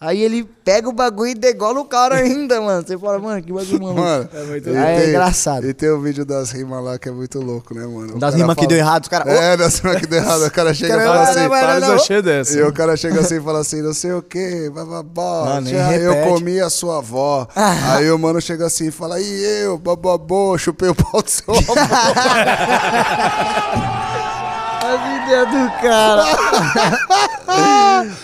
Aí 0.00 0.22
ele 0.22 0.44
pega 0.64 0.88
o 0.88 0.92
bagulho 0.92 1.32
e 1.32 1.34
degola 1.34 1.80
o 1.80 1.84
cara 1.84 2.14
ainda, 2.22 2.60
mano. 2.60 2.86
Você 2.86 2.96
fala, 2.96 3.18
mano, 3.18 3.42
que 3.42 3.52
bagulho 3.52 3.80
maluco. 3.82 4.00
Mano, 4.00 4.28
É 4.32 4.42
muito 4.44 4.66
louco. 4.70 4.80
É 4.80 5.08
engraçado. 5.08 5.68
E 5.68 5.74
tem 5.74 5.90
o 5.90 6.00
vídeo 6.00 6.24
das 6.24 6.52
rimas 6.52 6.84
lá 6.84 6.96
que 7.00 7.08
é 7.08 7.12
muito 7.12 7.40
louco, 7.40 7.74
né, 7.74 7.84
mano? 7.84 8.14
O 8.14 8.18
Das 8.18 8.32
rimas 8.32 8.54
que 8.54 8.60
fala- 8.62 8.68
deu 8.68 8.78
errado, 8.78 9.02
os 9.02 9.08
caras. 9.08 9.34
É, 9.34 9.56
das 9.56 9.78
rimas 9.80 10.00
que 10.00 10.06
deu 10.06 10.20
errado. 10.20 10.46
O 10.46 10.50
cara 10.52 10.72
chega 10.72 10.94
e 11.02 11.04
fala 11.04 11.22
assim... 11.22 11.48
vai, 11.48 11.60
Thales 11.62 11.88
não. 11.88 11.94
achei 11.96 12.22
dessa. 12.22 12.56
E 12.58 12.62
o 12.62 12.72
cara 12.72 12.96
chega 12.96 13.20
assim 13.20 13.34
e 13.38 13.40
fala 13.40 13.58
assim, 13.58 13.82
não 13.82 13.92
sei 13.92 14.12
o 14.12 14.22
que, 14.22 14.70
bababó, 14.70 15.46
Mano, 15.46 15.68
eu 15.68 16.28
comi 16.28 16.60
a 16.60 16.70
sua 16.70 16.98
avó. 16.98 17.48
Aí 17.56 18.08
o 18.10 18.16
mano 18.18 18.40
chega 18.40 18.66
assim 18.66 18.86
e 18.86 18.90
fala, 18.92 19.20
e 19.20 19.62
eu, 19.64 19.76
bababô, 19.78 20.56
chupei 20.56 20.88
o 20.90 20.94
pau 20.94 21.20
do 21.20 21.28
seu 21.28 21.44
avô. 21.52 21.74
As 24.88 25.22
ideias 25.22 25.48
do 25.48 25.82
cara. 25.82 26.24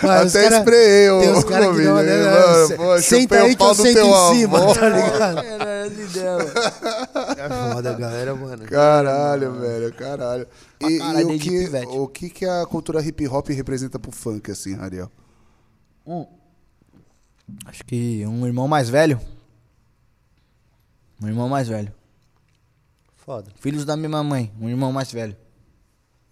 Mas 0.02 0.34
Até 0.36 0.44
cara- 0.48 0.58
espraiei 0.58 1.10
o 1.10 1.20
Tem 1.20 1.32
uns 1.32 1.44
caras 1.44 1.76
que 1.76 1.82
não, 1.82 1.94
né, 1.96 2.02
né? 2.02 2.30
mano? 2.30 2.76
Pô, 2.76 2.98
Senta 3.02 3.36
aí 3.42 3.50
que 3.50 3.56
pau 3.56 3.68
eu 3.68 3.74
do 3.74 3.82
sento 3.82 3.98
em 4.00 4.34
cima, 4.34 4.58
avô. 4.58 4.74
tá 4.74 4.88
ligado? 4.88 5.38
Era 5.44 5.82
as 5.84 5.92
ideias. 5.92 6.52
É 7.38 7.72
foda, 7.74 7.92
galera, 7.94 8.34
mano. 8.34 8.64
Caralho, 8.66 9.52
velho, 9.60 9.94
caralho. 9.94 10.46
E, 10.80 10.98
caralho, 10.98 11.20
e 11.20 11.24
o, 11.24 11.28
desde 11.28 11.48
que, 11.70 11.86
o 11.86 12.08
que 12.08 12.30
que 12.30 12.44
a 12.46 12.64
cultura 12.66 13.00
hip 13.02 13.26
hop 13.28 13.48
representa 13.50 13.98
pro 13.98 14.10
funk, 14.12 14.50
assim, 14.50 14.76
Ariel? 14.78 15.10
Acho 17.66 17.84
que 17.84 18.24
um 18.26 18.46
irmão 18.46 18.66
mais 18.68 18.88
velho. 18.88 19.20
Um 21.22 21.28
irmão 21.28 21.48
mais 21.48 21.68
velho. 21.68 21.92
Foda. 23.16 23.50
Filhos 23.60 23.84
da 23.84 23.96
mesma 23.96 24.22
mãe. 24.22 24.52
Um 24.60 24.68
irmão 24.68 24.92
mais 24.92 25.10
velho. 25.10 25.34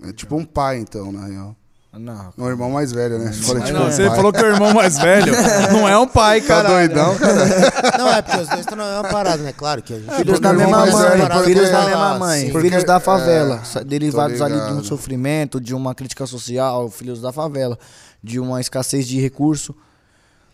É 0.08 0.12
tipo 0.12 0.36
um 0.36 0.44
pai, 0.44 0.78
então, 0.78 1.10
na 1.12 1.26
real. 1.26 1.56
Não. 1.94 2.32
Um 2.38 2.48
irmão 2.48 2.70
mais 2.70 2.90
velho, 2.90 3.18
né? 3.18 3.30
Você 3.30 3.42
falou 3.42 3.62
tipo 3.62 3.78
Não, 3.78 3.86
um 3.86 3.90
você 3.90 4.06
pai. 4.06 4.16
falou 4.16 4.32
que 4.32 4.40
o 4.42 4.46
irmão 4.46 4.72
mais 4.72 4.96
velho 4.98 5.30
não 5.72 5.86
é 5.86 5.98
um 5.98 6.08
pai, 6.08 6.40
Tá 6.40 6.46
cara. 6.46 6.68
doidão, 6.70 7.14
cara? 7.18 7.34
Não, 7.98 8.08
é 8.10 8.22
porque 8.22 8.38
os 8.38 8.48
dois 8.48 8.60
estão 8.60 8.78
na 8.78 8.84
mesma 8.94 9.08
parada, 9.10 9.42
né? 9.42 9.52
Claro 9.52 9.82
que 9.82 9.92
a 9.92 9.98
gente... 9.98 10.14
Filhos 10.14 10.40
da 10.40 10.54
mesma 10.54 10.86
mãe. 10.86 11.44
filhos 11.44 11.70
da 11.70 11.82
Ah, 11.82 11.86
mesma 11.86 12.18
mãe. 12.18 12.50
Porque- 12.50 12.68
filhos 12.70 12.84
da 12.84 12.98
favela. 12.98 13.62
é, 13.76 13.84
derivados 13.84 14.40
ali 14.40 14.58
de 14.58 14.72
um 14.72 14.82
sofrimento, 14.82 15.60
de 15.60 15.74
uma 15.74 15.94
crítica 15.94 16.24
social. 16.24 16.88
Filhos 16.88 17.20
da 17.20 17.30
favela. 17.30 17.78
De 18.24 18.40
uma 18.40 18.58
escassez 18.58 19.06
de 19.06 19.20
recurso. 19.20 19.74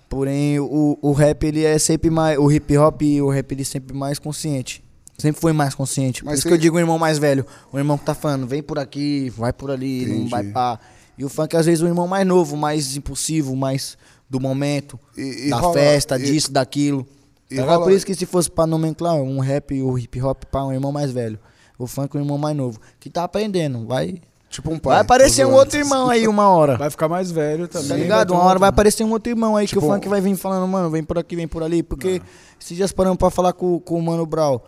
Porém, 0.08 0.58
o, 0.58 0.98
o 1.00 1.12
rap, 1.12 1.44
ele 1.44 1.64
é 1.64 1.78
sempre 1.78 2.10
mais. 2.10 2.36
O 2.38 2.50
hip 2.50 2.76
hop 2.78 3.02
e 3.02 3.22
o 3.22 3.28
rap, 3.30 3.52
ele 3.52 3.62
é 3.62 3.64
sempre 3.64 3.94
mais 3.96 4.18
consciente. 4.18 4.82
Sempre 5.18 5.40
foi 5.40 5.52
mais 5.52 5.74
consciente. 5.74 6.22
Por 6.22 6.26
Mas 6.30 6.38
isso 6.38 6.42
você- 6.44 6.48
que 6.50 6.54
eu 6.54 6.58
digo 6.58 6.76
o 6.76 6.78
irmão 6.78 6.98
mais 6.98 7.18
velho. 7.18 7.44
O 7.72 7.76
irmão 7.78 7.98
que 7.98 8.04
tá 8.04 8.14
falando, 8.14 8.46
vem 8.46 8.62
por 8.62 8.78
aqui, 8.78 9.30
vai 9.36 9.52
por 9.52 9.70
ali, 9.70 10.06
não 10.06 10.14
Entendi. 10.14 10.30
vai 10.30 10.44
pá. 10.44 10.78
E 11.18 11.24
o 11.24 11.28
funk, 11.28 11.56
às 11.56 11.66
vezes, 11.66 11.82
o 11.82 11.86
irmão 11.88 12.06
mais 12.06 12.24
novo, 12.24 12.56
mais 12.56 12.96
impulsivo, 12.96 13.56
mais 13.56 13.98
do 14.30 14.38
momento, 14.38 14.98
E- 15.16 15.46
e 15.46 15.50
da 15.50 15.56
rola- 15.56 15.74
festa, 15.74 16.16
e- 16.16 16.22
disso, 16.22 16.52
daquilo. 16.52 17.04
e 17.50 17.58
rola- 17.58 17.82
Por 17.82 17.90
isso 17.92 18.06
que 18.06 18.14
se 18.14 18.26
fosse 18.26 18.48
pra 18.48 18.66
nomenclar 18.66 19.14
um 19.16 19.40
rap 19.40 19.74
e 19.74 19.82
o 19.82 19.98
hip 19.98 20.22
hop 20.22 20.44
pra 20.44 20.64
um 20.64 20.72
irmão 20.72 20.92
mais 20.92 21.10
velho. 21.10 21.38
O 21.76 21.86
funk 21.88 22.16
o 22.16 22.20
irmão 22.20 22.38
mais 22.38 22.56
novo. 22.56 22.78
Que 23.00 23.10
tá 23.10 23.24
aprendendo. 23.24 23.86
Vai, 23.86 24.20
Tipo 24.50 24.70
um 24.72 24.78
pai. 24.78 24.92
vai 24.94 25.00
aparecer 25.00 25.44
um 25.46 25.52
outro 25.54 25.78
irmão 25.78 26.08
aí 26.10 26.28
uma 26.28 26.48
hora. 26.48 26.76
Vai 26.76 26.90
ficar 26.90 27.08
mais 27.08 27.30
velho 27.32 27.66
também. 27.66 27.88
Tá 27.88 27.96
ligado? 27.96 28.30
Uma 28.34 28.42
um 28.42 28.46
hora 28.46 28.58
vai 28.60 28.68
aparecer 28.68 29.02
um 29.04 29.10
outro 29.10 29.30
irmão 29.32 29.56
aí 29.56 29.66
que 29.66 29.74
Tipo, 29.74 29.86
o 29.86 29.88
funk 29.90 30.08
vai 30.08 30.20
vir 30.20 30.36
falando, 30.36 30.68
mano, 30.68 30.90
vem 30.90 31.02
por 31.02 31.18
aqui, 31.18 31.34
vem 31.34 31.48
por 31.48 31.62
ali. 31.64 31.82
Porque 31.82 32.22
esses 32.60 32.76
dias 32.76 32.92
paramos 32.92 33.18
pra 33.18 33.30
falar 33.30 33.52
com, 33.52 33.80
com 33.80 33.98
o 33.98 34.02
Mano 34.02 34.24
Brau. 34.26 34.64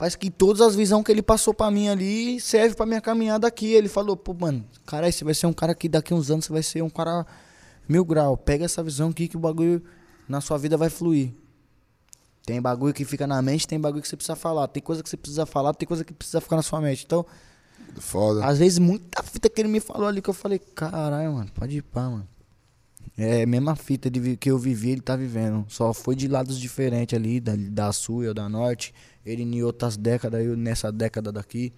Parece 0.00 0.16
que 0.16 0.30
todas 0.30 0.62
as 0.62 0.74
visões 0.74 1.04
que 1.04 1.12
ele 1.12 1.20
passou 1.20 1.52
pra 1.52 1.70
mim 1.70 1.86
ali 1.86 2.40
serve 2.40 2.74
pra 2.74 2.86
minha 2.86 3.02
caminhada 3.02 3.46
aqui. 3.46 3.66
Ele 3.74 3.86
falou, 3.86 4.16
pô, 4.16 4.32
mano, 4.32 4.64
cara, 4.86 5.12
você 5.12 5.22
vai 5.22 5.34
ser 5.34 5.46
um 5.46 5.52
cara 5.52 5.74
que 5.74 5.90
daqui 5.90 6.14
uns 6.14 6.30
anos 6.30 6.46
você 6.46 6.52
vai 6.54 6.62
ser 6.62 6.80
um 6.80 6.88
cara 6.88 7.26
mil 7.86 8.02
grau. 8.02 8.34
Pega 8.34 8.64
essa 8.64 8.82
visão 8.82 9.10
aqui 9.10 9.28
que 9.28 9.36
o 9.36 9.38
bagulho 9.38 9.84
na 10.26 10.40
sua 10.40 10.56
vida 10.56 10.74
vai 10.74 10.88
fluir. 10.88 11.34
Tem 12.46 12.62
bagulho 12.62 12.94
que 12.94 13.04
fica 13.04 13.26
na 13.26 13.42
mente, 13.42 13.68
tem 13.68 13.78
bagulho 13.78 14.00
que 14.00 14.08
você 14.08 14.16
precisa 14.16 14.34
falar. 14.34 14.68
Tem 14.68 14.82
coisa 14.82 15.02
que 15.02 15.10
você 15.10 15.18
precisa 15.18 15.44
falar, 15.44 15.74
tem 15.74 15.86
coisa 15.86 16.02
que 16.02 16.14
precisa 16.14 16.40
ficar 16.40 16.56
na 16.56 16.62
sua 16.62 16.80
mente. 16.80 17.04
Então, 17.04 17.26
Foda. 17.98 18.42
às 18.42 18.58
vezes, 18.58 18.78
muita 18.78 19.22
fita 19.22 19.50
que 19.50 19.60
ele 19.60 19.68
me 19.68 19.80
falou 19.80 20.08
ali 20.08 20.22
que 20.22 20.30
eu 20.30 20.34
falei, 20.34 20.58
caralho, 20.58 21.34
mano, 21.34 21.50
pode 21.54 21.76
ir 21.76 21.82
pá, 21.82 22.08
mano. 22.08 22.26
É 23.18 23.42
a 23.42 23.46
mesma 23.46 23.76
fita 23.76 24.10
de 24.10 24.34
que 24.38 24.50
eu 24.50 24.58
vivi, 24.58 24.92
ele 24.92 25.02
tá 25.02 25.14
vivendo. 25.14 25.66
Só 25.68 25.92
foi 25.92 26.16
de 26.16 26.26
lados 26.26 26.58
diferentes 26.58 27.14
ali, 27.14 27.38
da, 27.38 27.52
da 27.54 27.92
sul 27.92 28.22
e 28.22 28.26
eu 28.28 28.32
da 28.32 28.48
norte. 28.48 28.94
Ele 29.24 29.42
em 29.42 29.62
outras 29.62 29.96
décadas, 29.96 30.44
eu 30.44 30.56
nessa 30.56 30.90
década 30.90 31.30
daqui. 31.30 31.72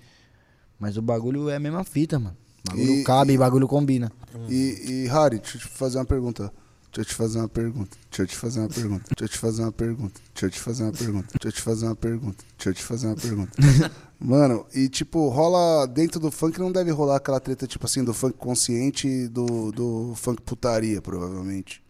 Mas 0.79 0.97
o 0.97 1.03
bagulho 1.03 1.49
é 1.49 1.57
a 1.57 1.61
mesma 1.61 1.85
fita, 1.85 2.19
mano. 2.19 2.37
Bagulho 2.67 2.93
E- 2.93 3.05
cabe, 3.05 3.37
bagulho 3.37 3.67
combina. 3.69 4.11
E, 4.49 5.05
e 5.05 5.07
Harry, 5.09 5.39
deixa 5.39 5.57
eu 5.57 5.61
te 5.61 5.67
fazer 5.69 5.99
uma 5.99 6.05
pergunta. 6.05 6.53
Deixa 6.93 7.01
eu 7.01 7.05
te 7.07 7.15
fazer 7.15 7.39
uma 7.39 7.49
pergunta. 7.49 7.97
Deixa 8.11 8.23
eu 8.23 8.27
te 8.27 8.37
fazer 8.37 8.61
uma 8.61 8.69
pergunta. 8.69 9.05
Deixa 9.09 9.25
eu 9.25 9.29
te 9.29 9.39
fazer 9.39 9.63
uma 9.63 9.73
pergunta. 9.73 10.21
Deixa 10.35 10.47
eu 10.47 10.51
te 10.51 10.59
fazer 10.61 10.83
uma 10.85 10.93
pergunta. 10.93 11.29
Deixa 11.33 11.49
eu 11.49 11.53
te 11.53 11.61
fazer 11.63 11.87
uma 11.87 11.97
pergunta. 11.97 12.45
Deixa 12.57 12.69
eu 12.71 12.75
te 12.75 12.83
fazer 12.83 13.07
uma 13.07 13.17
pergunta. 13.17 13.53
Mano, 14.21 14.67
e 14.75 14.89
tipo, 14.89 15.29
rola 15.29 15.87
dentro 15.87 16.21
do 16.21 16.31
funk 16.31 16.59
não 16.61 16.71
deve 16.71 16.91
rolar 16.93 17.17
aquela 17.17 17.41
treta, 17.41 17.67
tipo 17.67 17.87
assim, 17.87 18.05
do 18.05 18.13
funk 18.15 18.37
consciente 18.39 19.09
e 19.09 19.27
do, 19.27 19.73
do 19.73 20.13
funk 20.17 20.43
putaria, 20.43 21.01
provavelmente. 21.03 21.82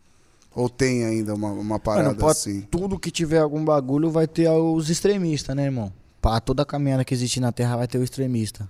Ou 0.55 0.68
tem 0.68 1.05
ainda 1.05 1.34
uma, 1.34 1.50
uma 1.53 1.78
parada 1.78 2.09
Mano, 2.09 2.18
pode- 2.20 2.32
assim. 2.32 2.61
Tudo 2.70 2.98
que 2.98 3.11
tiver 3.11 3.38
algum 3.38 3.64
bagulho 3.64 4.11
vai 4.11 4.26
ter 4.26 4.48
os 4.50 4.90
extremistas, 4.90 5.55
né, 5.57 5.64
irmão? 5.64 5.92
Pra 6.20 6.40
toda 6.40 6.64
caminhada 6.64 7.05
que 7.05 7.14
existe 7.14 7.40
na 7.40 7.50
Terra 7.53 7.76
vai 7.78 7.88
ter 7.88 7.98
o 7.98 8.03
extremista. 8.05 8.68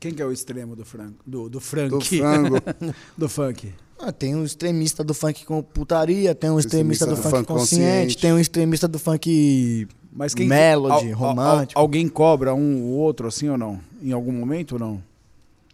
Quem 0.00 0.12
que 0.12 0.20
é 0.20 0.26
o 0.26 0.32
extremo 0.32 0.74
do 0.74 0.84
frango? 0.84 1.14
Do, 1.24 1.48
do 1.48 1.60
frango. 1.60 1.98
Do 1.98 2.04
frango. 2.04 2.56
do 3.16 3.28
funk. 3.28 3.72
Ah, 4.00 4.10
tem 4.10 4.34
um 4.34 4.44
extremista 4.44 5.04
do 5.04 5.14
funk 5.14 5.44
com 5.44 5.62
putaria, 5.62 6.34
tem 6.34 6.50
um 6.50 6.58
extremista, 6.58 7.06
do, 7.06 7.16
funk, 7.16 7.44
consciente, 7.46 7.46
consciente. 7.46 8.18
tem 8.18 8.32
um 8.32 8.38
extremista 8.40 8.88
do 8.88 8.98
funk 8.98 9.86
Mas 10.12 10.34
quem 10.34 10.48
melody, 10.48 11.12
al- 11.12 11.18
al- 11.18 11.24
al- 11.30 11.34
romântico. 11.36 11.80
alguém 11.80 12.08
cobra 12.08 12.52
um 12.52 12.82
o 12.82 12.88
outro 12.96 13.28
assim 13.28 13.48
ou 13.48 13.56
não? 13.56 13.78
Em 14.02 14.10
algum 14.10 14.32
momento 14.32 14.72
ou 14.72 14.78
não? 14.80 15.02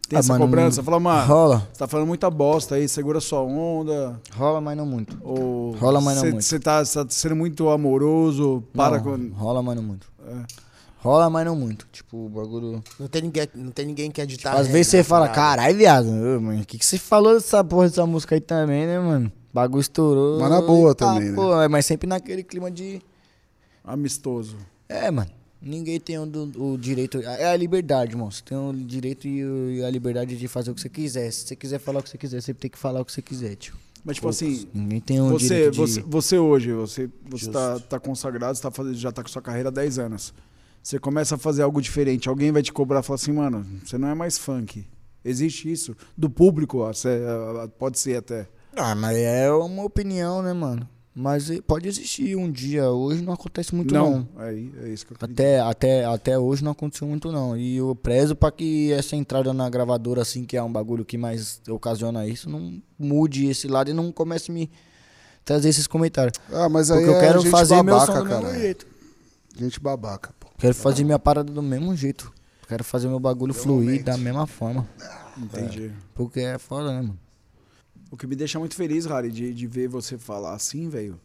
Tem 0.08 0.16
Ah, 0.16 0.20
essa 0.20 0.38
cobrança? 0.38 0.82
Fala, 0.82 0.98
mano, 0.98 1.26
Rola, 1.26 1.68
você 1.70 1.78
tá 1.80 1.86
falando 1.86 2.06
muita 2.08 2.30
bosta 2.30 2.76
aí, 2.76 2.88
segura 2.88 3.20
sua 3.20 3.40
onda. 3.42 4.18
rola, 4.34 4.58
mas 4.60 4.76
não 4.76 4.86
muito. 4.86 5.18
Ou 5.22 5.72
Rola, 5.72 6.00
mas 6.00 6.16
não 6.16 6.22
cê- 6.22 6.30
muito. 6.30 6.44
Você 6.44 6.58
tá, 6.58 6.82
tá 6.84 7.06
sendo 7.10 7.36
muito 7.36 7.68
amoroso, 7.68 8.64
para 8.74 8.96
Não, 8.96 9.04
com. 9.04 9.28
Rola, 9.34 9.62
mas 9.62 9.76
não 9.76 9.82
muito. 9.82 10.06
É. 10.26 10.44
Rola, 11.00 11.28
mas 11.28 11.44
não 11.44 11.54
muito. 11.54 11.86
Tipo, 11.92 12.26
o 12.26 12.28
bagulho. 12.30 12.82
Não 12.98 13.06
tem 13.06 13.22
ninguém, 13.22 13.48
não 13.54 13.70
tem 13.70 13.86
ninguém 13.86 14.10
que 14.10 14.20
editar. 14.20 14.52
Às 14.52 14.60
regra 14.66 14.72
vezes 14.72 14.88
você 14.90 14.98
na 14.98 15.04
fala, 15.04 15.28
caralho, 15.28 15.76
viado, 15.76 16.06
mano, 16.06 16.62
o 16.62 16.64
que, 16.66 16.78
que 16.78 16.86
você 16.86 16.96
falou 16.98 17.34
dessa 17.34 17.62
porra 17.62 17.88
dessa 17.88 18.06
música 18.06 18.34
aí 18.34 18.40
também, 18.40 18.86
né, 18.86 18.98
mano? 18.98 19.30
Bagulho 19.52 19.80
estourou. 19.80 20.40
Mas 20.40 20.50
na 20.50 20.60
boa 20.62 20.94
Tá, 20.94 21.12
também, 21.12 21.30
né? 21.30 21.36
pô, 21.36 21.60
é, 21.62 21.68
mas 21.68 21.84
sempre 21.86 22.06
naquele 22.08 22.42
clima 22.42 22.70
de. 22.70 23.00
Amistoso. 23.84 24.56
É, 24.88 25.10
mano. 25.10 25.30
Ninguém 25.60 25.98
tem 25.98 26.18
o, 26.18 26.24
o 26.56 26.78
direito. 26.78 27.18
É 27.20 27.46
a 27.46 27.56
liberdade, 27.56 28.12
irmão. 28.12 28.30
Você 28.30 28.42
tem 28.42 28.56
o 28.56 28.72
direito 28.72 29.26
e, 29.26 29.82
a 29.82 29.90
liberdade 29.90 30.36
de 30.36 30.48
fazer 30.48 30.70
o 30.70 30.74
que 30.74 30.80
você 30.80 30.88
quiser. 30.88 31.30
Se 31.32 31.46
você 31.46 31.56
quiser 31.56 31.78
falar 31.80 32.00
o 32.00 32.02
que 32.02 32.10
você 32.10 32.18
quiser, 32.18 32.40
você 32.40 32.54
tem 32.54 32.70
que 32.70 32.78
falar 32.78 33.00
o 33.00 33.04
que 33.04 33.12
você 33.12 33.22
quiser, 33.22 33.56
tio. 33.56 33.74
Mas, 34.04 34.16
tipo 34.16 34.28
assim, 34.28 34.68
Ninguém 34.72 35.00
tem 35.00 35.20
o 35.20 35.28
você, 35.30 35.48
direito 35.48 35.72
de. 35.72 35.78
você, 35.78 36.00
você 36.00 36.38
hoje, 36.38 36.72
você, 36.72 37.10
você 37.28 37.50
tá, 37.50 37.80
tá 37.80 38.00
consagrado, 38.00 38.56
você 38.56 38.62
tá 38.62 38.70
fazendo, 38.70 38.94
já 38.94 39.10
tá 39.10 39.22
com 39.22 39.28
sua 39.28 39.42
carreira 39.42 39.68
há 39.68 39.72
10 39.72 39.98
anos. 39.98 40.32
Você 40.82 40.98
começa 40.98 41.34
a 41.34 41.38
fazer 41.38 41.62
algo 41.62 41.82
diferente, 41.82 42.28
alguém 42.28 42.52
vai 42.52 42.62
te 42.62 42.72
cobrar 42.72 43.00
e 43.00 43.02
falar 43.02 43.16
assim, 43.16 43.32
mano, 43.32 43.66
você 43.84 43.98
não 43.98 44.08
é 44.08 44.14
mais 44.14 44.38
funk. 44.38 44.86
Existe 45.24 45.70
isso. 45.70 45.96
Do 46.16 46.30
público, 46.30 46.78
ó, 46.78 46.92
pode 47.76 47.98
ser 47.98 48.16
até. 48.16 48.48
Ah, 48.74 48.94
mas 48.94 49.16
é 49.16 49.50
uma 49.50 49.82
opinião, 49.82 50.40
né, 50.40 50.52
mano? 50.52 50.88
Mas 51.18 51.50
eh, 51.50 51.60
pode 51.60 51.88
existir 51.88 52.36
um 52.36 52.48
dia. 52.48 52.88
Hoje 52.90 53.22
não 53.22 53.32
acontece 53.32 53.74
muito, 53.74 53.92
não. 53.92 54.18
não. 54.18 54.28
Aí, 54.36 54.72
é 54.84 54.88
isso 54.88 55.04
que 55.04 55.12
eu 55.12 55.16
Até, 55.20 55.58
até, 55.58 56.04
até 56.04 56.38
hoje 56.38 56.62
não 56.62 56.70
aconteceu 56.70 57.08
muito, 57.08 57.32
não. 57.32 57.56
E 57.56 57.78
eu 57.78 57.92
prezo 57.96 58.36
pra 58.36 58.52
que 58.52 58.92
essa 58.92 59.16
entrada 59.16 59.52
na 59.52 59.68
gravadora, 59.68 60.22
assim, 60.22 60.44
que 60.44 60.56
é 60.56 60.62
um 60.62 60.70
bagulho 60.70 61.04
que 61.04 61.18
mais 61.18 61.60
ocasiona 61.68 62.24
isso, 62.24 62.48
não 62.48 62.80
mude 62.96 63.46
esse 63.46 63.66
lado 63.66 63.90
e 63.90 63.92
não 63.92 64.12
comece 64.12 64.52
a 64.52 64.54
me 64.54 64.70
trazer 65.44 65.70
esses 65.70 65.88
comentários. 65.88 66.38
Ah, 66.52 66.68
mas 66.68 66.88
aí 66.88 66.98
Porque 66.98 67.10
eu 67.10 67.16
é 67.16 67.20
quero 67.20 67.40
gente 67.40 67.50
fazer 67.50 67.82
meu 67.82 67.96
babaca, 67.96 68.12
som 68.12 68.18
do 68.20 68.24
mesmo 68.28 68.42
cara. 68.42 68.60
jeito. 68.60 68.86
Gente 69.58 69.80
babaca, 69.80 70.32
pô. 70.38 70.46
Quero 70.56 70.74
fazer 70.76 71.02
minha 71.02 71.18
parada 71.18 71.52
do 71.52 71.62
mesmo 71.62 71.96
jeito. 71.96 72.32
Quero 72.68 72.84
fazer 72.84 73.08
meu 73.08 73.18
bagulho 73.18 73.52
fluir 73.52 74.04
da 74.04 74.16
mesma 74.16 74.46
forma. 74.46 74.86
Entendi. 75.36 75.90
Porque 76.14 76.38
é 76.38 76.58
foda, 76.58 76.92
né, 76.92 77.02
mano? 77.02 77.18
O 78.10 78.16
que 78.16 78.26
me 78.26 78.34
deixa 78.34 78.58
muito 78.58 78.74
feliz, 78.74 79.06
Harry, 79.06 79.30
de, 79.30 79.52
de 79.52 79.66
ver 79.66 79.88
você 79.88 80.16
falar 80.16 80.54
assim, 80.54 80.88
velho, 80.88 81.20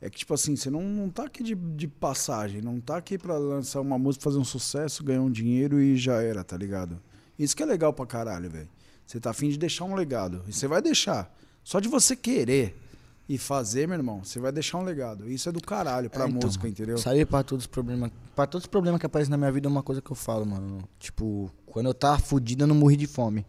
é 0.00 0.08
que, 0.08 0.18
tipo 0.18 0.32
assim, 0.34 0.54
você 0.54 0.70
não, 0.70 0.82
não 0.82 1.10
tá 1.10 1.24
aqui 1.24 1.42
de, 1.42 1.54
de 1.54 1.88
passagem, 1.88 2.62
não 2.62 2.80
tá 2.80 2.96
aqui 2.96 3.18
pra 3.18 3.36
lançar 3.36 3.80
uma 3.80 3.98
música, 3.98 4.22
fazer 4.24 4.38
um 4.38 4.44
sucesso, 4.44 5.02
ganhar 5.02 5.22
um 5.22 5.30
dinheiro 5.30 5.80
e 5.80 5.96
já 5.96 6.22
era, 6.22 6.44
tá 6.44 6.56
ligado? 6.56 7.00
Isso 7.38 7.56
que 7.56 7.62
é 7.62 7.66
legal 7.66 7.92
pra 7.92 8.06
caralho, 8.06 8.50
velho. 8.50 8.68
Você 9.06 9.18
tá 9.18 9.30
afim 9.30 9.48
de 9.48 9.58
deixar 9.58 9.84
um 9.84 9.94
legado. 9.94 10.44
E 10.46 10.52
você 10.52 10.68
vai 10.68 10.82
deixar. 10.82 11.34
Só 11.64 11.80
de 11.80 11.88
você 11.88 12.14
querer 12.14 12.76
e 13.28 13.36
fazer, 13.38 13.88
meu 13.88 13.96
irmão, 13.96 14.22
você 14.22 14.38
vai 14.38 14.52
deixar 14.52 14.78
um 14.78 14.82
legado. 14.82 15.30
Isso 15.30 15.48
é 15.48 15.52
do 15.52 15.60
caralho 15.60 16.08
pra 16.08 16.24
É, 16.24 16.28
então, 16.28 16.40
música, 16.46 16.68
entendeu? 16.68 16.98
Sair 16.98 17.26
pra 17.26 17.42
todos 17.42 17.64
os 17.64 17.66
problemas. 17.66 18.10
Pra 18.34 18.46
todos 18.46 18.64
os 18.64 18.68
problemas 18.68 19.00
que 19.00 19.06
aparecem 19.06 19.30
na 19.30 19.36
minha 19.36 19.50
vida 19.50 19.66
é 19.66 19.70
uma 19.70 19.82
coisa 19.82 20.00
que 20.00 20.10
eu 20.10 20.16
falo, 20.16 20.46
mano. 20.46 20.86
Tipo, 20.98 21.50
quando 21.66 21.86
eu 21.86 21.94
tava 21.94 22.18
fudido, 22.18 22.64
eu 22.64 22.68
não 22.68 22.74
morri 22.74 22.96
de 22.96 23.06
fome. 23.06 23.44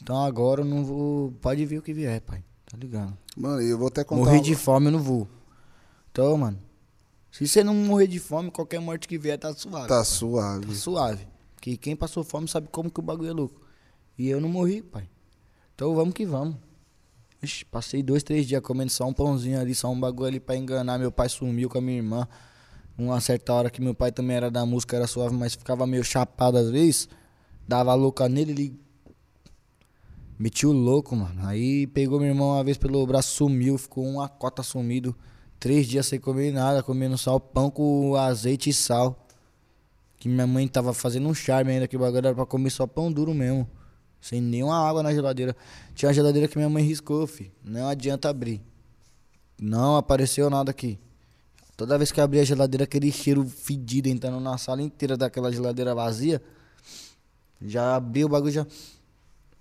Então 0.00 0.24
agora 0.24 0.60
eu 0.60 0.64
não 0.64 0.84
vou. 0.84 1.32
Pode 1.40 1.64
vir 1.64 1.78
o 1.78 1.82
que 1.82 1.92
vier, 1.92 2.20
pai. 2.20 2.44
Tá 2.64 2.76
ligado? 2.76 3.16
Mano, 3.36 3.60
eu 3.60 3.78
vou 3.78 3.88
até 3.88 4.04
contar. 4.04 4.24
Morrer 4.24 4.40
de 4.40 4.54
fome 4.54 4.86
eu 4.86 4.92
não 4.92 5.02
vou. 5.02 5.28
Então, 6.10 6.36
mano. 6.36 6.58
Se 7.30 7.46
você 7.46 7.62
não 7.62 7.74
morrer 7.74 8.06
de 8.06 8.18
fome, 8.18 8.50
qualquer 8.50 8.80
morte 8.80 9.06
que 9.06 9.18
vier 9.18 9.38
tá 9.38 9.52
suave. 9.52 9.88
Tá 9.88 9.96
pai. 9.96 10.04
suave. 10.04 10.66
Tá 10.66 10.74
suave. 10.74 11.28
Porque 11.54 11.76
quem 11.76 11.94
passou 11.94 12.24
fome 12.24 12.48
sabe 12.48 12.68
como 12.70 12.90
que 12.90 12.98
o 12.98 13.02
bagulho 13.02 13.30
é 13.30 13.32
louco. 13.32 13.60
E 14.18 14.28
eu 14.28 14.40
não 14.40 14.48
morri, 14.48 14.82
pai. 14.82 15.08
Então 15.74 15.94
vamos 15.94 16.14
que 16.14 16.24
vamos. 16.24 16.56
Ixi, 17.42 17.66
passei 17.66 18.02
dois, 18.02 18.22
três 18.22 18.46
dias 18.46 18.62
comendo 18.62 18.90
só 18.90 19.06
um 19.06 19.12
pãozinho 19.12 19.60
ali, 19.60 19.74
só 19.74 19.90
um 19.90 20.00
bagulho 20.00 20.28
ali 20.28 20.40
pra 20.40 20.56
enganar. 20.56 20.98
Meu 20.98 21.12
pai 21.12 21.28
sumiu 21.28 21.68
com 21.68 21.78
a 21.78 21.80
minha 21.80 21.98
irmã. 21.98 22.26
Uma 22.96 23.20
certa 23.20 23.52
hora 23.52 23.70
que 23.70 23.82
meu 23.82 23.94
pai 23.94 24.10
também 24.10 24.36
era 24.36 24.50
da 24.50 24.64
música, 24.64 24.96
era 24.96 25.06
suave, 25.06 25.34
mas 25.36 25.54
ficava 25.54 25.86
meio 25.86 26.02
chapado 26.02 26.56
às 26.56 26.70
vezes. 26.70 27.08
Dava 27.68 27.92
louca 27.94 28.28
nele, 28.28 28.52
ele. 28.52 28.80
Metia 30.38 30.68
o 30.68 30.72
louco, 30.72 31.16
mano. 31.16 31.46
Aí 31.46 31.86
pegou 31.86 32.20
meu 32.20 32.28
irmão 32.28 32.50
uma 32.50 32.62
vez 32.62 32.76
pelo 32.76 33.06
braço, 33.06 33.34
sumiu, 33.34 33.78
ficou 33.78 34.04
uma 34.04 34.28
cota 34.28 34.62
sumido. 34.62 35.16
Três 35.58 35.86
dias 35.86 36.06
sem 36.06 36.20
comer 36.20 36.52
nada, 36.52 36.82
comendo 36.82 37.16
só 37.16 37.38
pão 37.38 37.70
com 37.70 38.14
azeite 38.14 38.68
e 38.68 38.72
sal. 38.72 39.26
Que 40.18 40.28
minha 40.28 40.46
mãe 40.46 40.68
tava 40.68 40.92
fazendo 40.92 41.26
um 41.28 41.34
charme 41.34 41.72
ainda, 41.72 41.88
que 41.88 41.96
o 41.96 41.98
bagulho 41.98 42.26
era 42.26 42.34
pra 42.34 42.44
comer 42.44 42.70
só 42.70 42.86
pão 42.86 43.10
duro 43.10 43.32
mesmo. 43.32 43.68
Sem 44.20 44.40
nenhuma 44.40 44.76
água 44.76 45.02
na 45.02 45.14
geladeira. 45.14 45.56
Tinha 45.94 46.08
uma 46.08 46.14
geladeira 46.14 46.48
que 46.48 46.56
minha 46.58 46.68
mãe 46.68 46.84
riscou, 46.84 47.26
fi. 47.26 47.50
Não 47.64 47.88
adianta 47.88 48.28
abrir. 48.28 48.60
Não 49.58 49.96
apareceu 49.96 50.50
nada 50.50 50.70
aqui. 50.70 50.98
Toda 51.76 51.96
vez 51.96 52.12
que 52.12 52.20
eu 52.20 52.24
abria 52.24 52.42
a 52.42 52.44
geladeira, 52.44 52.84
aquele 52.84 53.10
cheiro 53.12 53.46
fedido 53.46 54.08
entrando 54.08 54.40
na 54.40 54.58
sala 54.58 54.82
inteira 54.82 55.16
daquela 55.16 55.50
geladeira 55.52 55.94
vazia. 55.94 56.42
Já 57.62 57.96
abriu 57.96 58.26
o 58.26 58.30
bagulho, 58.30 58.52
já. 58.52 58.66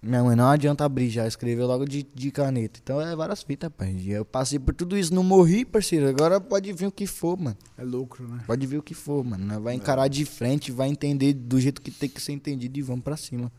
Minha 0.07 0.23
mãe, 0.23 0.35
não 0.35 0.47
adianta 0.47 0.85
abrir, 0.85 1.09
já 1.09 1.25
escreveu 1.25 1.65
logo 1.65 1.83
de, 1.83 2.05
de 2.13 2.29
caneta. 2.29 2.79
Então 2.81 3.01
é 3.01 3.15
várias 3.15 3.41
fitas, 3.41 3.71
pai. 3.75 3.91
E 3.97 4.11
eu 4.11 4.23
passei 4.23 4.59
por 4.59 4.75
tudo 4.75 4.95
isso, 4.95 5.11
não 5.11 5.23
morri, 5.23 5.65
parceiro. 5.65 6.07
Agora 6.07 6.39
pode 6.39 6.71
vir 6.73 6.85
o 6.85 6.91
que 6.91 7.07
for, 7.07 7.35
mano. 7.35 7.57
É 7.75 7.83
lucro, 7.83 8.27
né? 8.27 8.43
Pode 8.45 8.67
vir 8.67 8.77
o 8.77 8.83
que 8.83 8.93
for, 8.93 9.23
mano. 9.23 9.59
Vai 9.61 9.73
encarar 9.73 10.07
de 10.07 10.23
frente, 10.23 10.71
vai 10.71 10.89
entender 10.89 11.33
do 11.33 11.59
jeito 11.59 11.81
que 11.81 11.89
tem 11.89 12.07
que 12.07 12.21
ser 12.21 12.33
entendido 12.33 12.77
e 12.77 12.83
vamos 12.83 13.03
pra 13.03 13.17
cima. 13.17 13.51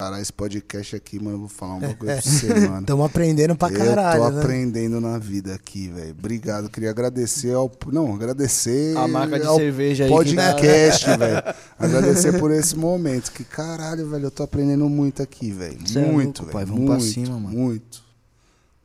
Cara, 0.00 0.18
esse 0.18 0.32
podcast 0.32 0.96
aqui, 0.96 1.18
mano, 1.18 1.32
eu 1.32 1.40
vou 1.40 1.48
falar 1.50 1.74
um 1.74 1.80
bagulho 1.80 1.98
pra 1.98 2.22
você, 2.22 2.46
mano. 2.66 2.80
Estamos 2.80 3.04
aprendendo 3.04 3.54
pra 3.54 3.70
caralho, 3.70 4.22
eu 4.22 4.28
tô 4.28 4.32
né? 4.32 4.40
aprendendo 4.40 4.98
na 4.98 5.18
vida 5.18 5.54
aqui, 5.54 5.88
velho. 5.88 6.12
Obrigado. 6.18 6.70
Queria 6.70 6.88
agradecer 6.88 7.52
ao. 7.52 7.70
Não, 7.92 8.14
agradecer. 8.14 8.96
A 8.96 9.06
marca 9.06 9.38
de 9.38 9.46
ao 9.46 9.56
cerveja 9.56 10.04
aí 10.04 10.10
Podcast, 10.10 11.04
velho. 11.04 11.54
Agradecer 11.78 12.38
por 12.38 12.50
esse 12.50 12.74
momento. 12.78 13.30
Que 13.30 13.44
caralho, 13.44 14.08
velho. 14.08 14.24
Eu 14.24 14.30
tô 14.30 14.42
aprendendo 14.42 14.88
muito 14.88 15.22
aqui, 15.22 15.50
velho. 15.50 15.78
É 15.94 15.98
Muito, 16.10 16.44
louco, 16.44 16.52
pai. 16.54 16.64
velho. 16.64 16.76
Vamos 16.76 16.90
pra 16.90 16.98
Muito, 16.98 17.12
cima, 17.12 17.38
mano. 17.38 17.58
Muito. 17.58 18.02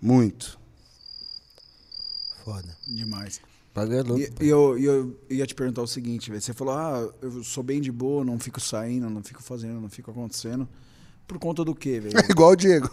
Muito. 0.01 0.59
Foda. 2.43 2.75
Demais. 2.85 3.39
Paga 3.73 3.95
é 3.95 4.01
louco. 4.01 4.43
E, 4.43 4.49
eu, 4.49 4.77
e 4.77 4.83
eu 4.83 5.17
ia 5.29 5.47
te 5.47 5.55
perguntar 5.55 5.81
o 5.81 5.87
seguinte, 5.87 6.29
velho. 6.29 6.41
Você 6.41 6.51
falou, 6.51 6.73
ah, 6.73 7.09
eu 7.21 7.41
sou 7.41 7.63
bem 7.63 7.79
de 7.79 7.89
boa, 7.89 8.25
não 8.25 8.37
fico 8.37 8.59
saindo, 8.59 9.09
não 9.09 9.23
fico 9.23 9.41
fazendo, 9.41 9.79
não 9.79 9.89
fico 9.89 10.11
acontecendo. 10.11 10.67
Por 11.27 11.39
conta 11.39 11.63
do 11.65 11.73
quê, 11.73 11.99
velho? 11.99 12.17
É 12.17 12.25
igual 12.31 12.51
o 12.51 12.55
Diego. 12.55 12.89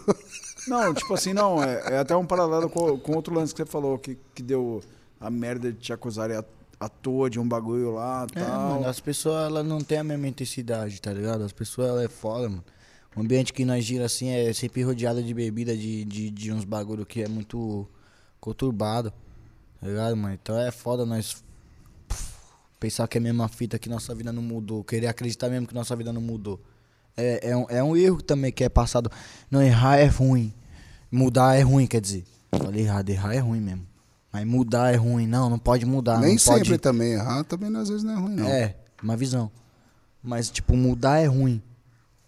Não, 0.67 0.93
tipo 0.93 1.13
assim, 1.13 1.33
não, 1.33 1.61
é, 1.63 1.95
é 1.95 1.97
até 1.99 2.15
um 2.15 2.25
paralelo 2.25 2.69
com, 2.69 2.97
com 2.97 3.15
outro 3.15 3.33
lance 3.33 3.53
que 3.53 3.61
você 3.61 3.65
falou, 3.69 3.97
que, 3.99 4.17
que 4.33 4.41
deu 4.41 4.81
a 5.19 5.29
merda 5.29 5.71
de 5.71 5.77
te 5.77 5.93
acusarem 5.93 6.37
à, 6.37 6.43
à 6.79 6.89
toa 6.89 7.29
de 7.29 7.39
um 7.39 7.47
bagulho 7.47 7.91
lá 7.95 8.25
e 8.33 8.39
É, 8.39 8.43
tal. 8.43 8.69
mano, 8.71 8.87
as 8.87 8.99
pessoas 8.99 9.45
elas 9.47 9.65
não 9.65 9.79
têm 9.81 9.99
a 9.99 10.03
mesma 10.03 10.27
intensidade, 10.27 11.01
tá 11.01 11.11
ligado? 11.13 11.43
As 11.43 11.51
pessoas 11.53 11.89
elas 11.89 12.05
é 12.05 12.09
foda, 12.09 12.49
mano. 12.49 12.63
O 13.15 13.21
ambiente 13.21 13.53
que 13.53 13.63
nós 13.63 13.83
gira 13.85 14.05
assim 14.05 14.29
é 14.29 14.51
sempre 14.53 14.81
rodeado 14.83 15.21
de 15.21 15.33
bebida, 15.33 15.75
de, 15.77 16.03
de, 16.05 16.31
de 16.31 16.51
uns 16.51 16.63
bagulho 16.65 17.05
que 17.05 17.21
é 17.21 17.27
muito 17.27 17.87
conturbado, 18.39 19.11
tá 19.79 19.87
ligado, 19.87 20.17
mano? 20.17 20.33
Então 20.33 20.57
é 20.57 20.71
foda 20.71 21.05
nós 21.05 21.43
pensar 22.79 23.07
que 23.07 23.17
é 23.17 23.19
a 23.19 23.21
mesma 23.21 23.47
fita, 23.47 23.77
que 23.77 23.87
nossa 23.87 24.13
vida 24.15 24.31
não 24.33 24.41
mudou, 24.41 24.83
querer 24.83 25.07
acreditar 25.07 25.49
mesmo 25.49 25.67
que 25.67 25.73
nossa 25.75 25.95
vida 25.95 26.11
não 26.11 26.21
mudou. 26.21 26.59
É, 27.15 27.49
é, 27.49 27.57
um, 27.57 27.65
é 27.69 27.83
um 27.83 27.95
erro 27.95 28.21
também 28.21 28.51
que 28.51 28.63
é 28.63 28.69
passado. 28.69 29.11
Não, 29.49 29.61
errar 29.61 29.97
é 29.97 30.05
ruim. 30.05 30.53
Mudar 31.11 31.55
é 31.55 31.61
ruim, 31.61 31.85
quer 31.85 32.01
dizer. 32.01 32.23
Falei 32.51 32.83
errado, 32.83 33.09
errar 33.09 33.33
é 33.33 33.39
ruim 33.39 33.59
mesmo. 33.59 33.85
Mas 34.31 34.45
mudar 34.45 34.93
é 34.93 34.95
ruim. 34.95 35.27
Não, 35.27 35.49
não 35.49 35.59
pode 35.59 35.85
mudar. 35.85 36.19
Nem 36.19 36.37
sempre 36.37 36.69
pode... 36.69 36.77
também 36.79 37.13
errar, 37.13 37.43
também 37.43 37.75
às 37.75 37.89
vezes 37.89 38.03
não 38.03 38.13
é 38.13 38.19
ruim, 38.19 38.35
não. 38.35 38.47
É, 38.47 38.75
uma 39.01 39.15
visão. 39.15 39.51
Mas, 40.23 40.49
tipo, 40.49 40.75
mudar 40.75 41.19
é 41.19 41.25
ruim. 41.25 41.61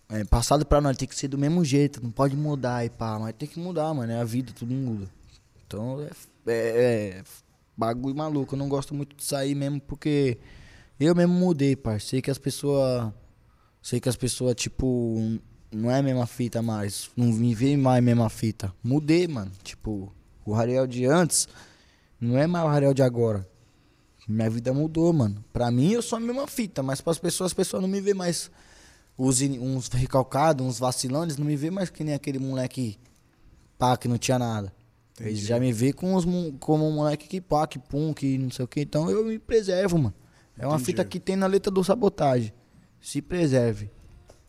É, 0.09 0.23
passado 0.23 0.65
pra 0.65 0.79
nós 0.79 0.95
tem 0.97 1.07
que 1.07 1.15
ser 1.15 1.27
do 1.27 1.37
mesmo 1.37 1.65
jeito, 1.65 2.01
não 2.03 2.11
pode 2.11 2.35
mudar 2.35 2.85
e 2.85 2.89
pá, 2.89 3.17
mas 3.17 3.33
tem 3.33 3.49
que 3.49 3.59
mudar, 3.59 3.91
mano. 3.93 4.11
É 4.11 4.19
a 4.19 4.23
vida, 4.23 4.51
tudo 4.53 4.73
muda. 4.73 5.09
Então 5.65 5.99
é, 6.01 6.09
é, 6.51 7.17
é 7.17 7.23
bagulho 7.75 8.15
maluco. 8.15 8.53
Eu 8.53 8.59
não 8.59 8.69
gosto 8.69 8.93
muito 8.93 9.15
de 9.15 9.23
sair 9.23 9.55
mesmo 9.55 9.81
porque 9.81 10.37
eu 10.99 11.15
mesmo 11.15 11.33
mudei, 11.33 11.75
parceiro. 11.75 12.09
Sei 12.09 12.21
que 12.21 12.29
as 12.29 12.37
pessoas. 12.37 13.11
Sei 13.85 13.99
que 13.99 14.09
as 14.09 14.15
pessoas, 14.15 14.55
tipo, 14.55 15.15
não 15.71 15.91
é 15.91 15.99
a 15.99 16.01
mesma 16.01 16.25
fita 16.25 16.59
mais. 16.59 17.11
Não 17.15 17.27
me 17.27 17.53
vê 17.53 17.77
mais 17.77 17.99
a 17.99 18.01
mesma 18.01 18.29
fita. 18.31 18.73
Mudei, 18.83 19.27
mano. 19.27 19.51
Tipo, 19.61 20.11
o 20.43 20.53
Rariel 20.53 20.87
de 20.87 21.05
antes 21.05 21.47
não 22.19 22.35
é 22.35 22.47
mais 22.47 22.65
o 22.65 22.67
Rariel 22.67 22.95
de 22.95 23.03
agora. 23.03 23.47
Minha 24.27 24.49
vida 24.49 24.73
mudou, 24.73 25.13
mano. 25.13 25.45
Pra 25.53 25.69
mim, 25.69 25.91
eu 25.91 26.01
sou 26.01 26.17
a 26.17 26.19
mesma 26.19 26.47
fita, 26.47 26.81
mas 26.81 26.99
pras 26.99 27.19
pessoas, 27.19 27.51
as 27.51 27.53
pessoas 27.53 27.79
não 27.83 27.87
me 27.87 28.01
vê 28.01 28.11
mais 28.15 28.49
os, 29.15 29.39
uns 29.41 29.87
recalcados, 29.89 30.65
uns 30.65 30.79
vacilantes, 30.79 31.37
não 31.37 31.45
me 31.45 31.55
vê 31.55 31.69
mais 31.69 31.91
que 31.91 32.03
nem 32.03 32.15
aquele 32.15 32.39
moleque 32.39 32.97
pá, 33.77 33.95
que 33.95 34.07
não 34.07 34.17
tinha 34.17 34.39
nada. 34.39 34.73
Eles 35.19 35.41
já 35.41 35.59
me 35.59 35.71
vê 35.71 35.93
com 35.93 36.15
os, 36.15 36.25
mo- 36.25 36.53
como 36.59 36.87
um 36.89 36.91
moleque 36.95 37.27
que 37.27 37.39
pá, 37.39 37.67
que 37.67 37.77
pum, 37.77 38.15
que 38.15 38.35
não 38.39 38.49
sei 38.49 38.65
o 38.65 38.67
que. 38.67 38.81
Então 38.81 39.11
eu 39.11 39.23
me 39.23 39.37
preservo, 39.37 39.99
mano. 39.99 40.13
É 40.57 40.65
uma 40.65 40.73
Entendi. 40.73 40.85
fita 40.87 41.05
que 41.05 41.19
tem 41.19 41.35
na 41.35 41.45
letra 41.45 41.69
do 41.71 41.83
sabotagem. 41.83 42.51
Se 43.05 43.21
preserve. 43.21 43.91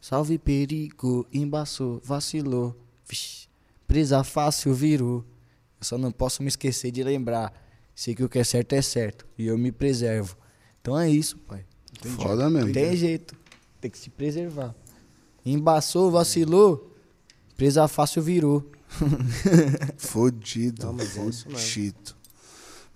Salve 0.01 0.39
perigo, 0.39 1.27
embaçou, 1.31 2.01
vacilou. 2.03 2.75
Vixe, 3.07 3.49
presa 3.87 4.25
fácil 4.25 4.73
virou. 4.73 5.19
Eu 5.79 5.85
só 5.85 5.99
não 5.99 6.11
posso 6.11 6.43
me 6.43 6.49
esquecer 6.49 6.91
de 6.91 7.05
lembrar. 7.05 7.53
Sei 7.95 8.15
que 8.15 8.25
o 8.25 8.31
que 8.31 8.39
é 8.39 8.45
certo 8.45 8.73
é 8.73 8.81
certo. 8.81 9.27
E 9.37 9.47
eu 9.47 9.59
me 9.59 9.71
preservo. 9.71 10.39
Então 10.81 10.99
é 10.99 11.07
isso, 11.11 11.37
pai. 11.37 11.67
Foda 12.17 12.49
mesmo. 12.49 12.69
Não 12.69 12.73
tem 12.73 12.97
jeito. 12.97 13.37
Tem 13.79 13.91
que 13.91 13.99
se 13.99 14.09
preservar. 14.09 14.75
Embaçou, 15.45 16.11
vacilou. 16.11 16.97
Presa 17.59 17.87
fácil 17.87 18.23
virou. 18.23 18.73
Fodido, 19.99 20.87
Não, 20.87 20.93
mas 20.95 21.19
é 21.19 21.27
isso 21.27 21.47
mesmo. 21.47 21.61
fodido. 21.61 22.16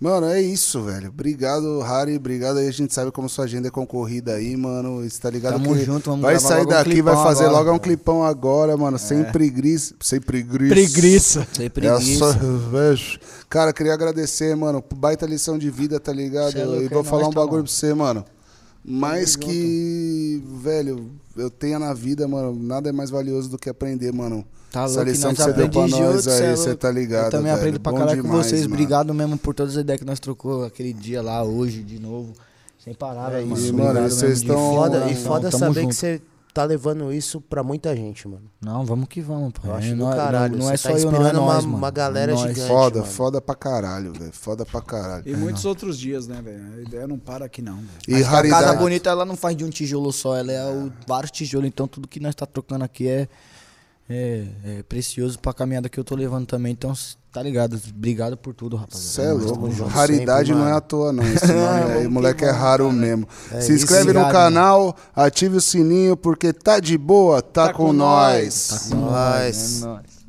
Mano, 0.00 0.28
é 0.28 0.40
isso, 0.40 0.82
velho. 0.82 1.08
Obrigado, 1.10 1.78
Harry. 1.80 2.16
Obrigado 2.16 2.56
aí. 2.56 2.66
A 2.66 2.72
gente 2.72 2.94
sabe 2.94 3.12
como 3.12 3.28
sua 3.28 3.44
agenda 3.44 3.68
é 3.68 3.70
concorrida 3.70 4.32
aí, 4.32 4.56
mano. 4.56 5.02
Você 5.02 5.20
tá 5.20 5.28
ligado 5.28 5.52
Tamo 5.62 5.74
que 5.76 5.84
junto, 5.84 6.08
vamos 6.08 6.22
vai 6.22 6.38
sair 6.40 6.60
logo 6.60 6.70
um 6.70 6.72
daqui, 6.72 7.02
vai 7.02 7.14
fazer 7.16 7.44
agora. 7.44 7.58
logo 7.64 7.72
um 7.74 7.78
clipão 7.78 8.24
agora, 8.24 8.74
mano. 8.78 8.98
Sem 8.98 9.22
preguiça. 9.24 9.94
Sem 10.00 10.18
preguiça. 10.18 10.68
Preguiça. 10.74 11.46
Sem 11.52 11.66
É 11.66 11.68
preguiça. 11.68 12.32
só 12.32 12.32
vejo. 12.70 13.18
Cara, 13.50 13.74
queria 13.74 13.92
agradecer, 13.92 14.56
mano. 14.56 14.82
Baita 14.96 15.26
lição 15.26 15.58
de 15.58 15.70
vida, 15.70 16.00
tá 16.00 16.12
ligado? 16.14 16.56
É 16.56 16.64
louco, 16.64 16.82
e 16.82 16.86
é 16.86 16.88
vou 16.88 17.04
falar 17.04 17.24
nóis, 17.24 17.32
um 17.32 17.34
tá 17.34 17.40
bagulho 17.40 17.62
bom. 17.62 17.66
pra 17.68 17.72
você, 17.72 17.92
mano. 17.92 18.24
Mais 18.84 19.36
que, 19.36 20.42
velho, 20.62 21.10
eu 21.36 21.50
tenha 21.50 21.78
na 21.78 21.92
vida, 21.92 22.26
mano, 22.26 22.54
nada 22.58 22.88
é 22.88 22.92
mais 22.92 23.10
valioso 23.10 23.48
do 23.50 23.58
que 23.58 23.68
aprender, 23.68 24.12
mano. 24.12 24.44
Tá 24.72 24.84
Essa 24.84 24.96
louco, 24.96 25.10
lição 25.10 25.34
que 25.34 25.42
você 25.42 25.52
deu 25.52 25.68
pra 25.68 25.88
nós 25.88 26.26
é 26.26 26.50
aí, 26.50 26.56
você 26.56 26.68
louco. 26.68 26.80
tá 26.80 26.90
ligado, 26.90 27.24
Eu 27.26 27.30
também 27.30 27.46
velho. 27.46 27.56
aprendo 27.58 27.80
pra 27.80 27.92
caralho 27.92 28.22
com 28.22 28.28
vocês. 28.30 28.62
mano. 28.62 28.74
Obrigado 28.74 29.12
mesmo 29.12 29.36
por 29.36 29.54
todas 29.54 29.76
as 29.76 29.82
ideias 29.82 30.00
que 30.00 30.06
nós 30.06 30.18
trocou 30.20 30.64
aquele 30.64 30.92
dia 30.92 31.20
lá, 31.20 31.42
hoje, 31.42 31.82
de 31.82 31.98
novo. 31.98 32.32
Sem 32.82 32.94
parar, 32.94 33.32
É 33.34 33.42
mano. 33.42 33.54
isso, 33.60 33.74
mano, 33.74 33.90
Obrigado 33.90 34.10
vocês 34.10 34.38
estão- 34.40 34.56
Foda, 34.74 35.10
e 35.10 35.14
foda 35.16 35.50
Tamo 35.50 35.58
saber 35.60 35.80
junto. 35.82 35.88
que 35.90 35.94
você 35.96 36.20
tá 36.52 36.64
levando 36.64 37.12
isso 37.12 37.40
pra 37.40 37.62
muita 37.62 37.94
gente, 37.94 38.26
mano. 38.28 38.50
Não, 38.60 38.84
vamos 38.84 39.08
que 39.08 39.20
vamos, 39.20 39.52
pai. 39.52 39.70
Eu 39.70 39.74
acho 39.74 39.88
do 39.90 39.96
não, 39.96 40.12
é- 40.12 40.16
caralho. 40.16 40.56
Não, 40.56 40.64
não 40.66 40.70
é 40.72 40.76
Você 40.76 40.82
só 40.88 40.94
tá 40.94 40.98
eu, 41.00 41.10
não 41.12 41.26
é 41.26 41.32
uma- 41.32 41.54
nós, 41.54 41.64
mano. 41.64 41.76
uma 41.78 41.90
galera 41.90 42.32
É 42.32 42.34
nós. 42.34 42.48
gigante. 42.48 42.66
Foda, 42.68 43.00
mano. 43.00 43.12
foda 43.12 43.40
pra 43.40 43.54
caralho, 43.54 44.12
velho. 44.12 44.32
Foda 44.32 44.66
pra 44.66 44.80
caralho. 44.82 45.22
E 45.26 45.34
muitos 45.36 45.64
outros 45.64 45.98
dias, 45.98 46.26
né, 46.26 46.40
velho? 46.42 46.74
A 46.78 46.80
ideia 46.82 47.06
não 47.06 47.18
para 47.18 47.44
aqui, 47.44 47.62
não. 47.62 47.76
velho. 47.76 47.88
E 48.08 48.22
a 48.24 48.48
casa 48.48 48.74
bonita, 48.74 49.10
ela 49.10 49.24
não 49.24 49.36
faz 49.36 49.56
de 49.56 49.64
um 49.64 49.70
tijolo 49.70 50.12
só, 50.12 50.36
ela 50.36 50.50
é 50.52 50.64
o- 50.70 50.92
vários 51.06 51.30
tijolos. 51.30 51.66
Então, 51.68 51.86
tudo 51.86 52.06
que 52.08 52.20
nós 52.20 52.34
tá 52.34 52.46
trocando 52.46 52.84
aqui 52.84 53.06
é, 53.08 53.28
é, 54.08 54.46
é 54.64 54.82
precioso 54.82 55.38
pra 55.38 55.52
caminhada 55.54 55.88
que 55.88 55.98
eu 55.98 56.04
tô 56.04 56.14
levando 56.14 56.46
também. 56.46 56.72
Então, 56.72 56.92
tá 57.32 57.42
ligado? 57.42 57.80
Obrigado 57.88 58.36
por 58.36 58.54
tudo, 58.54 58.76
rapaziada. 58.76 59.08
Você 59.08 59.20
é 59.22 59.32
Nós 59.32 59.44
louco. 59.78 59.84
Raridade 59.88 60.48
sempre, 60.48 60.62
não 60.62 60.68
é 60.68 60.72
à 60.72 60.80
toa, 60.80 61.12
não. 61.12 61.22
Esse 61.24 61.46
nome 61.52 61.92
aí, 61.92 62.08
moleque 62.08 62.40
que 62.40 62.44
é 62.44 62.50
raro 62.50 62.90
mesmo. 62.92 63.28
É 63.52 63.60
Se 63.60 63.72
inscreve 63.72 64.12
no 64.12 64.28
canal, 64.30 64.96
ative 65.14 65.56
o 65.56 65.60
sininho, 65.60 66.16
porque 66.16 66.52
tá 66.52 66.80
de 66.80 66.96
boa, 66.98 67.40
tá, 67.40 67.72
com, 67.72 67.92
nós. 67.92 68.68
Tá 68.68 68.96
com 68.96 69.02
Nós. 69.02 69.10
nós, 69.10 69.82
é 69.82 69.84
nóis. 69.84 70.19